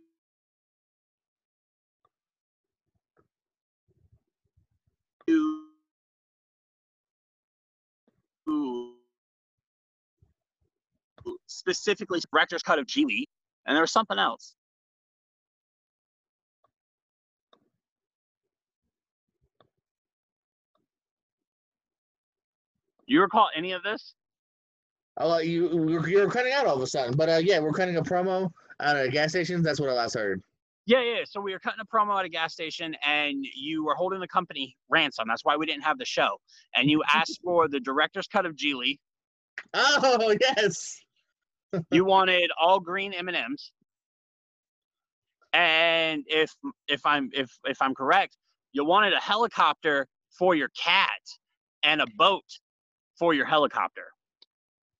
specifically 11.47 12.21
director's 12.31 12.61
cut 12.61 12.79
of 12.79 12.85
G 12.85 13.27
and 13.65 13.75
there 13.75 13.81
was 13.81 13.91
something 13.91 14.19
else. 14.19 14.55
You 23.07 23.21
recall 23.21 23.49
any 23.55 23.71
of 23.71 23.83
this? 23.83 24.15
Oh, 25.17 25.37
you 25.37 26.03
you're 26.07 26.29
cutting 26.29 26.53
out 26.53 26.65
all 26.65 26.75
of 26.75 26.81
a 26.81 26.87
sudden, 26.87 27.15
but 27.15 27.29
uh, 27.29 27.39
yeah, 27.41 27.59
we're 27.59 27.71
cutting 27.71 27.97
a 27.97 28.01
promo 28.01 28.51
at 28.79 28.95
a 28.95 29.09
gas 29.09 29.29
station. 29.31 29.61
That's 29.61 29.79
what 29.79 29.89
I 29.89 29.93
last 29.93 30.15
heard. 30.15 30.41
Yeah, 30.87 31.01
yeah. 31.01 31.23
So 31.25 31.41
we 31.41 31.51
were 31.51 31.59
cutting 31.59 31.79
a 31.81 31.85
promo 31.85 32.19
at 32.19 32.25
a 32.25 32.29
gas 32.29 32.53
station, 32.53 32.95
and 33.05 33.43
you 33.55 33.83
were 33.83 33.95
holding 33.95 34.19
the 34.19 34.27
company 34.27 34.77
ransom. 34.89 35.25
That's 35.27 35.43
why 35.43 35.57
we 35.57 35.65
didn't 35.65 35.83
have 35.83 35.97
the 35.97 36.05
show. 36.05 36.37
And 36.75 36.89
you 36.89 37.01
asked 37.11 37.39
for 37.43 37.67
the 37.67 37.79
director's 37.79 38.27
cut 38.27 38.45
of 38.45 38.55
Gigli. 38.55 38.99
Oh 39.73 40.35
yes. 40.41 41.01
you 41.91 42.05
wanted 42.05 42.51
all 42.59 42.79
green 42.79 43.13
M 43.13 43.27
and 43.27 43.37
M's. 43.37 43.71
And 45.53 46.23
if 46.27 46.51
if 46.87 47.05
I'm 47.05 47.29
if 47.33 47.49
if 47.65 47.81
I'm 47.81 47.95
correct, 47.95 48.37
you 48.73 48.85
wanted 48.85 49.13
a 49.13 49.19
helicopter 49.19 50.05
for 50.37 50.53
your 50.53 50.69
cat 50.69 51.09
and 51.81 52.01
a 52.01 52.05
boat 52.17 52.43
for 53.17 53.33
your 53.33 53.45
helicopter. 53.45 54.05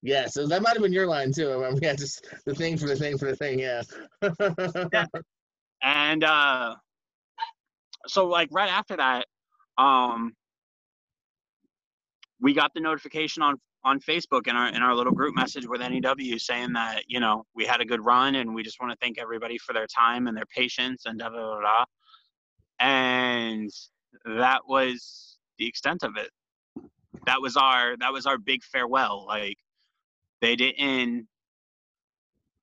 Yeah, 0.05 0.27
so 0.27 0.45
that 0.45 0.61
might 0.61 0.73
have 0.73 0.83
been 0.83 0.93
your 0.93 1.07
line 1.07 1.31
too. 1.31 1.51
I 1.51 1.71
mean, 1.71 1.79
yeah, 1.81 1.95
just 1.95 2.27
the 2.45 2.53
thing 2.53 2.77
for 2.77 2.85
the 2.85 2.95
thing 2.95 3.17
for 3.17 3.25
the 3.25 3.35
thing. 3.35 3.57
Yeah. 3.59 3.81
yeah. 4.93 5.05
And 5.81 6.23
uh, 6.23 6.75
so, 8.05 8.27
like 8.27 8.49
right 8.51 8.69
after 8.69 8.97
that, 8.97 9.25
um, 9.79 10.33
we 12.39 12.53
got 12.53 12.71
the 12.75 12.81
notification 12.81 13.41
on 13.41 13.55
on 13.83 13.99
Facebook 13.99 14.47
in 14.47 14.55
our 14.55 14.67
in 14.69 14.83
our 14.83 14.93
little 14.93 15.11
group 15.11 15.35
message 15.35 15.67
with 15.67 15.81
NEW 15.81 16.37
saying 16.37 16.73
that 16.73 17.03
you 17.07 17.19
know 17.19 17.43
we 17.55 17.65
had 17.65 17.81
a 17.81 17.85
good 17.85 18.05
run 18.05 18.35
and 18.35 18.53
we 18.53 18.61
just 18.61 18.79
want 18.79 18.91
to 18.91 18.97
thank 19.01 19.17
everybody 19.17 19.57
for 19.57 19.73
their 19.73 19.87
time 19.87 20.27
and 20.27 20.37
their 20.37 20.45
patience 20.55 21.03
and 21.07 21.17
da 21.17 21.29
da 21.29 21.35
da 21.35 21.61
da. 21.61 21.85
And 22.79 23.71
that 24.25 24.61
was 24.67 25.39
the 25.57 25.67
extent 25.67 26.03
of 26.03 26.15
it. 26.15 26.29
That 27.25 27.41
was 27.41 27.57
our 27.57 27.97
that 27.97 28.13
was 28.13 28.27
our 28.27 28.37
big 28.37 28.63
farewell. 28.63 29.25
Like 29.27 29.57
they 30.41 30.55
didn't 30.55 31.27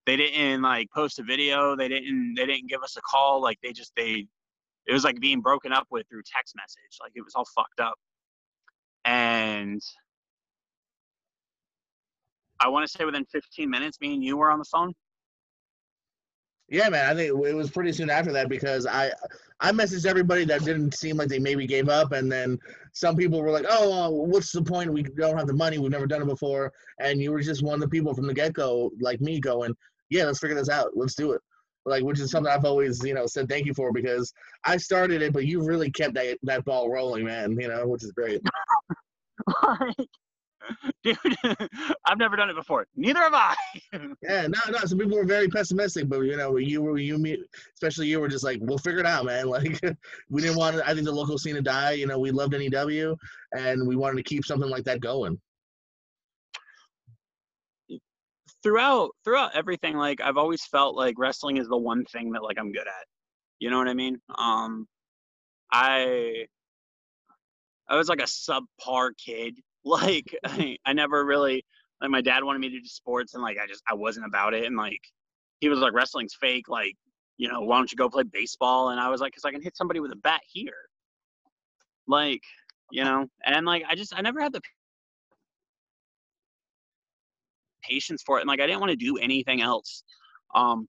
they 0.07 0.17
didn't 0.17 0.63
like 0.63 0.89
post 0.95 1.19
a 1.19 1.23
video 1.23 1.77
they 1.77 1.89
didn't 1.89 2.35
they 2.37 2.47
didn't 2.47 2.69
give 2.69 2.83
us 2.83 2.97
a 2.97 3.01
call 3.03 3.41
like 3.41 3.59
they 3.63 3.73
just 3.73 3.93
they 3.97 4.27
it 4.87 4.93
was 4.93 5.05
like 5.05 5.19
being 5.21 5.41
broken 5.41 5.73
up 5.73 5.87
with 5.91 6.07
through 6.09 6.23
text 6.35 6.55
message 6.57 6.99
like 7.01 7.13
it 7.15 7.23
was 7.23 7.35
all 7.35 7.47
fucked 7.55 7.81
up. 7.81 7.95
And 9.05 9.83
i 12.61 12.69
want 12.69 12.87
to 12.87 12.93
say 12.97 13.05
within 13.05 13.25
15 13.25 13.69
minutes 13.69 14.01
me 14.01 14.15
and 14.15 14.25
you 14.25 14.37
were 14.37 14.51
on 14.51 14.59
the 14.59 14.65
phone 14.65 14.93
yeah, 16.69 16.89
man. 16.89 17.11
I 17.11 17.15
think 17.15 17.29
it 17.29 17.55
was 17.55 17.71
pretty 17.71 17.93
soon 17.93 18.11
after 18.11 18.33
that 18.33 18.49
because 18.49 18.87
I 18.87 19.13
I 19.61 19.71
messaged 19.73 20.07
everybody 20.07 20.45
that 20.47 20.65
didn't 20.65 20.95
seem 20.95 21.17
like 21.17 21.29
they 21.29 21.39
maybe 21.39 21.67
gave 21.67 21.89
up, 21.89 22.13
and 22.13 22.31
then 22.31 22.59
some 22.93 23.17
people 23.17 23.41
were 23.41 23.51
like, 23.51 23.67
"Oh, 23.69 24.11
what's 24.11 24.53
the 24.53 24.63
point? 24.63 24.93
We 24.93 25.03
don't 25.03 25.37
have 25.39 25.47
the 25.47 25.53
money. 25.53 25.79
We've 25.79 25.91
never 25.91 26.07
done 26.07 26.23
it 26.23 26.27
before." 26.27 26.73
And 26.99 27.21
you 27.21 27.31
were 27.31 27.41
just 27.41 27.63
one 27.63 27.75
of 27.75 27.81
the 27.81 27.89
people 27.89 28.15
from 28.15 28.27
the 28.27 28.35
get 28.35 28.55
go, 28.55 28.91
like 29.01 29.21
me, 29.21 29.39
going, 29.39 29.75
"Yeah, 30.11 30.25
let's 30.25 30.41
figure 30.41 30.57
this 30.57 30.69
out. 30.69 30.93
Let's 30.97 31.15
do 31.15 31.33
it." 31.33 31.41
Like, 31.85 32.05
which 32.05 32.21
is 32.21 32.31
something 32.31 32.53
I've 32.53 32.65
always, 32.65 33.03
you 33.05 33.15
know, 33.15 33.27
said 33.27 33.49
thank 33.49 33.67
you 33.67 33.75
for 33.75 33.93
because 33.93 34.33
I 34.65 34.77
started 34.77 35.21
it, 35.23 35.33
but 35.33 35.47
you 35.47 35.65
really 35.65 35.91
kept 35.91 36.15
that 36.15 36.39
that 36.45 36.65
ball 36.65 36.91
rolling, 36.91 37.25
man. 37.25 37.59
You 37.59 37.69
know, 37.69 37.87
which 37.87 38.05
is 38.05 38.13
great. 38.13 38.41
dude, 41.03 41.19
I've 42.07 42.19
never 42.19 42.37
done 42.37 42.51
it 42.51 42.57
before. 42.57 42.87
Neither 42.97 43.21
have 43.21 43.35
I. 43.35 43.55
yeah, 44.23 44.47
no, 44.47 44.59
no. 44.71 44.79
Some 44.85 44.99
people 44.99 45.17
were 45.17 45.25
very 45.25 45.49
pessimistic, 45.49 46.09
but 46.09 46.21
you 46.21 46.37
know, 46.37 46.57
you 46.57 46.83
were 46.83 46.99
you 46.99 47.19
me, 47.19 47.43
especially 47.75 48.07
you 48.07 48.21
were 48.21 48.29
just 48.29 48.45
like, 48.45 48.59
we'll 48.61 48.79
figure 48.79 49.01
it 49.01 49.07
out, 49.07 49.25
man. 49.25 49.47
Like, 49.53 49.81
we 50.31 50.41
didn't 50.41 50.57
want, 50.57 50.81
I 50.87 50.95
think, 50.95 51.05
the 51.05 51.13
local 51.13 51.37
scene 51.37 51.57
to 51.57 51.63
die. 51.63 51.93
You 51.93 52.07
know, 52.07 52.19
we 52.19 52.31
loved 52.31 52.53
NEW, 52.53 53.17
and 53.53 53.87
we 53.87 53.97
wanted 53.97 54.17
to 54.17 54.23
keep 54.23 54.47
something 54.47 54.71
like 54.71 54.85
that 54.85 55.01
going. 55.01 55.39
Throughout, 58.63 59.11
throughout 59.25 59.55
everything, 59.55 59.97
like 59.97 60.21
I've 60.21 60.39
always 60.39 60.65
felt 60.65 60.97
like 60.97 61.17
wrestling 61.19 61.59
is 61.59 61.69
the 61.69 61.77
one 61.77 62.05
thing 62.07 62.33
that 62.33 62.43
like 62.43 62.59
I'm 62.59 62.73
good 62.73 62.87
at. 62.87 63.07
You 63.59 63.71
know 63.71 63.79
what 63.79 63.89
I 63.89 63.95
mean? 63.95 64.21
Um, 64.39 64.87
I 65.71 66.47
I 67.89 67.97
was 67.97 68.09
like 68.09 68.21
a 68.21 68.25
subpar 68.25 69.11
kid 69.23 69.59
like 69.85 70.37
I, 70.45 70.77
I 70.85 70.93
never 70.93 71.25
really 71.25 71.65
like 72.01 72.11
my 72.11 72.21
dad 72.21 72.45
wanted 72.45 72.61
me 72.61 72.71
to 72.71 72.81
do 72.81 72.87
sports 72.87 73.35
and 73.35 73.43
like 73.43 73.59
I 73.63 73.67
just 73.67 73.83
I 73.89 73.95
wasn't 73.95 74.27
about 74.27 74.55
it 74.55 74.65
and 74.67 74.77
like 74.77 75.03
he 75.63 75.69
was 75.69 75.79
like, 75.79 75.93
wrestling's 75.95 76.35
fake. 76.35 76.69
Like, 76.69 76.97
you 77.39 77.49
know, 77.49 77.61
why 77.61 77.77
don't 77.77 77.91
you 77.91 77.97
go 77.97 78.11
play 78.11 78.25
baseball? 78.25 78.91
And 78.91 78.99
I 78.99 79.09
was 79.09 79.21
like, 79.21 79.33
because 79.33 79.45
I 79.45 79.53
can 79.53 79.63
hit 79.63 79.77
somebody 79.77 80.01
with 80.01 80.11
a 80.11 80.17
bat 80.17 80.41
here. 80.53 80.75
Like, 82.09 82.43
you 82.91 83.05
know, 83.05 83.29
and 83.47 83.65
like 83.65 83.85
I 83.89 83.95
just 83.95 84.13
I 84.15 84.23
never 84.23 84.41
had 84.41 84.53
the 84.53 84.61
patience 87.89 88.25
for 88.27 88.39
it, 88.39 88.41
and 88.41 88.49
like 88.49 88.61
I 88.61 88.67
didn't 88.67 88.81
want 88.81 88.91
to 88.91 88.97
do 88.97 89.19
anything 89.19 89.63
else. 89.63 90.03
Um, 90.53 90.89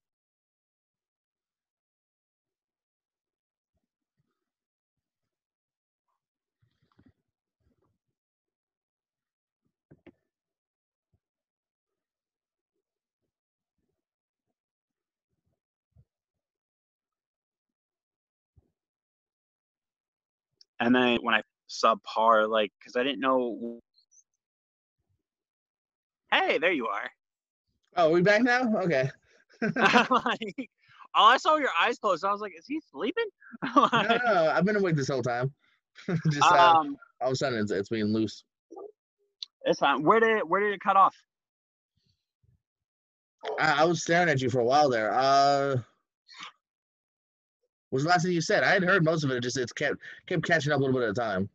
and 20.83 20.93
then 20.93 21.17
when 21.21 21.33
I 21.33 21.41
subpar, 21.69 22.49
like, 22.49 22.71
because 22.77 22.97
I 22.97 23.03
didn't 23.03 23.21
know. 23.21 23.79
Hey, 26.29 26.57
there 26.57 26.73
you 26.73 26.87
are. 26.87 27.09
Oh, 27.95 28.09
we 28.09 28.21
back 28.21 28.41
now? 28.41 28.75
Okay. 28.81 29.09
like, 29.61 30.69
all 31.15 31.29
I 31.31 31.37
saw 31.37 31.53
were 31.53 31.61
your 31.61 31.69
eyes 31.79 31.99
closed. 31.99 32.25
I 32.25 32.31
was 32.31 32.41
like, 32.41 32.53
is 32.57 32.65
he 32.67 32.81
sleeping? 32.91 33.27
no, 33.75 33.89
no, 33.93 34.51
I've 34.53 34.65
been 34.65 34.75
awake 34.75 34.95
this 34.95 35.07
whole 35.07 35.21
time. 35.21 35.53
Just 36.31 36.51
uh, 36.51 36.73
um, 36.79 36.97
all 37.21 37.29
of 37.29 37.33
a 37.33 37.35
sudden, 37.35 37.59
it's, 37.59 37.71
it's 37.71 37.89
being 37.89 38.07
loose. 38.07 38.43
It's 39.63 39.79
fine. 39.79 40.03
Where 40.03 40.19
did 40.19 40.37
it, 40.37 40.47
where 40.47 40.59
did 40.59 40.73
it 40.73 40.81
cut 40.81 40.97
off? 40.97 41.15
I, 43.57 43.83
I 43.83 43.85
was 43.85 44.01
staring 44.01 44.27
at 44.27 44.41
you 44.41 44.49
for 44.49 44.59
a 44.59 44.65
while 44.65 44.89
there. 44.89 45.13
Uh, 45.13 45.77
was 47.93 48.03
the 48.03 48.09
last 48.09 48.23
thing 48.23 48.31
you 48.31 48.41
said? 48.41 48.63
I 48.63 48.71
had 48.71 48.83
heard 48.83 49.05
most 49.05 49.23
of 49.23 49.31
it. 49.31 49.41
Just 49.41 49.57
it's 49.57 49.71
kept 49.71 49.97
kept 50.25 50.43
catching 50.43 50.71
up 50.71 50.79
a 50.79 50.83
little 50.83 50.99
bit 50.99 51.03
at 51.03 51.11
a 51.11 51.13
time. 51.13 51.49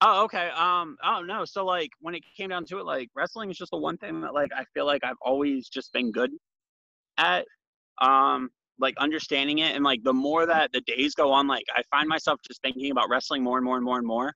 Oh, 0.00 0.24
okay. 0.24 0.48
Um, 0.56 0.96
oh 1.04 1.22
no. 1.22 1.44
So 1.44 1.64
like 1.64 1.90
when 2.00 2.14
it 2.14 2.22
came 2.36 2.50
down 2.50 2.64
to 2.66 2.78
it, 2.78 2.86
like 2.86 3.10
wrestling 3.14 3.50
is 3.50 3.58
just 3.58 3.72
the 3.72 3.78
one 3.78 3.98
thing 3.98 4.20
that 4.22 4.32
like 4.32 4.50
I 4.54 4.64
feel 4.74 4.86
like 4.86 5.04
I've 5.04 5.16
always 5.20 5.68
just 5.68 5.92
been 5.92 6.12
good 6.12 6.30
at. 7.18 7.46
Um, 8.00 8.50
like 8.78 8.94
understanding 8.98 9.58
it 9.58 9.76
and 9.76 9.84
like 9.84 10.02
the 10.02 10.12
more 10.12 10.44
that 10.46 10.72
the 10.72 10.80
days 10.80 11.14
go 11.14 11.30
on, 11.32 11.46
like 11.46 11.64
I 11.74 11.82
find 11.90 12.08
myself 12.08 12.40
just 12.46 12.60
thinking 12.62 12.90
about 12.90 13.08
wrestling 13.08 13.42
more 13.42 13.58
and 13.58 13.64
more 13.64 13.76
and 13.76 13.84
more 13.84 13.98
and 13.98 14.06
more. 14.06 14.34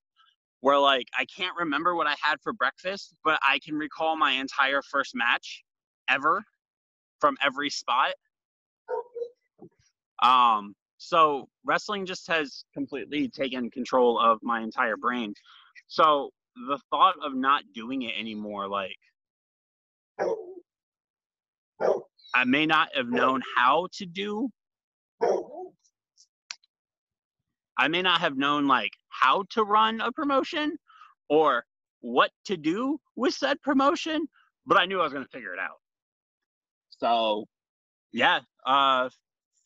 Where 0.60 0.78
like 0.78 1.06
I 1.18 1.24
can't 1.26 1.56
remember 1.56 1.94
what 1.94 2.06
I 2.06 2.14
had 2.20 2.36
for 2.42 2.52
breakfast, 2.52 3.14
but 3.24 3.38
I 3.42 3.58
can 3.64 3.74
recall 3.74 4.16
my 4.16 4.32
entire 4.32 4.82
first 4.82 5.14
match 5.14 5.64
ever 6.08 6.42
from 7.20 7.36
every 7.44 7.70
spot. 7.70 8.12
Um, 10.22 10.74
so 10.98 11.48
wrestling 11.64 12.06
just 12.06 12.26
has 12.28 12.64
completely 12.74 13.28
taken 13.28 13.70
control 13.70 14.18
of 14.18 14.38
my 14.42 14.60
entire 14.60 14.96
brain. 14.96 15.34
So 15.88 16.30
the 16.68 16.78
thought 16.90 17.16
of 17.22 17.34
not 17.34 17.64
doing 17.74 18.02
it 18.02 18.14
anymore, 18.18 18.68
like 18.68 18.96
I 22.34 22.44
may 22.44 22.66
not 22.66 22.88
have 22.94 23.08
known 23.08 23.42
how 23.56 23.88
to 23.94 24.06
do. 24.06 24.48
I 27.78 27.88
may 27.88 28.00
not 28.02 28.20
have 28.20 28.36
known 28.36 28.66
like 28.66 28.92
how 29.08 29.44
to 29.50 29.64
run 29.64 30.00
a 30.00 30.12
promotion 30.12 30.76
or 31.28 31.64
what 32.00 32.30
to 32.46 32.56
do 32.56 32.98
with 33.16 33.34
said 33.34 33.60
promotion, 33.62 34.26
but 34.66 34.78
I 34.78 34.86
knew 34.86 35.00
I 35.00 35.04
was 35.04 35.12
going 35.12 35.24
to 35.24 35.30
figure 35.30 35.52
it 35.52 35.58
out. 35.58 35.76
So, 36.98 37.44
yeah, 38.12 38.40
uh, 38.64 39.10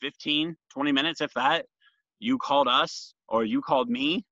15, 0.01 0.57
20 0.73 0.93
minutes, 0.93 1.21
if 1.21 1.33
that, 1.35 1.67
you 2.19 2.39
called 2.39 2.69
us 2.69 3.15
or 3.29 3.45
you 3.45 3.61
called 3.61 3.89
me. 3.89 4.25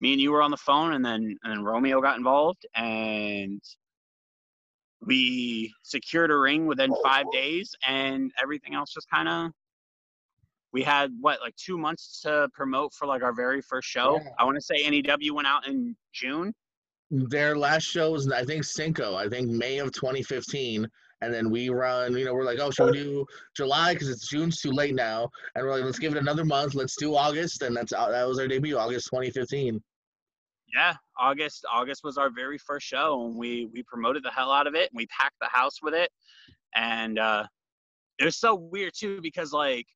Me 0.00 0.12
and 0.12 0.20
you 0.20 0.30
were 0.30 0.42
on 0.42 0.50
the 0.50 0.58
phone, 0.58 0.92
and 0.92 1.04
then 1.04 1.36
and 1.42 1.52
then 1.52 1.64
Romeo 1.64 2.02
got 2.02 2.18
involved, 2.18 2.66
and 2.74 3.62
we 5.00 5.72
secured 5.82 6.30
a 6.30 6.36
ring 6.36 6.66
within 6.66 6.94
five 7.02 7.24
days, 7.32 7.74
and 7.86 8.30
everything 8.42 8.74
else 8.74 8.92
just 8.92 9.08
kind 9.08 9.28
of. 9.28 9.52
We 10.72 10.82
had 10.82 11.12
what 11.18 11.40
like 11.40 11.56
two 11.56 11.78
months 11.78 12.20
to 12.22 12.50
promote 12.52 12.92
for 12.92 13.06
like 13.06 13.22
our 13.22 13.32
very 13.32 13.62
first 13.62 13.88
show. 13.88 14.20
Yeah. 14.22 14.28
I 14.38 14.44
want 14.44 14.56
to 14.56 14.60
say 14.60 14.86
NEW 14.86 15.34
went 15.34 15.48
out 15.48 15.66
in 15.66 15.96
June. 16.12 16.52
Their 17.10 17.56
last 17.56 17.84
show 17.84 18.10
was 18.10 18.30
I 18.30 18.44
think 18.44 18.64
Cinco. 18.64 19.14
I 19.14 19.28
think 19.28 19.48
May 19.48 19.78
of 19.78 19.92
2015 19.92 20.86
and 21.20 21.32
then 21.32 21.50
we 21.50 21.68
run. 21.68 22.16
You 22.16 22.24
know, 22.24 22.34
we're 22.34 22.44
like, 22.44 22.58
oh, 22.60 22.70
should 22.70 22.90
we 22.90 23.02
do 23.02 23.26
July 23.56 23.94
because 23.94 24.08
it's 24.08 24.28
June's 24.28 24.60
too 24.60 24.70
late 24.70 24.94
now, 24.94 25.28
and 25.54 25.64
we're 25.64 25.72
like, 25.72 25.84
let's 25.84 25.98
give 25.98 26.12
it 26.12 26.18
another 26.18 26.44
month. 26.44 26.74
Let's 26.74 26.96
do 26.96 27.14
August, 27.14 27.62
and 27.62 27.76
that's 27.76 27.92
uh, 27.92 28.10
that 28.10 28.26
was 28.26 28.38
our 28.38 28.48
debut, 28.48 28.76
August 28.76 29.08
2015. 29.10 29.80
Yeah, 30.74 30.94
August. 31.18 31.64
August 31.72 32.02
was 32.04 32.18
our 32.18 32.30
very 32.30 32.58
first 32.58 32.86
show, 32.86 33.26
and 33.26 33.36
we 33.36 33.68
we 33.72 33.82
promoted 33.84 34.22
the 34.22 34.30
hell 34.30 34.52
out 34.52 34.66
of 34.66 34.74
it, 34.74 34.90
and 34.90 34.96
we 34.96 35.06
packed 35.06 35.36
the 35.40 35.48
house 35.48 35.78
with 35.82 35.94
it, 35.94 36.10
and 36.74 37.18
uh, 37.18 37.44
it 38.18 38.24
was 38.24 38.36
so 38.36 38.54
weird 38.54 38.92
too 38.96 39.20
because 39.22 39.52
like 39.52 39.86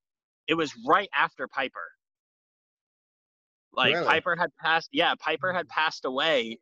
it 0.48 0.54
was 0.54 0.72
right 0.86 1.08
after 1.14 1.46
Piper. 1.48 1.88
Like 3.72 3.94
really? 3.94 4.06
Piper 4.06 4.36
had 4.36 4.50
passed. 4.60 4.88
Yeah, 4.92 5.14
Piper 5.20 5.52
had 5.52 5.68
passed 5.68 6.04
away 6.04 6.58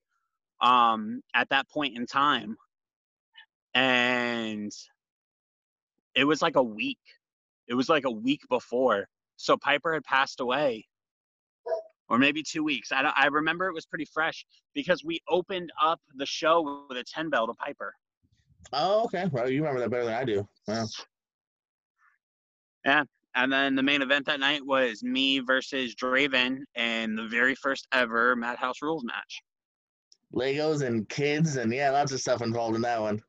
um 0.61 1.21
at 1.37 1.49
that 1.51 1.69
point 1.71 1.97
in 1.97 2.05
time 2.05 2.57
and 3.75 4.73
it 6.14 6.25
was 6.25 6.43
like 6.43 6.57
a 6.57 6.62
week. 6.62 6.99
It 7.69 7.75
was 7.75 7.89
like 7.89 8.05
a 8.05 8.11
week 8.11 8.41
before. 8.49 9.09
So 9.37 9.57
Piper 9.57 9.95
had 9.95 10.05
passed 10.05 10.41
away, 10.41 10.87
or 12.09 12.19
maybe 12.19 12.43
two 12.43 12.64
weeks. 12.64 12.91
I 12.93 13.03
don't, 13.03 13.14
I 13.16 13.27
remember 13.27 13.69
it 13.69 13.75
was 13.75 13.87
pretty 13.87 14.07
fresh 14.07 14.45
because 14.75 15.05
we 15.05 15.21
opened 15.29 15.71
up 15.81 16.01
the 16.16 16.27
show 16.27 16.87
with 16.89 16.99
a 16.99 17.05
ten 17.05 17.31
bell 17.31 17.47
to 17.47 17.55
Piper. 17.55 17.95
Oh, 18.73 19.05
okay. 19.05 19.27
Well, 19.31 19.49
you 19.49 19.61
remember 19.61 19.81
that 19.81 19.91
better 19.91 20.05
than 20.05 20.14
I 20.14 20.25
do. 20.25 20.49
Wow. 20.66 20.87
Yeah, 22.85 23.05
and 23.35 23.53
then 23.53 23.75
the 23.77 23.83
main 23.83 24.03
event 24.03 24.27
that 24.27 24.41
night 24.41 24.64
was 24.64 25.03
me 25.03 25.41
versus 25.41 25.95
Draven 25.95 26.61
in 26.75 27.16
the 27.16 27.29
very 27.29 27.55
first 27.55 27.87
ever 27.93 28.35
Madhouse 28.35 28.83
Rules 28.83 29.05
match. 29.05 29.41
Legos 30.35 30.83
and 30.83 31.09
kids 31.09 31.57
and 31.57 31.73
yeah, 31.73 31.91
lots 31.91 32.12
of 32.12 32.21
stuff 32.21 32.43
involved 32.43 32.77
in 32.77 32.83
that 32.83 33.01
one. 33.01 33.23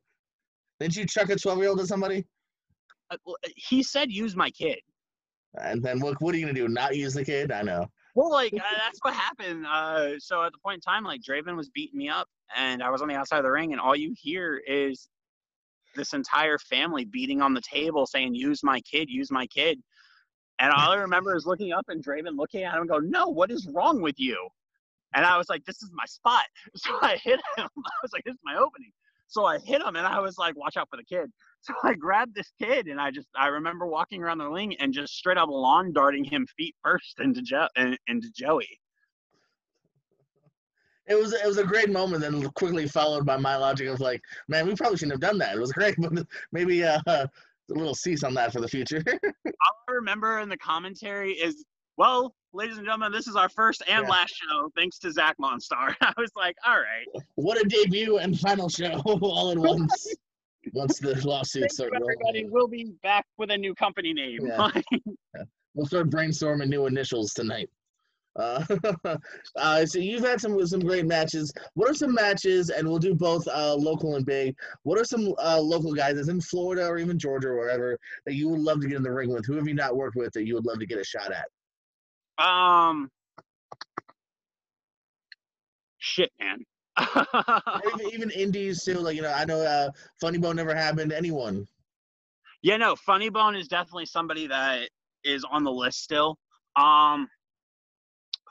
Didn't 0.79 0.95
you 0.95 1.05
chuck 1.05 1.29
a 1.29 1.35
12 1.35 1.59
year 1.59 1.69
old 1.69 1.79
at 1.79 1.87
somebody? 1.87 2.25
Uh, 3.11 3.17
he 3.55 3.83
said, 3.83 4.11
use 4.11 4.35
my 4.35 4.49
kid. 4.49 4.79
And 5.55 5.83
then 5.83 5.99
what, 5.99 6.21
what 6.21 6.33
are 6.35 6.37
you 6.37 6.45
going 6.45 6.55
to 6.55 6.61
do? 6.61 6.67
Not 6.67 6.95
use 6.95 7.13
the 7.13 7.25
kid? 7.25 7.51
I 7.51 7.63
know. 7.63 7.87
Well, 8.15 8.31
like, 8.31 8.53
uh, 8.53 8.77
that's 8.77 8.99
what 9.01 9.13
happened. 9.13 9.65
Uh, 9.65 10.19
so 10.19 10.43
at 10.43 10.51
the 10.51 10.57
point 10.63 10.75
in 10.75 10.81
time, 10.81 11.03
like, 11.03 11.21
Draven 11.21 11.55
was 11.55 11.69
beating 11.69 11.97
me 11.97 12.09
up, 12.09 12.27
and 12.55 12.83
I 12.83 12.89
was 12.89 13.01
on 13.01 13.07
the 13.07 13.15
outside 13.15 13.37
of 13.37 13.43
the 13.43 13.51
ring, 13.51 13.71
and 13.71 13.81
all 13.81 13.95
you 13.95 14.13
hear 14.15 14.61
is 14.67 15.09
this 15.95 16.13
entire 16.13 16.57
family 16.57 17.05
beating 17.05 17.41
on 17.41 17.53
the 17.53 17.61
table 17.61 18.05
saying, 18.05 18.35
use 18.35 18.63
my 18.63 18.79
kid, 18.81 19.09
use 19.09 19.31
my 19.31 19.47
kid. 19.47 19.79
And 20.59 20.71
all 20.71 20.91
I 20.91 20.97
remember 20.97 21.35
is 21.35 21.45
looking 21.45 21.71
up 21.71 21.85
and 21.87 22.03
Draven 22.03 22.35
looking 22.35 22.63
at 22.63 22.73
him 22.73 22.81
and 22.81 22.89
go, 22.89 22.97
no, 22.97 23.27
what 23.29 23.49
is 23.49 23.67
wrong 23.73 24.01
with 24.01 24.19
you? 24.19 24.47
And 25.15 25.25
I 25.25 25.37
was 25.37 25.49
like, 25.49 25.65
this 25.65 25.81
is 25.81 25.89
my 25.93 26.05
spot. 26.05 26.45
So 26.75 26.91
I 27.01 27.17
hit 27.23 27.39
him. 27.57 27.67
I 27.77 27.91
was 28.03 28.11
like, 28.13 28.23
this 28.25 28.33
is 28.33 28.41
my 28.43 28.55
opening. 28.55 28.91
So 29.29 29.45
I 29.45 29.59
hit 29.59 29.81
him 29.81 29.95
and 29.95 30.05
I 30.05 30.19
was 30.19 30.37
like, 30.37 30.57
watch 30.57 30.75
out 30.75 30.89
for 30.89 30.97
the 30.97 31.05
kid. 31.05 31.31
So 31.61 31.73
I 31.83 31.93
grabbed 31.93 32.35
this 32.35 32.53
kid 32.57 32.87
and 32.87 33.01
I 33.01 33.11
just, 33.11 33.27
I 33.35 33.47
remember 33.47 33.85
walking 33.85 34.23
around 34.23 34.37
the 34.37 34.47
ring 34.47 34.77
and 34.79 34.93
just 34.93 35.13
straight 35.13 35.37
up 35.37 35.49
lawn 35.49 35.91
darting 35.91 36.23
him 36.23 36.47
feet 36.55 36.73
first 36.81 37.19
into, 37.19 37.41
jo- 37.41 37.67
into 37.75 38.31
Joey. 38.33 38.79
It 41.05 41.15
was 41.15 41.33
it 41.33 41.45
was 41.45 41.57
a 41.57 41.65
great 41.65 41.89
moment, 41.89 42.21
then 42.21 42.47
quickly 42.51 42.87
followed 42.87 43.25
by 43.25 43.35
my 43.35 43.57
logic 43.57 43.89
of 43.89 43.99
like, 43.99 44.21
man, 44.47 44.67
we 44.67 44.75
probably 44.75 44.97
shouldn't 44.97 45.21
have 45.21 45.29
done 45.29 45.37
that. 45.39 45.55
It 45.55 45.59
was 45.59 45.73
great, 45.73 45.95
but 45.99 46.25
maybe 46.53 46.85
uh, 46.85 47.01
a 47.07 47.27
little 47.67 47.95
cease 47.95 48.23
on 48.23 48.33
that 48.35 48.53
for 48.53 48.61
the 48.61 48.67
future. 48.69 49.03
All 49.25 49.75
I 49.89 49.91
remember 49.91 50.39
in 50.39 50.47
the 50.47 50.57
commentary 50.57 51.33
is 51.33 51.65
well, 51.99 52.33
ladies 52.53 52.77
and 52.77 52.85
gentlemen, 52.85 53.11
this 53.11 53.27
is 53.27 53.35
our 53.35 53.49
first 53.49 53.83
and 53.87 54.05
yeah. 54.05 54.09
last 54.09 54.33
show, 54.33 54.71
thanks 54.73 54.97
to 54.99 55.11
Zach 55.11 55.35
Monstar. 55.37 55.93
I 56.01 56.13
was 56.17 56.31
like, 56.35 56.55
all 56.65 56.77
right. 56.77 57.23
What 57.35 57.59
a 57.59 57.67
debut 57.67 58.17
and 58.19 58.39
final 58.39 58.69
show 58.69 58.93
all 59.05 59.51
at 59.51 59.57
once. 59.57 60.15
Once 60.73 60.99
the 60.99 61.15
lawsuits 61.27 61.75
start 61.75 61.91
everybody, 61.95 62.45
we'll 62.49 62.67
be 62.67 62.93
back 63.01 63.25
with 63.37 63.51
a 63.51 63.57
new 63.57 63.73
company 63.75 64.13
name. 64.13 64.39
Yeah. 64.45 64.71
yeah. 64.91 65.43
We'll 65.73 65.87
start 65.87 66.09
brainstorming 66.09 66.67
new 66.67 66.85
initials 66.85 67.33
tonight. 67.33 67.69
Uh, 68.35 68.63
uh, 69.57 69.85
so 69.85 69.99
you've 69.99 70.23
had 70.23 70.39
some 70.39 70.65
some 70.67 70.81
great 70.81 71.05
matches. 71.05 71.51
What 71.73 71.89
are 71.89 71.93
some 71.93 72.13
matches, 72.13 72.69
and 72.69 72.87
we'll 72.87 72.99
do 72.99 73.15
both 73.15 73.47
uh, 73.47 73.73
local 73.73 74.15
and 74.15 74.25
big. 74.25 74.55
What 74.83 74.99
are 74.99 75.05
some 75.05 75.33
uh, 75.39 75.59
local 75.59 75.93
guys 75.93 76.15
that's 76.15 76.29
in 76.29 76.41
Florida 76.41 76.85
or 76.85 76.97
even 76.97 77.17
Georgia 77.17 77.49
or 77.49 77.57
wherever 77.57 77.97
that 78.25 78.35
you 78.35 78.49
would 78.49 78.61
love 78.61 78.81
to 78.81 78.87
get 78.87 78.97
in 78.97 79.03
the 79.03 79.11
ring 79.11 79.31
with? 79.31 79.45
Who 79.45 79.55
have 79.55 79.67
you 79.67 79.73
not 79.73 79.95
worked 79.95 80.17
with 80.17 80.33
that 80.33 80.45
you 80.45 80.55
would 80.55 80.65
love 80.65 80.79
to 80.79 80.85
get 80.85 80.99
a 80.99 81.03
shot 81.03 81.31
at? 81.31 81.45
Um, 82.39 83.09
shit, 85.99 86.31
man. 86.39 86.63
even, 86.99 88.07
even 88.13 88.29
indies 88.31 88.83
too. 88.83 88.95
Like 88.99 89.15
you 89.15 89.21
know, 89.21 89.33
I 89.33 89.45
know 89.45 89.59
uh, 89.61 89.91
Funny 90.19 90.37
Bone 90.37 90.55
never 90.55 90.75
happened 90.75 91.11
to 91.11 91.17
anyone. 91.17 91.67
Yeah, 92.61 92.77
no, 92.77 92.95
Funny 92.95 93.29
Bone 93.29 93.55
is 93.55 93.67
definitely 93.67 94.05
somebody 94.05 94.47
that 94.47 94.89
is 95.23 95.45
on 95.49 95.63
the 95.63 95.71
list 95.71 96.03
still. 96.03 96.37
Um, 96.75 97.27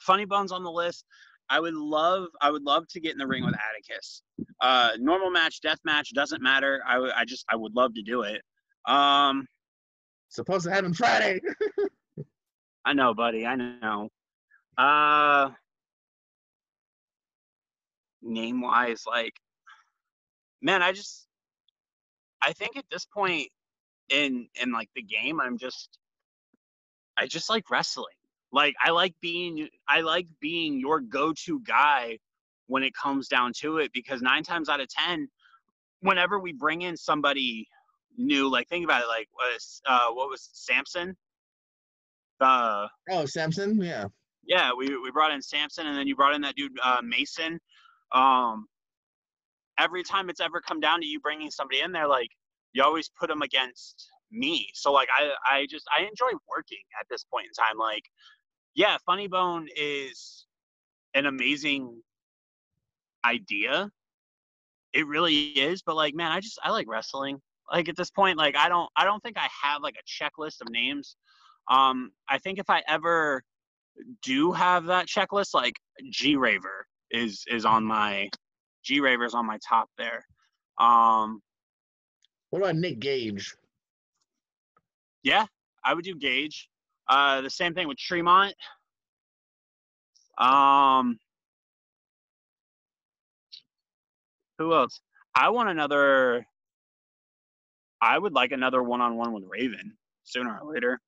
Funny 0.03 0.25
Bone's 0.25 0.53
on 0.53 0.63
the 0.63 0.71
list. 0.71 1.05
I 1.51 1.61
would 1.61 1.75
love, 1.75 2.27
I 2.43 2.51
would 2.51 2.63
love 2.63 2.87
to 2.89 3.01
get 3.01 3.13
in 3.13 3.19
the 3.19 3.27
ring 3.27 3.45
with 3.45 3.55
Atticus. 3.55 4.23
Uh, 4.61 4.91
normal 4.99 5.31
match, 5.31 5.61
death 5.63 5.79
match 5.85 6.13
doesn't 6.15 6.43
matter. 6.43 6.83
I, 6.87 6.95
w- 6.95 7.13
I 7.15 7.25
just, 7.25 7.45
I 7.51 7.57
would 7.57 7.75
love 7.75 7.95
to 7.95 8.03
do 8.03 8.23
it. 8.23 8.43
Um, 8.87 9.47
Supposed 10.29 10.67
to 10.67 10.71
happen 10.71 10.93
Friday. 10.93 11.41
I 12.89 12.95
know, 12.95 13.13
buddy. 13.13 13.45
I 13.45 13.55
know. 13.55 14.09
Uh, 14.79 15.51
name 18.23 18.63
wise, 18.63 19.03
like, 19.07 19.35
man, 20.63 20.83
I 20.83 20.93
just, 20.93 21.27
I 22.41 22.55
think 22.55 22.79
at 22.79 22.87
this 22.91 23.05
point 23.05 23.49
in 24.09 24.49
in 24.59 24.73
like 24.73 24.89
the 24.97 25.03
game, 25.03 25.39
I'm 25.39 25.59
just, 25.59 25.99
I 27.19 27.27
just 27.27 27.51
like 27.51 27.71
wrestling. 27.71 28.07
Like, 28.53 28.75
I 28.83 28.89
like 28.93 29.15
being, 29.21 29.69
I 29.87 30.01
like 30.01 30.27
being 30.41 30.81
your 30.81 31.01
go-to 31.01 31.61
guy 31.61 32.21
when 32.69 32.83
it 32.83 32.95
comes 32.95 33.29
down 33.29 33.53
to 33.59 33.77
it 33.77 33.93
because 33.93 34.23
nine 34.23 34.45
times 34.45 34.71
out 34.71 34.81
of 34.81 34.89
ten, 34.89 35.29
whenever 36.01 36.39
we 36.39 36.55
bring 36.55 36.81
in 36.81 36.97
somebody 36.97 37.69
new, 38.17 38.49
like 38.51 38.67
think 38.69 38.87
about 38.87 39.03
it, 39.03 39.09
like 39.09 39.29
was 39.35 39.83
uh, 39.87 40.09
what 40.09 40.31
was 40.31 40.49
Samson? 40.55 41.19
The 42.41 42.89
oh, 43.11 43.27
Samson, 43.27 43.83
yeah. 43.83 44.07
yeah, 44.47 44.71
we 44.77 44.97
we 44.99 45.11
brought 45.11 45.33
in 45.33 45.43
Samson, 45.43 45.87
and 45.87 45.97
then 45.97 46.07
you 46.07 46.15
brought 46.15 46.35
in 46.35 46.41
that 46.43 46.55
dude 46.55 46.73
uh, 46.83 47.01
Mason. 47.03 47.59
Um, 48.13 48.67
every 49.79 50.03
time 50.03 50.31
it's 50.31 50.41
ever 50.41 50.61
come 50.61 50.81
down 50.81 51.01
to 51.01 51.07
you 51.07 51.21
bringing 51.21 51.51
somebody 51.51 51.81
in 51.81 51.93
there, 51.93 52.07
like 52.07 52.31
you 52.73 52.83
always 52.83 53.11
put 53.19 53.29
them 53.29 53.43
against 53.43 54.11
me. 54.31 54.69
So 54.75 54.93
like 54.93 55.09
I 55.17 55.31
I 55.45 55.67
just 55.69 55.87
I 55.97 56.03
enjoy 56.03 56.31
working 56.49 56.83
at 57.01 57.07
this 57.11 57.25
point 57.25 57.47
in 57.47 57.53
time. 57.53 57.79
Like, 57.79 58.05
yeah, 58.75 58.97
Funny 59.07 59.29
Bone 59.29 59.69
is 59.77 60.47
an 61.15 61.27
amazing 61.27 62.03
idea. 63.25 63.91
It 64.93 65.07
really 65.07 65.49
is, 65.49 65.83
but 65.83 65.97
like 65.97 66.15
man, 66.15 66.33
I 66.33 66.41
just 66.41 66.59
I 66.63 66.71
like 66.71 66.87
wrestling. 66.89 67.41
Like 67.71 67.89
at 67.89 67.97
this 67.97 68.11
point, 68.11 68.39
like 68.39 68.57
I 68.57 68.69
don't 68.69 68.89
I 68.97 69.05
don't 69.05 69.23
think 69.23 69.37
I 69.37 69.49
have 69.63 69.83
like 69.83 69.97
a 69.97 70.25
checklist 70.25 70.61
of 70.61 70.71
names. 70.71 71.17
Um, 71.69 72.13
I 72.29 72.39
think 72.39 72.59
if 72.59 72.71
I 72.71 72.83
ever 72.89 73.43
do 74.23 74.53
have 74.53 74.87
that 74.87 75.07
checklist, 75.07 75.55
like 75.55 75.75
G 76.11 76.37
Raver 76.37 76.87
is 77.11 77.45
is 77.49 77.65
on 77.65 77.85
my 77.85 78.29
G 78.85 79.01
Raver's 79.01 79.35
on 79.35 79.47
my 79.47 79.59
top 79.67 79.89
there. 79.99 80.25
Um, 80.79 81.43
What 82.51 82.61
about 82.63 82.77
Nick 82.77 83.01
Gage? 83.01 83.55
yeah, 85.23 85.47
I 85.85 85.95
would 85.95 86.05
do 86.05 86.15
Gage. 86.15 86.69
Uh, 87.09 87.41
the 87.41 87.51
same 87.51 87.75
thing 87.75 87.89
with 87.89 87.99
Tremont. 87.99 88.55
Um, 90.39 91.19
who 94.59 94.73
else? 94.75 95.01
I 95.35 95.51
want 95.51 95.69
another. 95.69 96.47
I 98.01 98.17
would 98.17 98.33
like 98.33 98.53
another 98.53 98.83
one-on-one 98.83 99.33
with 99.33 99.45
Raven 99.49 99.97
sooner 100.23 100.59
or 100.63 100.73
later. 100.73 101.01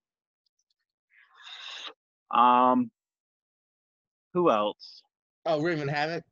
Um, 2.30 2.90
who 4.34 4.50
else? 4.50 5.02
Oh, 5.46 5.60
Raven 5.60 5.88
Havoc. 5.88 6.22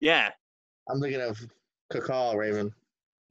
Yeah, 0.00 0.30
I'm 0.88 1.00
thinking 1.00 1.20
of 1.20 1.38
Kakal 1.92 2.36
Raven. 2.36 2.72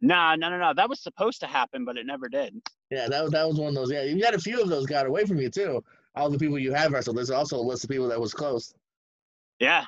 nah, 0.01 0.36
no, 0.36 0.49
no, 0.49 0.57
no. 0.57 0.74
That 0.74 0.89
was 0.89 1.01
supposed 1.01 1.39
to 1.41 1.47
happen, 1.47 1.86
but 1.86 1.97
it 1.97 2.05
never 2.05 2.30
did. 2.30 2.55
Yeah, 2.91 3.07
that 3.07 3.24
was 3.24 3.32
that 3.32 3.47
was 3.47 3.59
one 3.59 3.70
of 3.70 3.76
those. 3.76 3.91
Yeah, 3.91 4.03
you 4.03 4.22
got 4.22 4.36
a 4.36 4.39
few 4.39 4.61
of 4.61 4.70
those 4.70 4.86
got 4.86 5.05
away 5.05 5.26
from 5.26 5.38
you 5.38 5.49
too. 5.49 5.84
All 6.16 6.30
the 6.30 6.39
people 6.39 6.57
you 6.57 6.74
have 6.74 6.91
wrestled. 6.91 7.18
There's 7.18 7.32
also 7.32 7.57
a 7.57 7.61
list 7.61 7.84
of 7.84 7.89
people 7.89 8.07
that 8.07 8.20
was 8.20 8.34
close. 8.34 8.74
Yeah, 9.59 9.86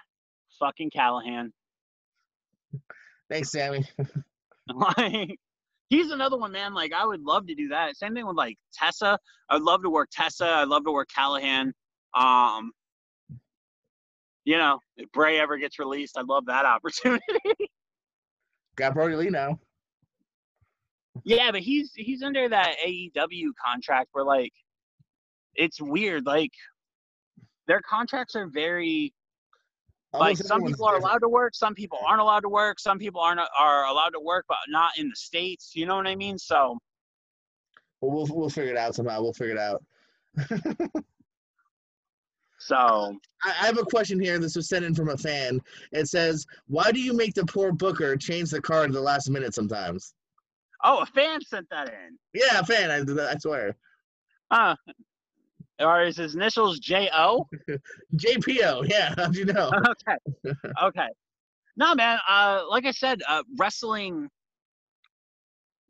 fucking 0.59 0.91
Callihan. 0.91 1.51
Thanks, 3.29 3.51
Sami. 3.51 3.85
like 4.73 5.39
he's 5.89 6.11
another 6.11 6.37
one, 6.37 6.51
man. 6.51 6.73
Like 6.73 6.93
I 6.93 7.05
would 7.05 7.21
love 7.21 7.47
to 7.47 7.55
do 7.55 7.69
that. 7.69 7.95
Same 7.97 8.13
thing 8.13 8.25
with 8.25 8.35
like 8.35 8.57
Tessa. 8.73 9.19
I'd 9.49 9.61
love 9.61 9.83
to 9.83 9.89
work 9.89 10.09
Tessa. 10.11 10.45
I'd 10.45 10.67
love 10.67 10.83
to 10.85 10.91
work 10.91 11.09
Callihan. 11.15 11.71
Um, 12.13 12.71
you 14.45 14.57
know, 14.57 14.79
if 14.95 15.11
Bray 15.11 15.39
ever 15.39 15.57
gets 15.57 15.77
released, 15.77 16.17
I'd 16.17 16.27
love 16.27 16.45
that 16.45 16.65
opportunity. 16.75 17.69
Got 18.75 18.93
Brodie 18.93 19.15
Lee 19.15 19.29
now. 19.29 19.59
yeah, 21.23 21.51
but 21.51 21.61
he's 21.61 21.91
he's 21.95 22.21
under 22.23 22.47
that 22.47 22.75
AEW 22.85 23.49
contract 23.63 24.09
where 24.13 24.23
like 24.23 24.53
it's 25.55 25.81
weird. 25.81 26.25
Like 26.25 26.53
their 27.67 27.81
contracts 27.81 28.35
are 28.35 28.47
very 28.47 29.13
like 30.13 30.37
some 30.37 30.63
people 30.63 30.85
are 30.85 30.93
different. 30.93 31.03
allowed 31.03 31.19
to 31.19 31.29
work, 31.29 31.53
some 31.55 31.75
people 31.75 31.99
aren't 32.07 32.21
allowed 32.21 32.41
to 32.41 32.49
work, 32.49 32.79
some 32.79 32.97
people 32.97 33.19
aren't 33.19 33.39
are 33.39 33.85
allowed 33.85 34.11
to 34.11 34.19
work, 34.19 34.45
but 34.47 34.57
not 34.69 34.91
in 34.97 35.09
the 35.09 35.15
states. 35.15 35.71
You 35.75 35.85
know 35.85 35.95
what 35.95 36.07
I 36.07 36.15
mean? 36.15 36.37
So 36.37 36.77
Well, 37.99 38.11
we'll 38.11 38.27
we'll 38.29 38.49
figure 38.49 38.71
it 38.71 38.77
out 38.77 38.95
somehow. 38.95 39.21
We'll 39.21 39.33
figure 39.33 39.55
it 39.55 39.59
out. 39.59 39.83
so 42.67 43.17
I, 43.43 43.49
I 43.49 43.65
have 43.65 43.77
a 43.77 43.85
question 43.85 44.19
here. 44.19 44.39
This 44.39 44.55
was 44.55 44.67
sent 44.67 44.83
in 44.83 44.93
from 44.93 45.09
a 45.09 45.17
fan. 45.17 45.61
It 45.93 46.07
says, 46.07 46.45
"Why 46.67 46.91
do 46.91 46.99
you 46.99 47.13
make 47.13 47.33
the 47.33 47.45
poor 47.45 47.71
booker 47.71 48.17
change 48.17 48.49
the 48.49 48.61
card 48.61 48.89
at 48.89 48.93
the 48.93 49.01
last 49.01 49.29
minute 49.29 49.53
sometimes?" 49.53 50.13
oh, 50.83 51.01
a 51.01 51.05
fan 51.05 51.41
sent 51.41 51.69
that 51.69 51.89
in. 51.89 52.17
Yeah, 52.33 52.59
a 52.59 52.65
fan. 52.65 52.91
I, 52.91 53.31
I 53.31 53.37
swear. 53.37 53.75
Uh, 54.51 54.75
or 55.79 56.01
his 56.01 56.35
initials 56.35 56.79
J 56.79 57.09
O? 57.13 57.47
J 58.15 58.37
P 58.37 58.61
O. 58.63 58.83
Yeah. 58.83 59.13
How'd 59.17 59.35
you 59.35 59.45
know? 59.45 59.71
okay. 60.07 60.53
Okay. 60.83 61.07
No, 61.75 61.93
man. 61.95 62.19
Uh, 62.27 62.63
like 62.69 62.85
I 62.85 62.91
said, 62.91 63.21
uh, 63.27 63.43
wrestling. 63.57 64.29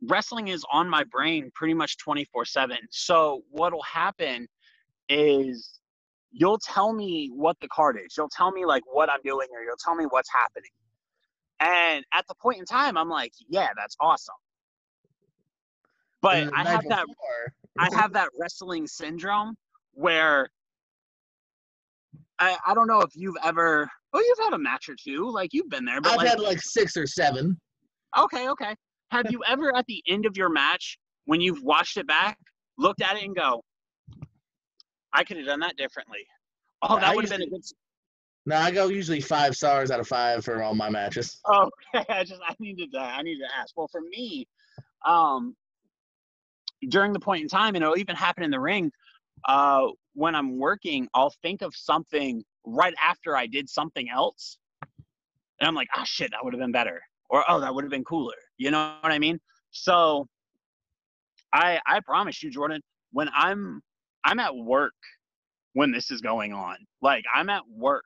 Wrestling 0.04 0.50
is 0.50 0.64
on 0.72 0.88
my 0.88 1.04
brain 1.06 1.50
pretty 1.56 1.74
much 1.74 1.98
twenty 1.98 2.26
four 2.26 2.46
seven. 2.46 2.78
So 2.92 3.42
what'll 3.50 3.82
happen 3.82 4.48
is 5.10 5.80
you'll 6.32 6.60
tell 6.60 6.94
me 6.94 7.30
what 7.34 7.58
the 7.62 7.68
card 7.68 7.98
is. 8.04 8.16
You'll 8.18 8.30
tell 8.30 8.52
me 8.52 8.66
like 8.66 8.84
what 8.92 9.10
I'm 9.10 9.22
doing, 9.24 9.48
or 9.54 9.64
you'll 9.64 9.78
tell 9.78 9.96
me 9.96 10.06
what's 10.06 10.32
happening. 10.32 10.72
And 11.60 12.06
at 12.14 12.28
the 12.28 12.36
point 12.36 12.60
in 12.60 12.66
time, 12.66 12.98
I'm 12.98 13.10
like, 13.10 13.34
yeah, 13.50 13.70
that's 13.76 13.96
awesome. 14.00 14.36
But 16.22 16.52
I 16.54 16.68
have 16.68 16.88
that 16.90 17.06
I 17.80 17.90
have 17.96 18.14
that 18.14 18.30
wrestling 18.40 18.88
syndrome 18.88 19.56
where 19.94 20.50
I 22.40 22.58
I 22.66 22.74
don't 22.74 22.88
know 22.88 23.02
if 23.02 23.16
you've 23.16 23.38
ever 23.44 23.90
oh 24.14 24.20
you've 24.20 24.46
had 24.46 24.54
a 24.54 24.58
match 24.58 24.90
or 24.90 24.96
two 25.02 25.30
like 25.32 25.54
you've 25.54 25.70
been 25.70 25.86
there 25.86 26.02
but 26.02 26.14
I've 26.14 26.18
like 26.18 26.28
had 26.28 26.40
like 26.40 26.62
six 26.62 26.98
or 26.98 27.08
seven. 27.08 27.58
okay 28.18 28.50
okay 28.50 28.76
have 29.12 29.32
you 29.32 29.42
ever 29.48 29.76
at 29.76 29.86
the 29.88 30.04
end 30.08 30.26
of 30.26 30.36
your 30.38 30.50
match 30.50 30.98
when 31.26 31.40
you've 31.40 31.62
watched 31.64 31.98
it 31.98 32.08
back 32.08 32.38
looked 32.78 33.02
at 33.02 33.16
it 33.16 33.24
and 33.24 33.36
go 33.36 33.64
I 35.14 35.24
could 35.24 35.38
have 35.38 35.46
done 35.46 35.60
that 35.62 35.78
differently. 35.78 36.26
Oh 36.82 37.00
that 37.00 37.16
would 37.16 37.26
have 37.26 37.32
been 37.32 37.42
a 37.42 37.50
good 37.50 37.64
No, 38.46 38.58
I 38.58 38.72
go 38.72 38.88
usually 38.88 39.22
five 39.22 39.56
stars 39.56 39.92
out 39.92 40.00
of 40.00 40.08
five 40.08 40.44
for 40.46 40.62
all 40.62 40.76
my 40.76 40.90
matches. 40.90 41.40
oh 41.46 41.70
okay 41.96 42.06
I 42.14 42.24
just 42.24 42.42
I 42.48 42.56
needed 42.60 42.92
to 42.94 43.00
I 43.00 43.22
needed 43.22 43.42
to 43.42 43.56
ask. 43.60 43.76
Well 43.76 43.88
for 43.88 44.02
me 44.02 44.48
um 45.06 45.56
during 46.90 47.12
the 47.14 47.20
point 47.20 47.42
in 47.42 47.48
time 47.48 47.76
and 47.76 47.84
it'll 47.84 47.98
even 47.98 48.16
happen 48.16 48.44
in 48.44 48.52
the 48.52 48.60
ring 48.60 48.92
uh 49.48 49.88
when 50.14 50.36
i'm 50.36 50.58
working 50.60 51.08
i'll 51.14 51.34
think 51.42 51.62
of 51.62 51.76
something 51.76 52.44
right 52.66 52.94
after 53.04 53.36
i 53.36 53.48
did 53.48 53.68
something 53.70 54.10
else 54.10 54.58
and 55.60 55.68
i'm 55.68 55.76
like 55.76 55.88
ah 55.96 56.04
shit 56.04 56.30
that 56.32 56.44
would 56.44 56.54
have 56.54 56.60
been 56.60 56.72
better 56.72 57.02
or 57.30 57.44
oh 57.50 57.60
that 57.60 57.74
would 57.74 57.84
have 57.84 57.92
been 57.92 58.04
cooler 58.04 58.36
you 58.58 58.70
know 58.72 58.96
what 59.02 59.12
i 59.12 59.20
mean? 59.20 59.40
So 59.72 60.28
i 61.54 61.80
i 61.88 62.00
promise 62.02 62.44
you 62.44 62.52
jordan 62.52 62.82
when 63.12 63.30
i'm 63.34 63.82
i'm 64.28 64.40
at 64.40 64.56
work 64.56 64.94
when 65.74 65.92
this 65.92 66.12
is 66.12 66.22
going 66.22 66.54
on 66.54 66.78
like 67.02 67.24
i'm 67.34 67.50
at 67.50 67.64
work 67.70 68.06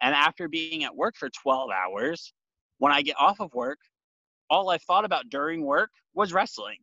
and 0.00 0.14
after 0.14 0.48
being 0.48 0.84
at 0.84 0.96
work 0.96 1.14
for 1.16 1.28
12 1.42 1.70
hours 1.70 2.32
when 2.78 2.92
i 2.92 3.02
get 3.02 3.16
off 3.18 3.40
of 3.40 3.52
work 3.52 3.78
all 4.50 4.70
I 4.70 4.78
thought 4.78 5.04
about 5.04 5.28
during 5.30 5.64
work 5.64 5.90
was 6.14 6.32
wrestling. 6.32 6.78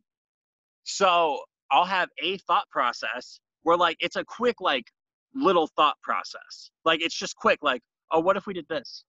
So 0.84 1.40
I'll 1.70 1.84
have 1.84 2.08
a 2.22 2.38
thought 2.38 2.68
process 2.70 3.40
where 3.62 3.76
like 3.76 3.96
it's 4.00 4.16
a 4.16 4.24
quick 4.24 4.56
like 4.60 4.84
little 5.34 5.68
thought 5.76 5.96
process. 6.02 6.70
Like 6.84 7.00
it's 7.02 7.14
just 7.16 7.36
quick 7.36 7.60
like, 7.62 7.82
oh, 8.12 8.20
what 8.20 8.36
if 8.36 8.46
we 8.46 8.54
did 8.54 8.68
this? 8.68 9.04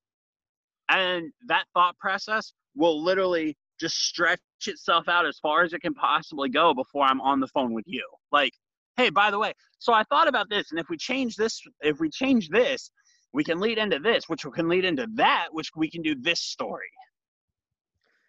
And 0.89 1.31
that 1.47 1.65
thought 1.73 1.97
process 1.97 2.53
will 2.75 3.03
literally 3.03 3.57
just 3.79 3.97
stretch 3.97 4.39
itself 4.67 5.07
out 5.09 5.25
as 5.25 5.37
far 5.39 5.63
as 5.63 5.73
it 5.73 5.81
can 5.81 5.93
possibly 5.93 6.49
go 6.49 6.73
before 6.73 7.05
I'm 7.05 7.21
on 7.21 7.39
the 7.39 7.47
phone 7.47 7.73
with 7.73 7.85
you. 7.87 8.07
Like, 8.31 8.53
hey, 8.97 9.09
by 9.09 9.31
the 9.31 9.39
way, 9.39 9.53
so 9.79 9.93
I 9.93 10.03
thought 10.03 10.27
about 10.27 10.49
this 10.49 10.71
and 10.71 10.79
if 10.79 10.87
we 10.89 10.97
change 10.97 11.35
this 11.35 11.61
if 11.81 11.99
we 11.99 12.09
change 12.09 12.49
this, 12.49 12.89
we 13.33 13.43
can 13.43 13.59
lead 13.59 13.77
into 13.77 13.99
this, 13.99 14.29
which 14.29 14.43
can 14.53 14.67
lead 14.69 14.85
into 14.85 15.07
that, 15.15 15.47
which 15.51 15.69
we 15.75 15.89
can 15.89 16.01
do 16.01 16.15
this 16.15 16.39
story. 16.39 16.87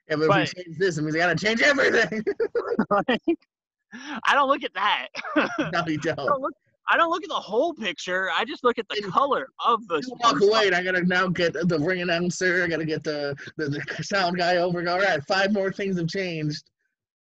Yeah, 0.08 0.16
but, 0.16 0.28
But- 0.28 0.42
if 0.42 0.54
we 0.56 0.62
change 0.64 0.78
this, 0.78 0.98
it 0.98 1.02
means 1.02 1.14
I 1.16 1.18
gotta 1.20 1.36
change 1.36 1.62
everything. 1.62 2.22
like, 2.90 3.20
I 4.24 4.34
don't 4.34 4.48
look 4.48 4.64
at 4.64 4.74
that. 4.74 5.08
no, 5.72 5.82
you 5.86 5.98
I 6.02 6.14
don't. 6.14 6.26
don't 6.26 6.42
look. 6.42 6.52
I 6.88 6.96
don't 6.96 7.10
look 7.10 7.24
at 7.24 7.28
the 7.28 7.34
whole 7.34 7.74
picture. 7.74 8.30
I 8.32 8.44
just 8.44 8.62
look 8.62 8.78
at 8.78 8.86
the 8.88 9.00
And 9.02 9.12
color 9.12 9.48
of 9.64 9.86
the. 9.88 9.96
You 10.06 10.16
walk 10.22 10.40
away, 10.40 10.66
and 10.66 10.74
I 10.76 10.82
gotta 10.84 11.02
now 11.04 11.26
get 11.28 11.52
the 11.52 11.78
ring 11.80 12.02
announcer. 12.02 12.62
I 12.62 12.68
gotta 12.68 12.84
get 12.84 13.02
the, 13.02 13.34
the, 13.56 13.68
the 13.96 14.04
sound 14.04 14.36
guy 14.38 14.56
over. 14.58 14.88
All 14.88 14.98
right, 15.00 15.20
five 15.26 15.52
more 15.52 15.72
things 15.72 15.98
have 15.98 16.06
changed. 16.08 16.62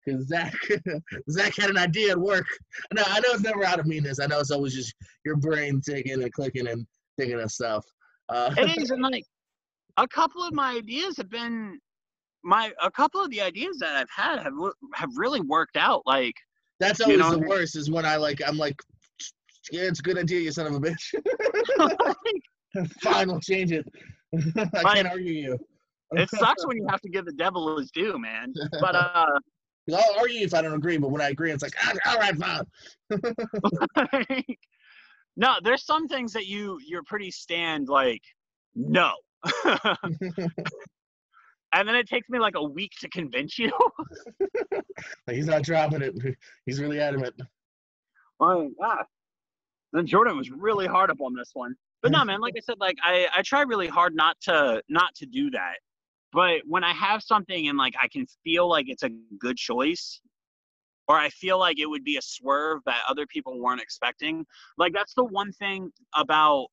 Because 0.06 0.28
Zach, 0.28 0.54
Zach 1.30 1.56
had 1.58 1.70
an 1.70 1.78
idea 1.78 2.12
at 2.12 2.18
work. 2.20 2.46
No, 2.94 3.04
I 3.06 3.20
know 3.20 3.30
it's 3.30 3.42
never 3.44 3.64
out 3.64 3.80
of 3.80 3.86
meanness. 3.86 4.20
I 4.20 4.26
know 4.28 4.40
it's 4.40 4.52
always 4.52 4.74
just 4.74 4.94
your 5.26 5.36
brain 5.38 5.82
thinking 5.82 6.22
and 6.22 6.34
clicking 6.34 6.68
and 6.68 6.86
thinking 7.18 7.40
of 7.40 7.52
stuff. 7.52 7.86
Uh, 8.30 8.54
It 8.58 8.78
is, 8.82 8.90
and 8.92 9.02
like 9.02 9.24
a 9.98 10.08
couple 10.08 10.44
of 10.44 10.54
my 10.54 10.74
ideas 10.76 11.16
have 11.18 11.30
been 11.30 11.80
my 12.44 12.74
a 12.82 12.92
couple 12.92 13.22
of 13.24 13.30
the 13.32 13.42
ideas 13.42 13.78
that 13.80 13.96
I've 13.96 14.10
had 14.14 14.40
have 14.44 14.54
have 14.96 15.10
really 15.16 15.40
worked 15.42 15.78
out. 15.78 16.02
Like 16.06 16.34
that's 16.80 17.00
you 17.00 17.06
always 17.06 17.20
know- 17.20 17.36
the 17.38 17.48
worst. 17.48 17.76
Is 17.78 17.90
when 17.90 18.06
I 18.06 18.18
like, 18.18 18.42
I'm 18.46 18.58
like, 18.58 18.76
yeah, 19.72 19.84
it's 19.84 20.00
a 20.00 20.04
good 20.04 20.18
idea, 20.18 20.42
you 20.42 20.52
son 20.52 20.68
of 20.68 20.74
a 20.74 20.80
bitch. 20.80 21.14
Fine, 23.02 23.28
we'll 23.28 23.40
change 23.40 23.72
it. 23.72 23.86
I 24.58 24.94
can't 24.96 25.08
argue 25.08 25.32
you. 25.32 25.58
it 26.14 26.30
sucks 26.30 26.66
when 26.66 26.78
you 26.78 26.86
have 26.90 27.02
to 27.02 27.10
give 27.10 27.26
the 27.26 27.34
devil 27.34 27.78
his 27.78 27.92
due, 27.92 28.18
man. 28.20 28.52
But 28.82 28.96
uh, 28.96 29.26
I'll 29.92 30.20
argue 30.20 30.46
if 30.46 30.54
I 30.54 30.62
don't 30.62 30.74
agree, 30.74 30.98
but 30.98 31.10
when 31.12 31.22
I 31.22 31.30
agree, 31.30 31.52
it's 31.52 31.64
like, 31.64 31.74
"Ah, 31.82 31.94
all 32.08 32.18
right, 32.18 32.36
fine. 32.38 32.64
no, 35.36 35.56
there's 35.64 35.86
some 35.86 36.08
things 36.08 36.32
that 36.34 36.46
you 36.46 36.80
you're 36.86 37.04
pretty 37.04 37.32
stand 37.32 37.90
like 37.90 38.22
no. 38.76 39.14
and 39.66 39.88
then 41.88 41.96
it 41.96 42.08
takes 42.08 42.30
me 42.30 42.40
like 42.40 42.56
a 42.56 42.64
week 42.64 42.92
to 43.02 43.10
convince 43.10 43.60
you. 43.60 43.72
Like, 45.28 45.36
he's 45.36 45.48
not 45.48 45.64
dropping 45.64 46.02
it. 46.02 46.14
He's 46.66 46.80
really 46.80 47.00
adamant. 47.00 47.34
Like, 48.40 48.70
ah. 48.82 49.04
Then 49.92 50.06
Jordan 50.06 50.38
was 50.38 50.50
really 50.50 50.86
hard 50.86 51.10
up 51.10 51.20
on 51.20 51.34
this 51.34 51.50
one. 51.54 51.76
But 52.02 52.12
no, 52.12 52.24
man, 52.24 52.42
like 52.42 52.54
I 52.56 52.60
said, 52.60 52.76
like 52.80 52.98
I, 53.04 53.28
I 53.36 53.42
try 53.42 53.62
really 53.62 53.88
hard 53.88 54.16
not 54.16 54.40
to 54.42 54.82
not 54.88 55.16
to 55.16 55.26
do 55.26 55.50
that. 55.52 55.76
But 56.34 56.62
when 56.66 56.84
I 56.84 56.94
have 56.94 57.22
something 57.22 57.68
and 57.68 57.78
like 57.78 57.94
I 58.02 58.08
can 58.08 58.26
feel 58.44 58.68
like 58.68 58.90
it's 58.90 59.04
a 59.04 59.10
good 59.40 59.58
choice, 59.58 60.20
or 61.08 61.18
I 61.18 61.30
feel 61.30 61.60
like 61.60 61.80
it 61.80 61.86
would 61.86 62.04
be 62.04 62.18
a 62.18 62.22
swerve 62.22 62.82
that 62.86 63.02
other 63.08 63.28
people 63.28 63.62
weren't 63.62 63.82
expecting, 63.82 64.46
like 64.78 64.94
that's 64.94 65.14
the 65.14 65.24
one 65.24 65.52
thing 65.54 65.92
about 66.16 66.68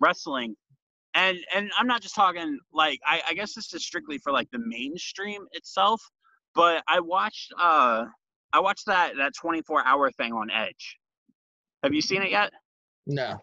wrestling. 0.00 0.56
And 1.14 1.38
and 1.54 1.70
I'm 1.78 1.86
not 1.86 2.02
just 2.02 2.14
talking 2.14 2.58
like 2.72 3.00
I, 3.06 3.22
I 3.28 3.34
guess 3.34 3.54
this 3.54 3.72
is 3.74 3.84
strictly 3.84 4.18
for 4.18 4.32
like 4.32 4.50
the 4.50 4.60
mainstream 4.64 5.46
itself, 5.52 6.00
but 6.54 6.82
I 6.88 7.00
watched 7.00 7.52
uh 7.60 8.04
I 8.52 8.60
watched 8.60 8.86
that 8.86 9.16
that 9.18 9.32
24 9.38 9.84
hour 9.84 10.10
thing 10.10 10.32
on 10.32 10.50
Edge. 10.50 10.98
Have 11.82 11.92
you 11.92 12.00
seen 12.00 12.22
it 12.22 12.30
yet? 12.30 12.52
No. 13.06 13.42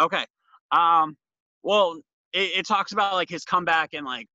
Okay. 0.00 0.24
Um. 0.70 1.16
Well, 1.62 2.00
it, 2.32 2.58
it 2.58 2.66
talks 2.66 2.92
about 2.92 3.14
like 3.14 3.28
his 3.28 3.44
comeback 3.44 3.90
and 3.94 4.04
like 4.04 4.26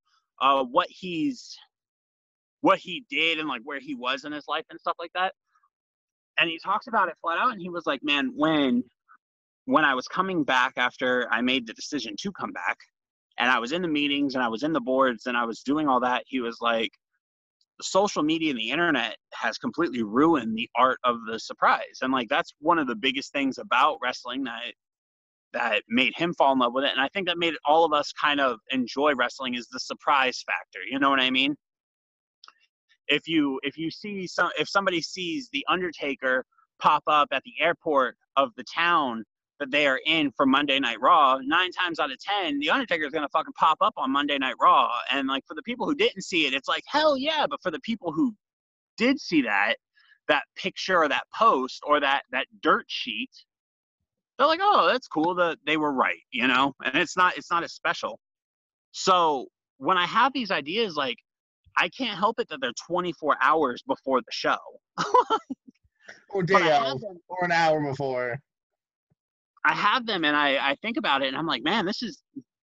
uh 0.41 0.63
what 0.63 0.87
he's 0.89 1.57
what 2.61 2.79
he 2.79 3.05
did 3.09 3.39
and 3.39 3.49
like 3.49 3.61
where 3.65 3.79
he 3.79 3.93
was 3.93 4.23
in 4.23 4.31
his 4.31 4.45
life 4.47 4.63
and 4.69 4.79
stuff 4.79 4.95
like 4.97 5.11
that. 5.13 5.33
And 6.39 6.49
he 6.49 6.57
talks 6.63 6.87
about 6.87 7.09
it 7.09 7.15
flat 7.21 7.37
out, 7.37 7.51
and 7.51 7.61
he 7.61 7.69
was 7.69 7.85
like, 7.85 8.01
"Man, 8.03 8.31
when 8.35 8.83
when 9.65 9.85
I 9.85 9.93
was 9.93 10.07
coming 10.07 10.43
back 10.43 10.73
after 10.77 11.27
I 11.31 11.41
made 11.41 11.67
the 11.67 11.73
decision 11.73 12.15
to 12.21 12.31
come 12.31 12.51
back, 12.51 12.77
and 13.37 13.51
I 13.51 13.59
was 13.59 13.71
in 13.73 13.81
the 13.81 13.87
meetings 13.87 14.35
and 14.35 14.43
I 14.43 14.47
was 14.47 14.63
in 14.63 14.73
the 14.73 14.81
boards 14.81 15.27
and 15.27 15.37
I 15.37 15.45
was 15.45 15.61
doing 15.61 15.87
all 15.87 15.99
that, 16.01 16.23
he 16.27 16.39
was 16.39 16.57
like." 16.61 16.91
social 17.81 18.21
media 18.23 18.51
and 18.51 18.59
the 18.59 18.69
internet 18.69 19.17
has 19.33 19.57
completely 19.57 20.03
ruined 20.03 20.55
the 20.55 20.69
art 20.75 20.99
of 21.03 21.17
the 21.29 21.39
surprise 21.39 21.97
and 22.01 22.13
like 22.13 22.29
that's 22.29 22.53
one 22.59 22.77
of 22.77 22.87
the 22.87 22.95
biggest 22.95 23.33
things 23.33 23.57
about 23.57 23.97
wrestling 24.01 24.43
that 24.43 24.73
that 25.53 25.83
made 25.87 26.13
him 26.15 26.33
fall 26.33 26.53
in 26.53 26.59
love 26.59 26.73
with 26.73 26.83
it 26.83 26.91
and 26.91 27.01
i 27.01 27.07
think 27.09 27.27
that 27.27 27.37
made 27.37 27.53
all 27.65 27.85
of 27.85 27.93
us 27.93 28.11
kind 28.13 28.39
of 28.39 28.59
enjoy 28.71 29.13
wrestling 29.15 29.55
is 29.55 29.67
the 29.67 29.79
surprise 29.79 30.43
factor 30.45 30.79
you 30.89 30.99
know 30.99 31.09
what 31.09 31.19
i 31.19 31.29
mean 31.29 31.55
if 33.07 33.27
you 33.27 33.59
if 33.63 33.77
you 33.77 33.91
see 33.91 34.27
some 34.27 34.49
if 34.57 34.67
somebody 34.67 35.01
sees 35.01 35.49
the 35.51 35.65
undertaker 35.69 36.45
pop 36.79 37.03
up 37.07 37.29
at 37.31 37.43
the 37.43 37.53
airport 37.59 38.15
of 38.35 38.49
the 38.57 38.63
town 38.63 39.23
that 39.59 39.71
they 39.71 39.87
are 39.87 39.99
in 40.05 40.31
for 40.35 40.45
Monday 40.45 40.79
Night 40.79 40.99
Raw, 40.99 41.37
nine 41.41 41.71
times 41.71 41.99
out 41.99 42.11
of 42.11 42.19
ten, 42.19 42.59
the 42.59 42.69
Undertaker 42.69 43.05
is 43.05 43.11
gonna 43.11 43.29
fucking 43.29 43.53
pop 43.53 43.77
up 43.81 43.93
on 43.97 44.11
Monday 44.11 44.37
Night 44.37 44.55
Raw. 44.59 44.91
And 45.11 45.27
like 45.27 45.45
for 45.47 45.53
the 45.53 45.61
people 45.61 45.85
who 45.85 45.95
didn't 45.95 46.23
see 46.23 46.45
it, 46.45 46.53
it's 46.53 46.67
like 46.67 46.83
hell 46.87 47.17
yeah. 47.17 47.45
But 47.49 47.61
for 47.61 47.71
the 47.71 47.79
people 47.79 48.11
who 48.11 48.35
did 48.97 49.19
see 49.19 49.43
that, 49.43 49.75
that 50.27 50.43
picture 50.55 50.97
or 50.97 51.07
that 51.07 51.23
post 51.33 51.81
or 51.85 51.99
that 51.99 52.23
that 52.31 52.47
dirt 52.61 52.85
sheet, 52.87 53.29
they're 54.37 54.47
like, 54.47 54.59
oh, 54.61 54.87
that's 54.91 55.07
cool. 55.07 55.35
That 55.35 55.57
they 55.65 55.77
were 55.77 55.93
right, 55.93 56.19
you 56.31 56.47
know. 56.47 56.73
And 56.83 56.95
it's 56.95 57.15
not 57.15 57.37
it's 57.37 57.51
not 57.51 57.63
as 57.63 57.73
special. 57.73 58.19
So 58.91 59.47
when 59.77 59.97
I 59.97 60.05
have 60.05 60.33
these 60.33 60.51
ideas, 60.51 60.95
like 60.95 61.17
I 61.77 61.89
can't 61.89 62.17
help 62.17 62.39
it 62.39 62.49
that 62.49 62.61
they're 62.61 62.71
24 62.87 63.37
hours 63.41 63.83
before 63.87 64.21
the 64.21 64.31
show. 64.31 64.57
Or 66.29 66.43
day 66.43 66.55
or 67.27 67.45
an 67.45 67.51
hour 67.51 67.79
before. 67.79 68.39
I 69.65 69.73
have 69.73 70.05
them 70.05 70.25
and 70.25 70.35
I, 70.35 70.71
I 70.71 70.75
think 70.81 70.97
about 70.97 71.21
it 71.21 71.27
and 71.27 71.37
I'm 71.37 71.45
like, 71.45 71.63
man, 71.63 71.85
this 71.85 72.01
is 72.01 72.21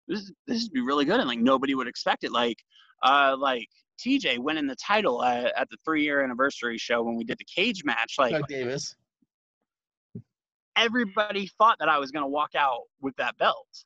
this 0.08 0.20
is 0.20 0.32
this 0.46 0.62
would 0.64 0.72
be 0.72 0.80
really 0.80 1.04
good 1.04 1.20
and 1.20 1.28
like 1.28 1.38
nobody 1.38 1.74
would 1.74 1.86
expect 1.86 2.24
it. 2.24 2.32
Like 2.32 2.58
uh 3.02 3.36
like 3.38 3.68
TJ 4.04 4.38
winning 4.38 4.66
the 4.66 4.76
title 4.76 5.22
at, 5.22 5.52
at 5.56 5.70
the 5.70 5.76
three 5.84 6.02
year 6.02 6.22
anniversary 6.22 6.76
show 6.76 7.02
when 7.02 7.16
we 7.16 7.24
did 7.24 7.38
the 7.38 7.44
cage 7.44 7.82
match, 7.84 8.14
like 8.18 8.32
Chuck 8.32 8.48
Davis. 8.48 8.94
Mm-hmm. 10.76 10.86
everybody 10.86 11.46
thought 11.58 11.78
that 11.80 11.88
I 11.88 11.98
was 11.98 12.10
gonna 12.10 12.28
walk 12.28 12.54
out 12.54 12.82
with 13.00 13.16
that 13.16 13.36
belt, 13.38 13.84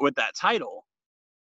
with 0.00 0.14
that 0.16 0.34
title. 0.36 0.84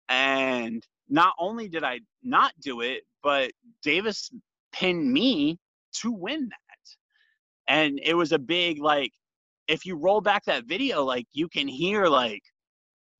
And 0.09 0.85
not 1.09 1.33
only 1.39 1.67
did 1.69 1.83
I 1.83 2.01
not 2.23 2.53
do 2.61 2.81
it, 2.81 3.03
but 3.23 3.51
Davis 3.83 4.31
pinned 4.73 5.11
me 5.11 5.59
to 6.01 6.11
win 6.11 6.49
that. 6.49 7.73
And 7.73 7.99
it 8.03 8.13
was 8.13 8.31
a 8.31 8.39
big 8.39 8.79
like 8.81 9.11
if 9.67 9.85
you 9.85 9.97
roll 9.97 10.21
back 10.21 10.45
that 10.45 10.65
video, 10.65 11.03
like 11.03 11.27
you 11.33 11.49
can 11.49 11.67
hear 11.67 12.07
like 12.07 12.43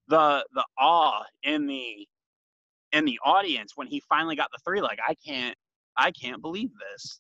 the 0.08 0.46
the 0.54 0.66
awe 0.80 1.24
in 1.44 1.68
the 1.68 2.08
in 2.94 3.06
the 3.06 3.20
audience 3.26 3.74
when 3.76 3.88
he 3.88 4.02
finally 4.10 4.36
got 4.36 4.50
the 4.52 4.60
three. 4.66 4.82
Like 4.82 5.00
I 5.08 5.16
can't 5.26 5.56
I 5.98 6.12
can't 6.12 6.42
believe 6.42 6.72
this. 6.92 7.20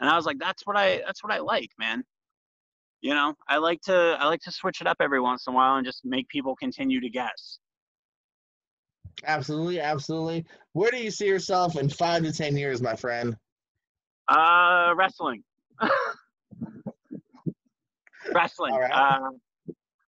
And 0.00 0.08
I 0.10 0.16
was 0.16 0.26
like, 0.26 0.38
that's 0.38 0.66
what 0.66 0.76
I 0.76 1.02
that's 1.06 1.24
what 1.24 1.32
I 1.32 1.40
like, 1.40 1.70
man. 1.78 2.04
You 3.00 3.14
know, 3.14 3.34
I 3.48 3.58
like 3.58 3.80
to 3.82 4.16
I 4.18 4.26
like 4.26 4.40
to 4.40 4.52
switch 4.52 4.80
it 4.80 4.86
up 4.86 4.96
every 5.00 5.20
once 5.20 5.46
in 5.46 5.52
a 5.52 5.56
while 5.56 5.76
and 5.76 5.86
just 5.86 6.04
make 6.04 6.28
people 6.28 6.56
continue 6.56 7.00
to 7.00 7.08
guess. 7.08 7.58
Absolutely, 9.24 9.80
absolutely. 9.80 10.44
Where 10.72 10.90
do 10.90 10.98
you 10.98 11.10
see 11.10 11.26
yourself 11.26 11.76
in 11.76 11.88
five 11.88 12.22
to 12.24 12.32
ten 12.32 12.56
years, 12.56 12.80
my 12.82 12.94
friend? 12.96 13.36
Uh, 14.28 14.94
wrestling. 14.96 15.42
wrestling. 18.34 18.72
All 18.72 18.80
right. 18.80 18.90
Uh, 18.92 19.30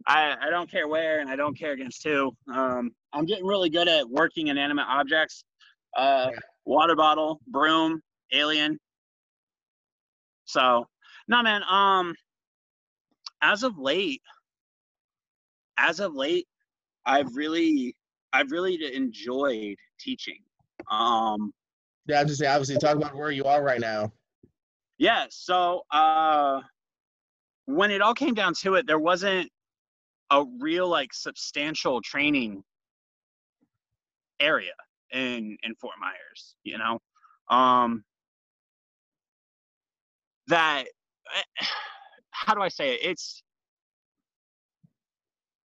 I 0.08 0.36
I 0.42 0.50
don't 0.50 0.70
care 0.70 0.88
where, 0.88 1.20
and 1.20 1.30
I 1.30 1.36
don't 1.36 1.58
care 1.58 1.72
against 1.72 2.04
who. 2.04 2.32
Um, 2.54 2.92
I'm 3.14 3.26
getting 3.26 3.46
really 3.46 3.70
good 3.70 3.88
at 3.88 4.08
working 4.08 4.48
inanimate 4.48 4.86
objects. 4.88 5.44
Uh, 5.98 6.30
Yeah. 6.32 6.40
water 6.66 6.96
bottle, 6.96 7.40
broom, 7.48 8.02
alien. 8.32 8.78
So, 10.46 10.86
no, 11.28 11.42
man. 11.42 11.64
Um, 11.64 12.14
as 13.52 13.64
of 13.64 13.78
late, 13.78 14.22
as 15.78 16.00
of 16.00 16.16
late, 16.16 16.48
I've 17.06 17.36
really, 17.36 17.96
I've 18.34 18.52
really 18.52 18.96
enjoyed 18.96 19.78
teaching. 20.00 20.40
Um, 20.90 21.54
Yeah, 22.08 22.20
I'm 22.22 22.28
just 22.28 22.40
say 22.40 22.48
obviously 22.48 22.78
talk 22.78 22.96
about 22.96 23.16
where 23.16 23.32
you 23.32 23.44
are 23.46 23.64
right 23.64 23.80
now. 23.80 24.12
Yeah, 24.98 25.26
so 25.30 25.84
uh 25.92 26.62
when 27.66 27.92
it 27.92 28.02
all 28.02 28.14
came 28.14 28.34
down 28.34 28.54
to 28.62 28.76
it, 28.76 28.88
there 28.88 29.00
wasn't 29.00 29.52
a 30.32 30.46
real 30.60 30.88
like 30.88 31.14
substantial 31.14 32.02
training 32.02 32.64
area 34.40 34.74
in 35.12 35.58
in 35.64 35.76
Fort 35.76 35.96
Myers, 36.00 36.56
you 36.64 36.78
know. 36.78 37.00
Um 37.50 38.04
that 40.48 40.86
eh, 41.36 41.66
how 42.36 42.54
do 42.54 42.62
I 42.62 42.70
say 42.70 42.96
it? 42.96 43.00
It's 43.04 43.44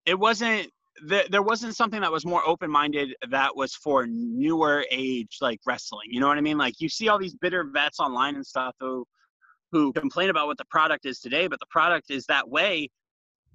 it 0.05 0.17
wasn't 0.17 0.69
th- 1.09 1.29
there 1.29 1.41
wasn't 1.43 1.75
something 1.75 2.01
that 2.01 2.11
was 2.11 2.25
more 2.25 2.45
open-minded 2.47 3.15
that 3.29 3.55
was 3.55 3.75
for 3.75 4.07
newer 4.07 4.85
age 4.91 5.37
like 5.41 5.59
wrestling 5.67 6.07
you 6.09 6.19
know 6.19 6.27
what 6.27 6.37
i 6.37 6.41
mean 6.41 6.57
like 6.57 6.79
you 6.79 6.89
see 6.89 7.09
all 7.09 7.19
these 7.19 7.35
bitter 7.35 7.65
vets 7.65 7.99
online 7.99 8.35
and 8.35 8.45
stuff 8.45 8.75
who 8.79 9.05
who 9.71 9.93
complain 9.93 10.29
about 10.29 10.47
what 10.47 10.57
the 10.57 10.65
product 10.65 11.05
is 11.05 11.19
today 11.19 11.47
but 11.47 11.59
the 11.59 11.65
product 11.69 12.09
is 12.09 12.25
that 12.25 12.49
way 12.49 12.89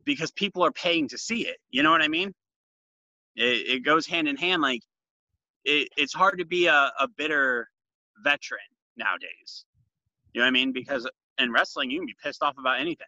because 0.04 0.30
people 0.32 0.62
are 0.64 0.72
paying 0.72 1.08
to 1.08 1.18
see 1.18 1.46
it 1.46 1.56
you 1.70 1.82
know 1.82 1.90
what 1.90 2.02
i 2.02 2.08
mean 2.08 2.32
it, 3.36 3.76
it 3.76 3.84
goes 3.84 4.06
hand 4.06 4.28
in 4.28 4.36
hand 4.36 4.62
like 4.62 4.82
it, 5.64 5.88
it's 5.96 6.14
hard 6.14 6.38
to 6.38 6.44
be 6.44 6.66
a, 6.66 6.92
a 7.00 7.08
bitter 7.16 7.68
veteran 8.22 8.60
nowadays 8.96 9.64
You 10.32 10.40
know 10.40 10.44
what 10.46 10.48
I 10.48 10.52
mean? 10.52 10.72
Because 10.72 11.08
in 11.42 11.52
wrestling, 11.52 11.90
you 11.90 11.98
can 11.98 12.06
be 12.06 12.16
pissed 12.22 12.42
off 12.42 12.54
about 12.58 12.80
anything. 12.80 13.06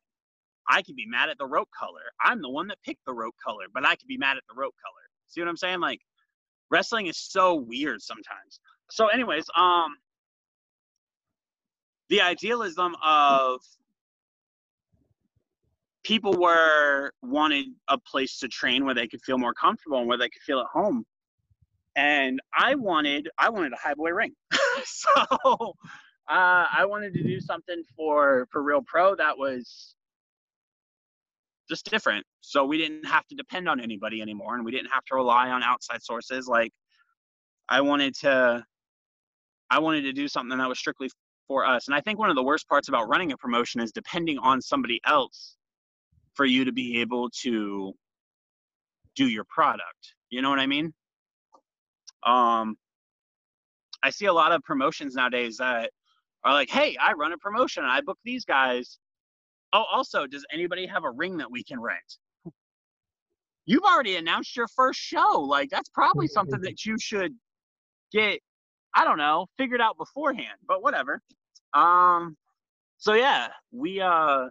I 0.69 0.83
could 0.83 0.97
be 0.97 1.07
mad 1.07 1.29
at 1.29 1.39
the 1.39 1.47
rope 1.47 1.69
color. 1.79 2.01
I'm 2.23 2.41
the 2.41 2.49
one 2.51 2.69
that 2.69 2.79
picked 2.85 3.05
the 3.07 3.13
rope 3.13 3.35
color, 3.45 3.65
but 3.73 3.87
I 3.87 3.97
could 3.97 4.09
be 4.09 4.17
mad 4.17 4.37
at 4.37 4.43
the 4.49 4.55
rope 4.55 4.75
color. 4.85 5.03
See 5.29 5.41
what 5.41 5.49
I'm 5.49 5.57
saying? 5.57 5.81
Like 5.81 6.01
wrestling 6.71 7.07
is 7.07 7.19
so 7.19 7.55
weird 7.55 8.01
sometimes. 8.03 8.61
So, 8.91 9.09
anyways, 9.09 9.47
um, 9.57 9.97
the 12.09 12.21
idealism 12.21 12.95
of 13.05 13.61
people 16.05 16.35
were 16.39 17.13
wanted 17.23 17.67
a 17.89 17.99
place 17.99 18.39
to 18.39 18.49
train 18.49 18.85
where 18.85 18.95
they 18.95 19.09
could 19.09 19.23
feel 19.23 19.39
more 19.39 19.55
comfortable 19.55 19.99
and 19.99 20.07
where 20.07 20.19
they 20.19 20.29
could 20.29 20.43
feel 20.43 20.61
at 20.61 20.67
home 20.73 21.05
and 21.97 22.41
i 22.57 22.75
wanted 22.75 23.29
i 23.39 23.49
wanted 23.49 23.73
a 23.73 23.77
high 23.77 23.95
boy 23.95 24.11
ring 24.11 24.33
so 24.85 25.75
uh, 26.31 26.67
i 26.77 26.85
wanted 26.85 27.13
to 27.15 27.23
do 27.23 27.41
something 27.41 27.83
for 27.97 28.47
for 28.51 28.63
real 28.63 28.83
pro 28.87 29.15
that 29.15 29.37
was 29.37 29.95
just 31.69 31.89
different 31.91 32.25
so 32.41 32.65
we 32.65 32.77
didn't 32.77 33.05
have 33.05 33.27
to 33.27 33.35
depend 33.35 33.69
on 33.69 33.81
anybody 33.81 34.21
anymore 34.21 34.55
and 34.55 34.65
we 34.65 34.71
didn't 34.71 34.91
have 34.91 35.05
to 35.05 35.15
rely 35.15 35.49
on 35.51 35.63
outside 35.63 36.03
sources 36.03 36.47
like 36.47 36.73
i 37.69 37.81
wanted 37.81 38.15
to 38.15 38.63
i 39.71 39.79
wanted 39.79 40.03
to 40.03 40.13
do 40.13 40.29
something 40.29 40.59
that 40.59 40.69
was 40.69 40.79
strictly 40.79 41.09
for 41.49 41.65
us 41.65 41.89
and 41.89 41.95
i 41.95 42.01
think 42.01 42.19
one 42.19 42.31
of 42.31 42.37
the 42.37 42.43
worst 42.43 42.69
parts 42.69 42.89
about 42.89 43.09
running 43.09 43.33
a 43.33 43.37
promotion 43.37 43.81
is 43.81 43.93
depending 43.93 44.39
on 44.39 44.61
somebody 44.61 45.01
else 45.07 45.57
for 46.35 46.45
you 46.45 46.65
to 46.65 46.73
be 46.73 47.01
able 47.01 47.31
to 47.31 47.95
do 49.15 49.29
your 49.29 49.45
product. 49.45 50.15
You 50.31 50.43
know 50.43 50.51
what 50.51 50.59
I 50.59 50.67
mean? 50.67 50.93
Um, 52.27 52.77
I 54.03 54.11
see 54.11 54.27
a 54.27 54.33
lot 54.33 54.53
of 54.53 54.63
promotions 54.63 55.15
nowadays 55.15 55.57
that 55.59 55.91
are 56.45 56.53
like, 56.53 56.71
hey, 56.71 56.97
I 57.01 57.13
run 57.13 57.33
a 57.33 57.39
promotion 57.39 57.83
and 57.83 57.93
I 57.93 58.01
book 58.01 58.19
these 58.25 58.45
guys. 58.45 58.99
Oh, 59.73 59.85
also, 59.93 60.27
does 60.27 60.45
anybody 60.53 60.87
have 60.87 61.05
a 61.05 61.11
ring 61.11 61.37
that 61.39 61.51
we 61.51 61.65
can 61.65 61.81
rent? 61.81 62.19
You've 63.67 63.83
already 63.83 64.17
announced 64.17 64.57
your 64.57 64.69
first 64.69 65.01
show. 65.01 65.41
Like, 65.41 65.71
that's 65.71 65.89
probably 65.89 66.29
something 66.29 66.61
that 66.61 66.85
you 66.85 66.99
should 66.99 67.35
get, 68.13 68.41
I 68.95 69.05
don't 69.05 69.19
know, 69.19 69.47
figured 69.57 69.81
out 69.81 69.97
beforehand, 69.97 70.59
but 70.69 70.83
whatever. 70.83 71.21
Um, 71.73 72.37
so 72.99 73.15
yeah, 73.15 73.49
we, 73.73 74.01
uh, 74.01 74.47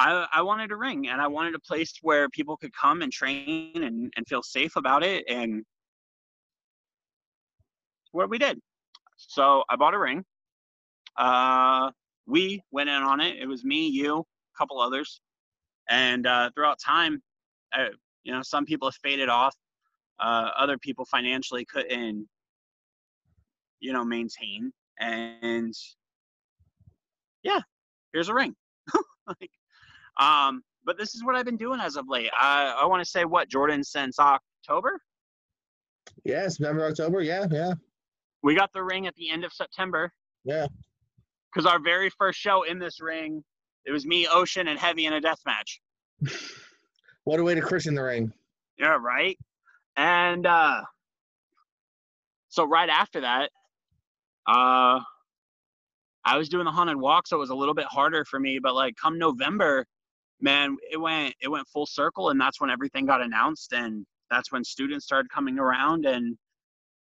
I, 0.00 0.26
I 0.32 0.42
wanted 0.42 0.70
a 0.70 0.76
ring 0.76 1.08
and 1.08 1.20
I 1.20 1.26
wanted 1.26 1.54
a 1.54 1.60
place 1.60 1.94
where 2.02 2.28
people 2.28 2.56
could 2.56 2.72
come 2.72 3.02
and 3.02 3.10
train 3.10 3.82
and, 3.82 4.12
and 4.16 4.28
feel 4.28 4.42
safe 4.42 4.76
about 4.76 5.02
it. 5.02 5.24
And 5.28 5.64
what 8.12 8.30
we 8.30 8.38
did. 8.38 8.60
So 9.18 9.64
I 9.68 9.76
bought 9.76 9.94
a 9.94 9.98
ring. 9.98 10.24
Uh, 11.16 11.90
we 12.26 12.62
went 12.70 12.88
in 12.88 13.02
on 13.02 13.20
it. 13.20 13.36
It 13.38 13.46
was 13.46 13.64
me, 13.64 13.88
you, 13.88 14.18
a 14.18 14.58
couple 14.58 14.80
others. 14.80 15.20
And 15.90 16.26
uh, 16.26 16.50
throughout 16.54 16.78
time, 16.78 17.22
uh, 17.76 17.86
you 18.22 18.32
know, 18.32 18.42
some 18.42 18.64
people 18.64 18.88
have 18.88 18.96
faded 19.02 19.28
off. 19.28 19.56
Uh, 20.20 20.50
other 20.56 20.78
people 20.78 21.04
financially 21.04 21.64
couldn't, 21.64 22.28
you 23.80 23.92
know, 23.92 24.04
maintain. 24.04 24.72
And 25.00 25.74
yeah, 27.42 27.60
here's 28.12 28.28
a 28.28 28.34
ring. 28.34 28.54
like, 29.26 29.50
um, 30.18 30.62
but 30.84 30.98
this 30.98 31.14
is 31.14 31.24
what 31.24 31.36
I've 31.36 31.44
been 31.44 31.56
doing 31.56 31.80
as 31.80 31.96
of 31.96 32.06
late. 32.08 32.30
I, 32.38 32.78
I 32.82 32.86
want 32.86 33.04
to 33.04 33.10
say 33.10 33.24
what 33.24 33.48
Jordan 33.48 33.82
since 33.82 34.18
October. 34.18 35.00
Yeah, 36.24 36.48
November, 36.58 36.86
October. 36.86 37.22
Yeah, 37.22 37.46
yeah. 37.50 37.74
We 38.42 38.54
got 38.54 38.72
the 38.72 38.82
ring 38.82 39.06
at 39.06 39.14
the 39.16 39.30
end 39.30 39.44
of 39.44 39.52
September. 39.52 40.12
Yeah. 40.44 40.66
Because 41.52 41.66
our 41.66 41.80
very 41.80 42.10
first 42.10 42.38
show 42.38 42.62
in 42.62 42.78
this 42.78 43.00
ring, 43.00 43.42
it 43.84 43.92
was 43.92 44.06
me, 44.06 44.26
Ocean, 44.26 44.68
and 44.68 44.78
Heavy 44.78 45.06
in 45.06 45.12
a 45.14 45.20
death 45.20 45.40
match. 45.46 45.80
what 47.24 47.40
a 47.40 47.42
way 47.42 47.54
to 47.54 47.60
christen 47.60 47.94
the 47.94 48.02
ring. 48.02 48.32
Yeah, 48.78 48.98
right. 49.00 49.38
And 49.96 50.46
uh, 50.46 50.82
so 52.48 52.64
right 52.64 52.88
after 52.88 53.22
that, 53.22 53.50
uh, 54.46 55.00
I 56.24 56.36
was 56.36 56.48
doing 56.48 56.64
the 56.64 56.70
haunted 56.70 56.96
walk, 56.96 57.26
so 57.26 57.36
it 57.36 57.40
was 57.40 57.50
a 57.50 57.54
little 57.54 57.74
bit 57.74 57.86
harder 57.86 58.24
for 58.24 58.38
me. 58.38 58.58
But 58.62 58.74
like 58.74 58.94
come 58.96 59.18
November, 59.18 59.86
man, 60.40 60.76
it 60.90 60.96
went 60.96 61.34
it 61.40 61.48
went 61.48 61.66
full 61.68 61.86
circle, 61.86 62.30
and 62.30 62.40
that's 62.40 62.60
when 62.60 62.70
everything 62.70 63.06
got 63.06 63.22
announced, 63.22 63.72
and 63.72 64.06
that's 64.30 64.52
when 64.52 64.62
students 64.64 65.04
started 65.04 65.30
coming 65.30 65.58
around, 65.58 66.06
and 66.06 66.36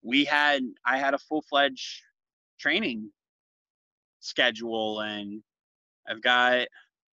we 0.03 0.25
had 0.25 0.63
I 0.87 0.99
had 0.99 1.15
a 1.15 1.19
full 1.19 1.43
fledged 1.43 2.03
training 2.59 3.11
schedule, 4.21 5.01
and 5.01 5.43
I've 6.09 6.23
got 6.23 6.67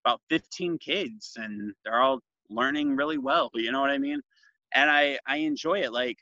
about 0.05 0.21
15 0.29 0.77
kids, 0.77 1.33
and 1.37 1.73
they're 1.83 2.01
all 2.01 2.19
learning 2.49 2.95
really 2.95 3.17
well. 3.17 3.49
You 3.53 3.71
know 3.71 3.81
what 3.81 3.91
I 3.91 3.97
mean? 3.97 4.21
And 4.73 4.89
I 4.89 5.19
I 5.27 5.37
enjoy 5.37 5.81
it. 5.81 5.93
Like 5.93 6.17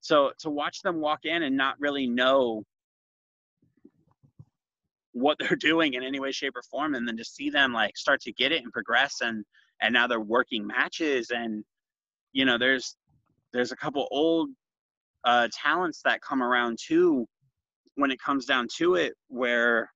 so 0.00 0.32
to 0.40 0.50
watch 0.50 0.82
them 0.82 1.00
walk 1.00 1.20
in 1.24 1.42
and 1.42 1.56
not 1.56 1.78
really 1.78 2.06
know 2.06 2.64
what 5.12 5.38
they're 5.40 5.56
doing 5.56 5.94
in 5.94 6.02
any 6.02 6.20
way 6.20 6.32
shape 6.32 6.56
or 6.56 6.62
form 6.62 6.94
and 6.94 7.06
then 7.06 7.16
to 7.16 7.24
see 7.24 7.50
them 7.50 7.72
like 7.72 7.96
start 7.96 8.20
to 8.22 8.32
get 8.32 8.52
it 8.52 8.62
and 8.62 8.72
progress 8.72 9.18
and 9.22 9.44
and 9.82 9.92
now 9.92 10.06
they're 10.06 10.20
working 10.20 10.66
matches 10.66 11.30
and 11.30 11.64
you 12.32 12.44
know 12.44 12.58
there's 12.58 12.96
there's 13.52 13.72
a 13.72 13.76
couple 13.76 14.06
old 14.10 14.50
uh 15.24 15.48
talents 15.52 16.00
that 16.04 16.20
come 16.22 16.42
around 16.42 16.78
too 16.80 17.26
when 17.96 18.10
it 18.10 18.20
comes 18.20 18.46
down 18.46 18.66
to 18.76 18.94
it 18.94 19.14
where 19.28 19.90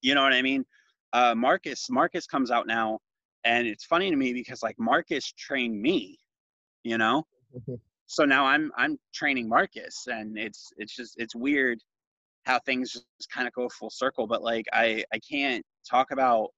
you 0.00 0.14
know 0.14 0.22
what 0.22 0.32
i 0.32 0.42
mean? 0.42 0.64
Uh 1.12 1.34
marcus 1.34 1.88
marcus 1.90 2.26
comes 2.26 2.50
out 2.50 2.66
now 2.66 2.98
and 3.44 3.66
it's 3.66 3.84
funny 3.84 4.10
to 4.10 4.16
me 4.16 4.32
because 4.32 4.62
like 4.62 4.76
marcus 4.78 5.32
trained 5.32 5.80
me 5.80 6.18
you 6.82 6.98
know? 6.98 7.24
Mm-hmm. 7.56 7.74
so 8.06 8.24
now 8.24 8.44
i'm 8.46 8.72
i'm 8.76 8.98
training 9.14 9.48
marcus 9.48 10.06
and 10.08 10.36
it's 10.36 10.72
it's 10.76 10.94
just 10.94 11.14
it's 11.18 11.36
weird 11.36 11.78
how 12.44 12.58
things 12.60 12.92
just 12.92 13.30
kind 13.32 13.46
of 13.46 13.54
go 13.54 13.68
full 13.68 13.90
circle 13.90 14.26
but 14.26 14.42
like 14.42 14.66
i 14.72 15.04
i 15.12 15.18
can't 15.18 15.64
talk 15.88 16.10
about 16.10 16.48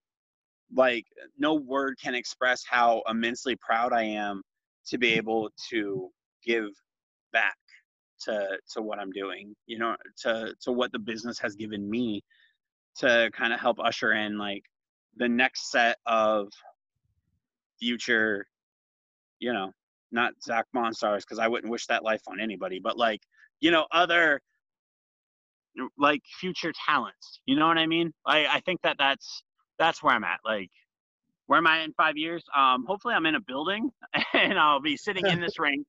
like 0.75 1.05
no 1.37 1.53
word 1.53 1.97
can 2.01 2.15
express 2.15 2.63
how 2.67 3.01
immensely 3.07 3.55
proud 3.57 3.93
i 3.93 4.03
am 4.03 4.41
to 4.85 4.97
be 4.97 5.13
able 5.13 5.49
to 5.69 6.09
give 6.43 6.69
back 7.31 7.57
to 8.19 8.57
to 8.71 8.81
what 8.81 8.99
i'm 8.99 9.11
doing 9.11 9.55
you 9.67 9.77
know 9.77 9.95
to 10.17 10.53
to 10.61 10.71
what 10.71 10.91
the 10.91 10.99
business 10.99 11.39
has 11.39 11.55
given 11.55 11.89
me 11.89 12.23
to 12.95 13.29
kind 13.33 13.53
of 13.53 13.59
help 13.59 13.77
usher 13.79 14.13
in 14.13 14.37
like 14.37 14.63
the 15.17 15.29
next 15.29 15.71
set 15.71 15.97
of 16.05 16.47
future 17.79 18.45
you 19.39 19.53
know 19.53 19.71
not 20.11 20.33
zach 20.43 20.65
monstars 20.75 21.19
because 21.19 21.39
i 21.39 21.47
wouldn't 21.47 21.71
wish 21.71 21.85
that 21.85 22.03
life 22.03 22.21
on 22.27 22.39
anybody 22.39 22.79
but 22.79 22.97
like 22.97 23.21
you 23.59 23.69
know 23.69 23.85
other 23.91 24.41
like 25.97 26.21
future 26.39 26.73
talents. 26.87 27.39
You 27.45 27.57
know 27.57 27.67
what 27.67 27.77
I 27.77 27.87
mean? 27.87 28.13
I 28.25 28.47
I 28.47 28.59
think 28.61 28.81
that 28.83 28.97
that's 28.97 29.43
that's 29.79 30.01
where 30.01 30.13
I'm 30.13 30.23
at. 30.23 30.39
Like, 30.45 30.69
where 31.47 31.57
am 31.57 31.67
I 31.67 31.81
in 31.81 31.93
five 31.93 32.17
years? 32.17 32.43
Um, 32.55 32.85
hopefully 32.87 33.13
I'm 33.13 33.25
in 33.25 33.35
a 33.35 33.41
building 33.41 33.89
and 34.33 34.59
I'll 34.59 34.81
be 34.81 34.97
sitting 34.97 35.25
in 35.25 35.39
this 35.41 35.59
ring, 35.59 35.85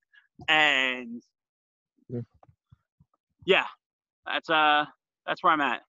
and 0.47 1.22
yeah, 3.45 3.64
that's 4.26 4.49
uh 4.51 4.84
that's 5.26 5.43
where 5.43 5.53
I'm 5.53 5.61
at. 5.61 5.82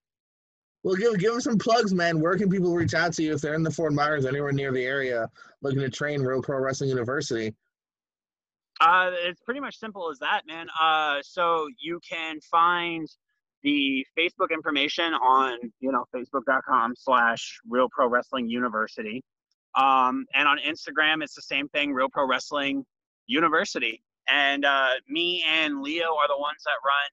Well, 0.84 0.96
give 0.96 1.20
give 1.20 1.34
them 1.34 1.42
some 1.42 1.58
plugs, 1.58 1.94
man. 1.94 2.22
Where 2.22 2.38
can 2.38 2.50
people 2.50 2.74
reach 2.74 2.94
out 2.94 3.14
to 3.14 3.24
you 3.24 3.34
if 3.34 3.42
they're 3.42 3.54
in 3.54 3.64
the 3.64 3.72
Fort 3.72 3.94
Myers, 3.94 4.26
anywhere 4.26 4.54
near 4.54 4.72
the 4.72 4.84
area, 4.84 5.30
looking 5.62 5.82
to 5.82 5.90
train 5.90 6.22
Real 6.22 6.42
Pro 6.42 6.58
Wrestling 6.60 6.90
University? 6.90 7.54
Uh, 8.80 9.12
it's 9.26 9.42
pretty 9.42 9.60
much 9.60 9.78
simple 9.78 10.10
as 10.10 10.20
that, 10.20 10.44
man. 10.48 10.68
Uh, 10.82 11.18
so 11.22 11.68
you 11.82 12.00
can 12.08 12.40
find 12.40 13.08
the 13.62 14.06
Facebook 14.18 14.52
information 14.54 15.14
on, 15.14 15.58
you 15.82 15.92
know, 15.92 16.06
facebook.com 16.16 16.94
slash 16.96 17.60
Real 17.70 17.90
Pro 17.92 18.08
Wrestling 18.08 18.50
University. 18.50 19.22
Um, 19.78 20.26
and 20.34 20.48
on 20.48 20.60
Instagram, 20.60 21.22
it's 21.22 21.36
the 21.36 21.42
same 21.42 21.68
thing, 21.68 21.94
Real 21.94 22.08
Pro 22.10 22.26
Wrestling 22.26 22.86
University. 23.28 24.02
And 24.32 24.66
uh, 24.66 24.90
me 25.08 25.44
and 25.48 25.82
Leo 25.82 26.16
are 26.16 26.28
the 26.28 26.38
ones 26.38 26.64
that 26.66 26.78
run 26.86 27.10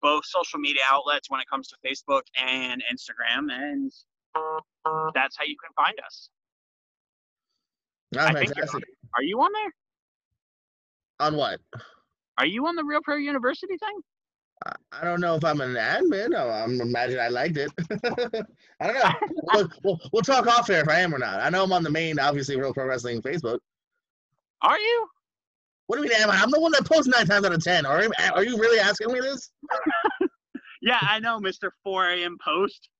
both 0.00 0.24
social 0.24 0.58
media 0.58 0.82
outlets 0.90 1.30
when 1.30 1.40
it 1.40 1.46
comes 1.48 1.68
to 1.68 1.76
Facebook 1.84 2.22
and 2.40 2.82
Instagram. 2.92 3.50
And 3.50 3.92
that's 5.14 5.36
how 5.36 5.44
you 5.44 5.56
can 5.62 5.72
find 5.74 5.94
us. 6.06 6.30
Oh, 8.16 8.20
I 8.20 8.32
think 8.32 8.52
are 9.16 9.22
you 9.22 9.40
on 9.40 9.50
there? 9.52 9.72
On 11.20 11.36
what? 11.36 11.60
Are 12.38 12.46
you 12.46 12.66
on 12.66 12.76
the 12.76 12.84
Real 12.84 13.00
Pro 13.02 13.16
University 13.16 13.76
thing? 13.76 14.00
I 14.92 15.04
don't 15.04 15.20
know 15.20 15.36
if 15.36 15.44
I'm 15.44 15.60
an 15.60 15.74
admin. 15.74 16.36
I'm 16.36 16.80
imagine 16.80 17.20
I 17.20 17.28
liked 17.28 17.56
it. 17.56 17.70
I 18.80 18.86
don't 18.86 18.94
know. 18.94 19.12
we'll, 19.54 19.68
we'll, 19.84 20.00
we'll, 20.12 20.22
talk 20.22 20.46
off 20.46 20.68
air 20.68 20.82
if 20.82 20.88
I 20.88 21.00
am 21.00 21.14
or 21.14 21.18
not. 21.18 21.40
I 21.40 21.48
know 21.48 21.62
I'm 21.62 21.72
on 21.72 21.84
the 21.84 21.90
main, 21.90 22.18
obviously, 22.18 22.56
Real 22.56 22.74
Pro 22.74 22.86
Wrestling 22.86 23.22
Facebook. 23.22 23.58
Are 24.62 24.78
you? 24.78 25.08
What 25.88 25.96
do 25.96 26.02
you 26.04 26.10
mean, 26.10 26.20
am 26.20 26.30
I? 26.30 26.36
I'm 26.36 26.50
the 26.50 26.60
one 26.60 26.72
that 26.72 26.84
posts 26.84 27.06
nine 27.06 27.26
times 27.26 27.46
out 27.46 27.52
of 27.54 27.64
ten. 27.64 27.86
Are, 27.86 28.06
are 28.34 28.44
you 28.44 28.58
really 28.58 28.78
asking 28.78 29.10
me 29.10 29.20
this? 29.20 29.50
yeah, 30.82 30.98
I 31.00 31.18
know, 31.18 31.40
Mr. 31.40 31.70
4 31.82 32.10
a.m. 32.10 32.36
Post. 32.44 32.90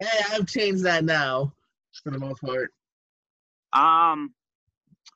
Hey, 0.00 0.08
I've 0.32 0.48
changed 0.48 0.82
that 0.82 1.04
now 1.04 1.52
for 2.02 2.10
the 2.10 2.18
most 2.18 2.42
part. 2.42 2.72
Um, 3.72 4.34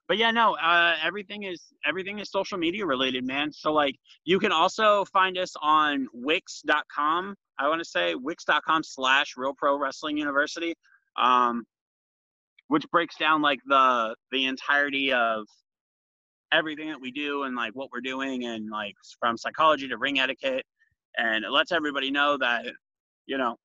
but 0.07 0.19
yeah, 0.19 0.31
no, 0.31 0.55
uh, 0.55 0.95
everything 1.03 1.43
is 1.43 1.65
everything 1.85 2.21
is 2.21 2.31
social 2.31 2.59
media 2.59 2.87
related, 2.87 3.25
man. 3.27 3.53
So 3.53 3.73
like, 3.73 3.97
you 4.25 4.39
can 4.39 4.53
also 4.53 5.05
find 5.07 5.37
us 5.37 5.53
on 5.61 6.07
Wix.com. 6.13 7.35
I 7.59 7.69
want 7.69 7.81
to 7.81 7.89
say 7.89 8.15
Wix.com 8.15 8.85
slash 8.85 9.35
Real 9.37 9.53
Pro 9.53 9.77
Wrestling 9.77 10.17
University, 10.17 10.75
um, 11.21 11.65
which 12.69 12.89
breaks 12.93 13.17
down 13.17 13.43
like 13.43 13.59
the 13.67 14.15
the 14.31 14.45
entirety 14.45 15.13
of 15.13 15.47
everything 16.53 16.89
that 16.89 17.01
we 17.01 17.11
do 17.11 17.45
and 17.45 17.57
like 17.57 17.73
what 17.75 17.91
we're 17.93 18.01
doing 18.01 18.45
and 18.45 18.71
like 18.71 18.95
from 19.21 19.37
psychology 19.37 19.89
to 19.89 19.99
ring 19.99 20.19
etiquette, 20.19 20.65
and 21.17 21.45
it 21.45 21.51
lets 21.51 21.73
everybody 21.73 22.11
know 22.11 22.37
that 22.39 22.67
you 23.27 23.39
know 23.39 23.57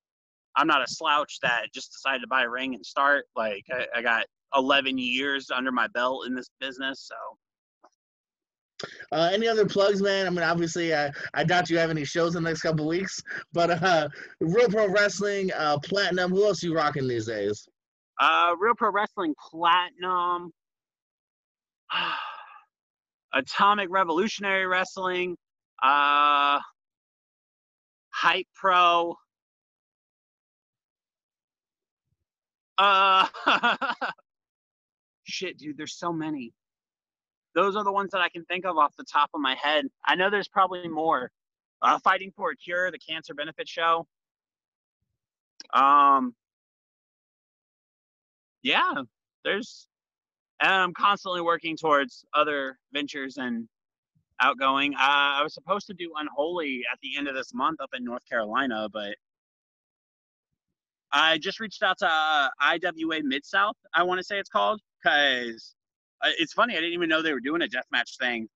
I'm 0.56 0.66
not 0.66 0.82
a 0.82 0.86
slouch 0.88 1.38
that 1.42 1.66
just 1.74 1.92
decided 1.92 2.20
to 2.20 2.26
buy 2.26 2.44
a 2.44 2.48
ring 2.48 2.74
and 2.74 2.84
start. 2.84 3.26
Like 3.36 3.64
I, 3.70 3.86
I 3.96 4.02
got 4.02 4.26
11 4.54 4.98
years 4.98 5.50
under 5.50 5.72
my 5.72 5.88
belt 5.88 6.26
in 6.26 6.34
this 6.34 6.50
business. 6.60 7.08
So. 7.08 7.14
Uh, 9.12 9.30
any 9.32 9.46
other 9.46 9.64
plugs, 9.64 10.02
man? 10.02 10.26
I 10.26 10.30
mean, 10.30 10.42
obviously, 10.42 10.94
I, 10.94 11.10
I 11.34 11.44
doubt 11.44 11.70
you 11.70 11.78
have 11.78 11.90
any 11.90 12.04
shows 12.04 12.34
in 12.34 12.42
the 12.42 12.50
next 12.50 12.62
couple 12.62 12.86
weeks, 12.86 13.22
but 13.52 13.70
uh, 13.82 14.08
Real 14.40 14.68
Pro 14.68 14.88
Wrestling, 14.88 15.50
uh, 15.56 15.78
Platinum. 15.84 16.32
Who 16.32 16.44
else 16.44 16.64
are 16.64 16.66
you 16.66 16.74
rocking 16.74 17.06
these 17.06 17.26
days? 17.26 17.68
Uh, 18.20 18.54
Real 18.58 18.74
Pro 18.74 18.90
Wrestling 18.90 19.34
Platinum, 19.50 20.52
Atomic 23.34 23.88
Revolutionary 23.90 24.66
Wrestling, 24.66 25.36
uh, 25.82 26.60
Hype 28.10 28.46
Pro. 28.54 29.16
Uh, 32.78 33.26
shit, 35.24 35.58
dude, 35.58 35.76
there's 35.76 35.96
so 35.96 36.12
many. 36.12 36.52
Those 37.54 37.76
are 37.76 37.84
the 37.84 37.92
ones 37.92 38.10
that 38.12 38.20
I 38.20 38.28
can 38.28 38.44
think 38.44 38.64
of 38.64 38.78
off 38.78 38.94
the 38.96 39.04
top 39.04 39.30
of 39.34 39.40
my 39.40 39.54
head. 39.54 39.86
I 40.04 40.14
know 40.14 40.30
there's 40.30 40.48
probably 40.48 40.88
more. 40.88 41.30
Uh, 41.82 41.98
Fighting 41.98 42.32
for 42.36 42.50
a 42.50 42.56
Cure, 42.56 42.90
the 42.90 42.98
cancer 42.98 43.34
benefit 43.34 43.68
show. 43.68 44.06
Um, 45.74 46.34
yeah, 48.62 49.02
there's, 49.44 49.88
and 50.62 50.72
I'm 50.72 50.94
constantly 50.94 51.40
working 51.40 51.76
towards 51.76 52.24
other 52.34 52.78
ventures 52.92 53.36
and 53.36 53.68
outgoing. 54.40 54.94
Uh, 54.94 54.98
I 55.00 55.40
was 55.42 55.54
supposed 55.54 55.88
to 55.88 55.94
do 55.94 56.12
Unholy 56.16 56.82
at 56.90 56.98
the 57.02 57.16
end 57.18 57.26
of 57.26 57.34
this 57.34 57.52
month 57.52 57.80
up 57.80 57.90
in 57.94 58.04
North 58.04 58.22
Carolina, 58.28 58.88
but 58.92 59.16
I 61.12 61.38
just 61.38 61.58
reached 61.58 61.82
out 61.82 61.98
to 61.98 62.06
uh, 62.06 62.48
IWA 62.60 63.22
Mid 63.24 63.44
South, 63.44 63.76
I 63.92 64.04
want 64.04 64.18
to 64.18 64.24
say 64.24 64.38
it's 64.38 64.48
called, 64.48 64.80
because 65.02 65.74
uh, 66.22 66.30
it's 66.38 66.52
funny. 66.52 66.74
I 66.74 66.76
didn't 66.76 66.94
even 66.94 67.08
know 67.08 67.22
they 67.22 67.34
were 67.34 67.40
doing 67.40 67.62
a 67.62 67.66
deathmatch 67.66 68.16
thing. 68.18 68.48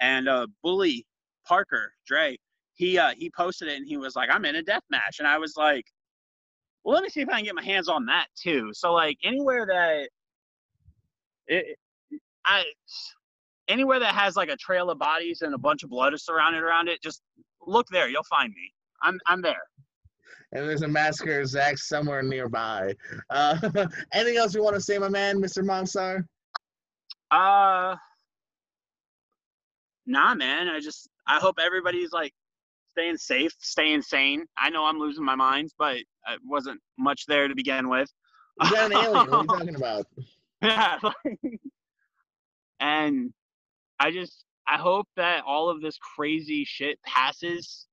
And 0.00 0.28
uh, 0.28 0.46
Bully 0.62 1.06
Parker, 1.46 1.92
Dre, 2.06 2.38
he 2.74 2.98
uh, 2.98 3.12
he 3.16 3.30
posted 3.30 3.68
it 3.68 3.76
and 3.76 3.86
he 3.86 3.98
was 3.98 4.16
like, 4.16 4.30
"I'm 4.32 4.44
in 4.46 4.56
a 4.56 4.62
death 4.62 4.82
match," 4.90 5.18
and 5.18 5.28
I 5.28 5.38
was 5.38 5.54
like, 5.56 5.84
"Well, 6.82 6.94
let 6.94 7.04
me 7.04 7.10
see 7.10 7.20
if 7.20 7.28
I 7.28 7.36
can 7.36 7.44
get 7.44 7.54
my 7.54 7.62
hands 7.62 7.88
on 7.88 8.06
that 8.06 8.26
too." 8.34 8.70
So 8.72 8.92
like 8.92 9.18
anywhere 9.22 9.66
that 9.66 10.08
it, 11.46 11.78
I 12.44 12.64
anywhere 13.68 14.00
that 14.00 14.14
has 14.14 14.36
like 14.36 14.50
a 14.50 14.56
trail 14.56 14.90
of 14.90 14.98
bodies 14.98 15.42
and 15.42 15.54
a 15.54 15.58
bunch 15.58 15.82
of 15.82 15.90
blood 15.90 16.14
is 16.14 16.24
surrounded 16.24 16.62
around 16.62 16.88
it, 16.88 17.02
just 17.02 17.22
look 17.66 17.86
there. 17.90 18.08
You'll 18.08 18.24
find 18.24 18.52
me. 18.52 18.72
I'm 19.02 19.18
I'm 19.26 19.42
there. 19.42 19.62
And 20.52 20.68
there's 20.68 20.82
a 20.82 20.88
massacre 20.88 21.44
Zach 21.46 21.78
somewhere 21.78 22.22
nearby. 22.22 22.94
Uh, 23.30 23.56
anything 24.12 24.36
else 24.36 24.54
you 24.54 24.62
want 24.62 24.76
to 24.76 24.80
say, 24.80 24.98
my 24.98 25.08
man, 25.08 25.40
Mr. 25.40 25.64
Monstar? 25.64 26.22
Uh, 27.30 27.96
nah, 30.06 30.34
man. 30.34 30.68
I 30.68 30.80
just 30.80 31.08
I 31.26 31.38
hope 31.38 31.56
everybody's 31.58 32.12
like 32.12 32.34
staying 32.90 33.16
safe, 33.16 33.52
staying 33.58 34.02
sane. 34.02 34.44
I 34.58 34.68
know 34.68 34.84
I'm 34.84 34.98
losing 34.98 35.24
my 35.24 35.34
mind, 35.34 35.70
but 35.78 35.96
it 35.96 36.06
wasn't 36.44 36.80
much 36.98 37.24
there 37.26 37.48
to 37.48 37.54
begin 37.54 37.88
with. 37.88 38.10
You 38.62 38.70
got 38.70 38.92
an 38.92 38.98
alien. 38.98 39.12
what 39.12 39.28
are 39.28 39.42
you 39.42 39.46
talking 39.46 39.76
about? 39.76 40.06
Yeah. 40.62 40.98
and 42.80 43.32
I 43.98 44.10
just 44.10 44.44
I 44.66 44.78
hope 44.78 45.08
that 45.16 45.42
all 45.44 45.68
of 45.68 45.80
this 45.80 45.98
crazy 45.98 46.64
shit 46.64 47.02
passes 47.02 47.86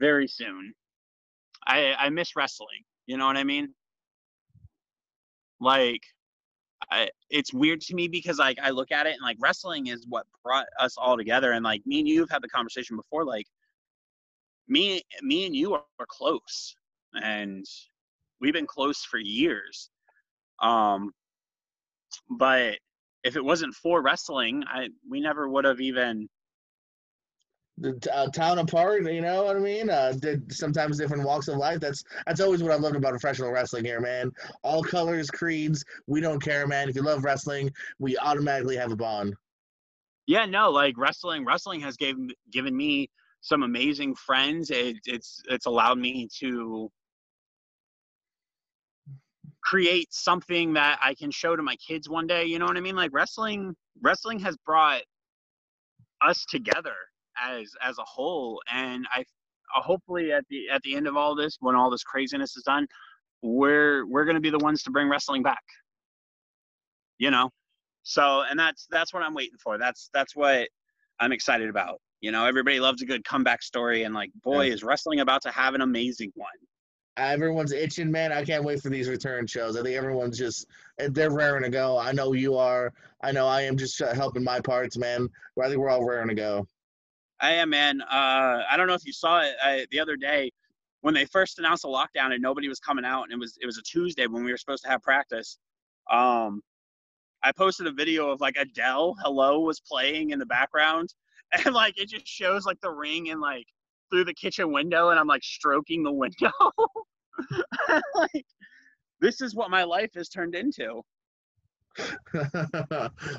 very 0.00 0.28
soon. 0.28 0.74
I 1.66 1.94
I 1.98 2.10
miss 2.10 2.36
wrestling. 2.36 2.84
You 3.06 3.16
know 3.16 3.26
what 3.26 3.36
I 3.36 3.44
mean? 3.44 3.74
Like 5.60 6.02
I, 6.90 7.08
it's 7.30 7.52
weird 7.52 7.80
to 7.82 7.94
me 7.94 8.08
because 8.08 8.38
like 8.38 8.58
I 8.62 8.70
look 8.70 8.92
at 8.92 9.06
it 9.06 9.14
and 9.14 9.22
like 9.22 9.36
wrestling 9.40 9.88
is 9.88 10.06
what 10.08 10.26
brought 10.44 10.66
us 10.78 10.96
all 10.96 11.16
together 11.16 11.52
and 11.52 11.64
like 11.64 11.84
me 11.86 12.00
and 12.00 12.08
you 12.08 12.20
have 12.20 12.30
had 12.30 12.42
the 12.42 12.48
conversation 12.48 12.96
before 12.96 13.24
like 13.24 13.46
me 14.68 15.02
me 15.22 15.46
and 15.46 15.56
you 15.56 15.74
are, 15.74 15.82
are 15.98 16.06
close 16.06 16.76
and 17.22 17.64
we've 18.40 18.52
been 18.52 18.66
close 18.66 19.04
for 19.04 19.18
years 19.18 19.90
um 20.60 21.12
but 22.30 22.78
if 23.24 23.36
it 23.36 23.44
wasn't 23.44 23.74
for 23.74 24.02
wrestling 24.02 24.64
I 24.66 24.88
we 25.08 25.20
never 25.20 25.48
would 25.48 25.64
have 25.64 25.80
even 25.80 26.28
the 27.80 28.10
uh, 28.12 28.28
town 28.28 28.58
apart. 28.58 29.04
You 29.10 29.20
know 29.20 29.44
what 29.44 29.56
I 29.56 29.60
mean? 29.60 29.90
Uh, 29.90 30.12
did 30.18 30.52
sometimes 30.52 30.98
different 30.98 31.24
walks 31.24 31.48
of 31.48 31.56
life. 31.56 31.80
That's 31.80 32.02
that's 32.26 32.40
always 32.40 32.62
what 32.62 32.72
I 32.72 32.76
loved 32.76 32.96
about 32.96 33.10
professional 33.10 33.52
wrestling 33.52 33.84
here, 33.84 34.00
man. 34.00 34.32
All 34.62 34.82
colors, 34.82 35.30
creeds, 35.30 35.84
we 36.06 36.20
don't 36.20 36.42
care, 36.42 36.66
man. 36.66 36.88
If 36.88 36.96
you 36.96 37.02
love 37.02 37.24
wrestling, 37.24 37.72
we 37.98 38.16
automatically 38.18 38.76
have 38.76 38.92
a 38.92 38.96
bond. 38.96 39.34
Yeah, 40.26 40.46
no, 40.46 40.70
like 40.70 40.98
wrestling. 40.98 41.44
Wrestling 41.44 41.80
has 41.80 41.96
given 41.96 42.30
given 42.50 42.76
me 42.76 43.10
some 43.40 43.62
amazing 43.62 44.14
friends. 44.14 44.70
It, 44.70 44.96
it's 45.06 45.42
it's 45.48 45.66
allowed 45.66 45.98
me 45.98 46.28
to 46.40 46.90
create 49.62 50.12
something 50.12 50.72
that 50.74 50.98
I 51.02 51.14
can 51.14 51.30
show 51.30 51.56
to 51.56 51.62
my 51.62 51.76
kids 51.76 52.08
one 52.08 52.26
day. 52.26 52.44
You 52.44 52.58
know 52.58 52.66
what 52.66 52.76
I 52.76 52.80
mean? 52.80 52.96
Like 52.96 53.10
wrestling. 53.12 53.74
Wrestling 54.00 54.38
has 54.40 54.56
brought 54.64 55.02
us 56.22 56.44
together 56.48 56.94
as 57.42 57.72
as 57.82 57.98
a 57.98 58.04
whole. 58.04 58.60
And 58.72 59.06
I 59.12 59.24
uh, 59.76 59.82
hopefully 59.82 60.32
at 60.32 60.44
the 60.48 60.68
at 60.70 60.82
the 60.82 60.94
end 60.94 61.06
of 61.06 61.16
all 61.16 61.34
this, 61.34 61.56
when 61.60 61.74
all 61.74 61.90
this 61.90 62.02
craziness 62.02 62.56
is 62.56 62.62
done, 62.64 62.86
we're 63.42 64.06
we're 64.06 64.24
going 64.24 64.36
to 64.36 64.40
be 64.40 64.50
the 64.50 64.58
ones 64.58 64.82
to 64.84 64.90
bring 64.90 65.08
wrestling 65.08 65.42
back. 65.42 65.62
You 67.18 67.30
know, 67.30 67.50
so 68.02 68.42
and 68.48 68.58
that's 68.58 68.86
that's 68.90 69.12
what 69.12 69.22
I'm 69.22 69.34
waiting 69.34 69.58
for. 69.62 69.78
That's 69.78 70.10
that's 70.14 70.34
what 70.36 70.68
I'm 71.20 71.32
excited 71.32 71.68
about. 71.68 72.00
You 72.20 72.32
know, 72.32 72.46
everybody 72.46 72.80
loves 72.80 73.02
a 73.02 73.06
good 73.06 73.24
comeback 73.24 73.62
story, 73.62 74.04
and 74.04 74.14
like, 74.14 74.30
boy, 74.42 74.64
yeah. 74.64 74.72
is 74.72 74.82
wrestling 74.82 75.20
about 75.20 75.42
to 75.42 75.50
have 75.50 75.74
an 75.74 75.82
amazing 75.82 76.32
one. 76.34 76.48
Everyone's 77.18 77.72
itching, 77.72 78.10
man. 78.10 78.32
I 78.32 78.44
can't 78.44 78.64
wait 78.64 78.80
for 78.80 78.90
these 78.90 79.08
return 79.08 79.46
shows. 79.46 79.76
I 79.76 79.82
think 79.82 79.96
everyone's 79.96 80.38
just 80.38 80.66
they're 80.96 81.30
raring 81.30 81.64
to 81.64 81.68
go. 81.68 81.98
I 81.98 82.12
know 82.12 82.32
you 82.32 82.56
are. 82.56 82.92
I 83.22 83.32
know 83.32 83.46
I 83.46 83.62
am 83.62 83.76
just 83.76 83.98
helping 83.98 84.44
my 84.44 84.60
parts, 84.60 84.96
man. 84.96 85.28
I 85.60 85.66
think 85.68 85.78
we're 85.78 85.90
all 85.90 86.04
raring 86.04 86.28
to 86.28 86.34
go. 86.34 86.66
I 87.40 87.52
am, 87.52 87.70
man. 87.70 88.00
Uh, 88.02 88.62
I 88.70 88.76
don't 88.76 88.86
know 88.86 88.94
if 88.94 89.04
you 89.04 89.12
saw 89.12 89.40
it 89.40 89.54
I, 89.62 89.86
the 89.90 90.00
other 90.00 90.16
day 90.16 90.52
when 91.00 91.14
they 91.14 91.24
first 91.24 91.58
announced 91.58 91.82
the 91.82 91.88
lockdown 91.88 92.32
and 92.32 92.42
nobody 92.42 92.68
was 92.68 92.80
coming 92.80 93.04
out, 93.04 93.24
and 93.24 93.32
it 93.32 93.38
was 93.38 93.58
it 93.60 93.66
was 93.66 93.78
a 93.78 93.82
Tuesday 93.82 94.26
when 94.26 94.44
we 94.44 94.50
were 94.50 94.56
supposed 94.56 94.84
to 94.84 94.90
have 94.90 95.02
practice. 95.02 95.58
Um, 96.10 96.62
I 97.42 97.52
posted 97.52 97.86
a 97.86 97.92
video 97.92 98.30
of 98.30 98.40
like 98.40 98.56
Adele 98.56 99.16
"Hello" 99.22 99.60
was 99.60 99.80
playing 99.80 100.30
in 100.30 100.38
the 100.38 100.46
background, 100.46 101.14
and 101.64 101.74
like 101.74 101.98
it 101.98 102.08
just 102.08 102.26
shows 102.26 102.64
like 102.64 102.80
the 102.80 102.90
ring 102.90 103.30
and 103.30 103.40
like 103.40 103.66
through 104.10 104.24
the 104.24 104.34
kitchen 104.34 104.72
window, 104.72 105.10
and 105.10 105.18
I'm 105.18 105.26
like 105.26 105.44
stroking 105.44 106.02
the 106.02 106.12
window. 106.12 106.50
like 108.14 108.46
this 109.20 109.40
is 109.40 109.54
what 109.54 109.70
my 109.70 109.84
life 109.84 110.10
has 110.14 110.28
turned 110.28 110.54
into. 110.54 111.02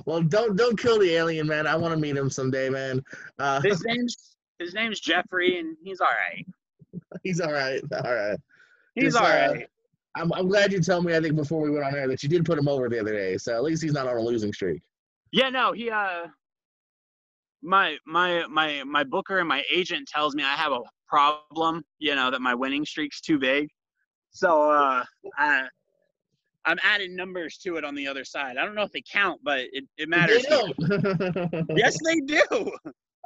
well, 0.05 0.21
don't 0.21 0.55
don't 0.55 0.77
kill 0.77 0.99
the 0.99 1.11
alien, 1.11 1.47
man. 1.47 1.67
I 1.67 1.75
want 1.75 1.93
to 1.93 1.99
meet 1.99 2.17
him 2.17 2.29
someday, 2.29 2.69
man. 2.69 3.01
Uh, 3.37 3.61
his 3.61 3.83
name's 3.85 4.35
his 4.59 4.73
name's 4.73 4.99
Jeffrey, 4.99 5.59
and 5.59 5.77
he's 5.83 6.01
all 6.01 6.07
right. 6.07 6.45
He's 7.23 7.39
all 7.39 7.53
right. 7.53 7.81
All 8.03 8.13
right. 8.13 8.37
He's 8.95 9.13
Just, 9.13 9.17
all 9.17 9.25
uh. 9.25 9.29
Uh, 9.29 9.57
I'm, 10.15 10.33
I'm 10.33 10.47
glad 10.49 10.71
you 10.71 10.81
told 10.81 11.05
me. 11.05 11.15
I 11.15 11.21
think 11.21 11.35
before 11.35 11.61
we 11.61 11.69
went 11.69 11.85
on 11.85 11.95
air 11.95 12.07
that 12.07 12.23
you 12.23 12.29
did 12.29 12.43
put 12.43 12.57
him 12.57 12.67
over 12.67 12.89
the 12.89 12.99
other 12.99 13.13
day, 13.13 13.37
so 13.37 13.53
at 13.53 13.63
least 13.63 13.83
he's 13.83 13.93
not 13.93 14.07
on 14.07 14.17
a 14.17 14.21
losing 14.21 14.51
streak. 14.51 14.81
Yeah, 15.31 15.49
no, 15.49 15.71
he 15.71 15.89
uh, 15.89 16.27
my 17.61 17.97
my 18.05 18.45
my 18.49 18.83
my 18.85 19.03
booker 19.03 19.39
and 19.39 19.47
my 19.47 19.63
agent 19.73 20.07
tells 20.07 20.35
me 20.35 20.43
I 20.43 20.55
have 20.55 20.71
a 20.71 20.79
problem. 21.07 21.83
You 21.99 22.15
know 22.15 22.31
that 22.31 22.41
my 22.41 22.55
winning 22.55 22.85
streak's 22.85 23.21
too 23.21 23.39
big. 23.39 23.67
So 24.31 24.71
uh, 24.71 25.03
I 25.37 25.67
I'm 26.65 26.77
adding 26.83 27.15
numbers 27.15 27.57
to 27.63 27.77
it 27.77 27.83
on 27.83 27.95
the 27.95 28.07
other 28.07 28.23
side. 28.23 28.57
I 28.57 28.65
don't 28.65 28.75
know 28.75 28.83
if 28.83 28.91
they 28.91 29.03
count, 29.11 29.39
but 29.43 29.61
it, 29.71 29.85
it 29.97 30.09
matters. 30.09 30.45
They 30.47 30.65
yes, 31.75 31.97
they 32.05 32.19
do. 32.21 32.71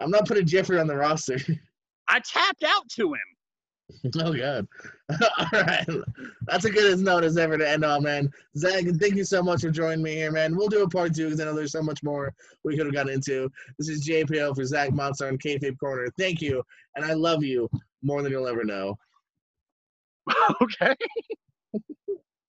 I'm 0.01 0.11
not 0.11 0.27
putting 0.27 0.45
Jeffrey 0.45 0.79
on 0.79 0.87
the 0.87 0.95
roster. 0.95 1.37
I 2.07 2.19
tapped 2.19 2.63
out 2.63 2.87
to 2.95 3.13
him. 3.13 3.19
Oh 4.19 4.33
god. 4.33 4.67
All 5.37 5.47
right. 5.61 5.85
That's 6.47 6.65
a 6.65 6.69
good 6.69 6.91
as 6.91 7.01
note 7.01 7.23
as 7.23 7.37
ever 7.37 7.57
to 7.57 7.69
end 7.69 7.83
on, 7.85 8.03
man. 8.03 8.29
Zach, 8.57 8.83
thank 8.99 9.15
you 9.15 9.23
so 9.23 9.43
much 9.43 9.61
for 9.61 9.69
joining 9.69 10.03
me 10.03 10.15
here, 10.15 10.31
man. 10.31 10.55
We'll 10.55 10.67
do 10.67 10.83
a 10.83 10.89
part 10.89 11.13
two 11.13 11.25
because 11.25 11.39
I 11.39 11.45
know 11.45 11.53
there's 11.53 11.71
so 11.71 11.81
much 11.81 12.03
more 12.03 12.33
we 12.63 12.75
could 12.77 12.85
have 12.85 12.95
gotten 12.95 13.13
into. 13.13 13.49
This 13.77 13.89
is 13.89 14.07
JPO 14.07 14.55
for 14.55 14.65
Zach 14.65 14.91
Monster 14.93 15.27
on 15.27 15.37
Kayfabe 15.37 15.77
Corner. 15.79 16.07
Thank 16.17 16.41
you, 16.41 16.63
and 16.95 17.05
I 17.05 17.13
love 17.13 17.43
you 17.43 17.69
more 18.01 18.21
than 18.21 18.31
you'll 18.31 18.47
ever 18.47 18.63
know. 18.63 18.95
okay. 20.61 20.95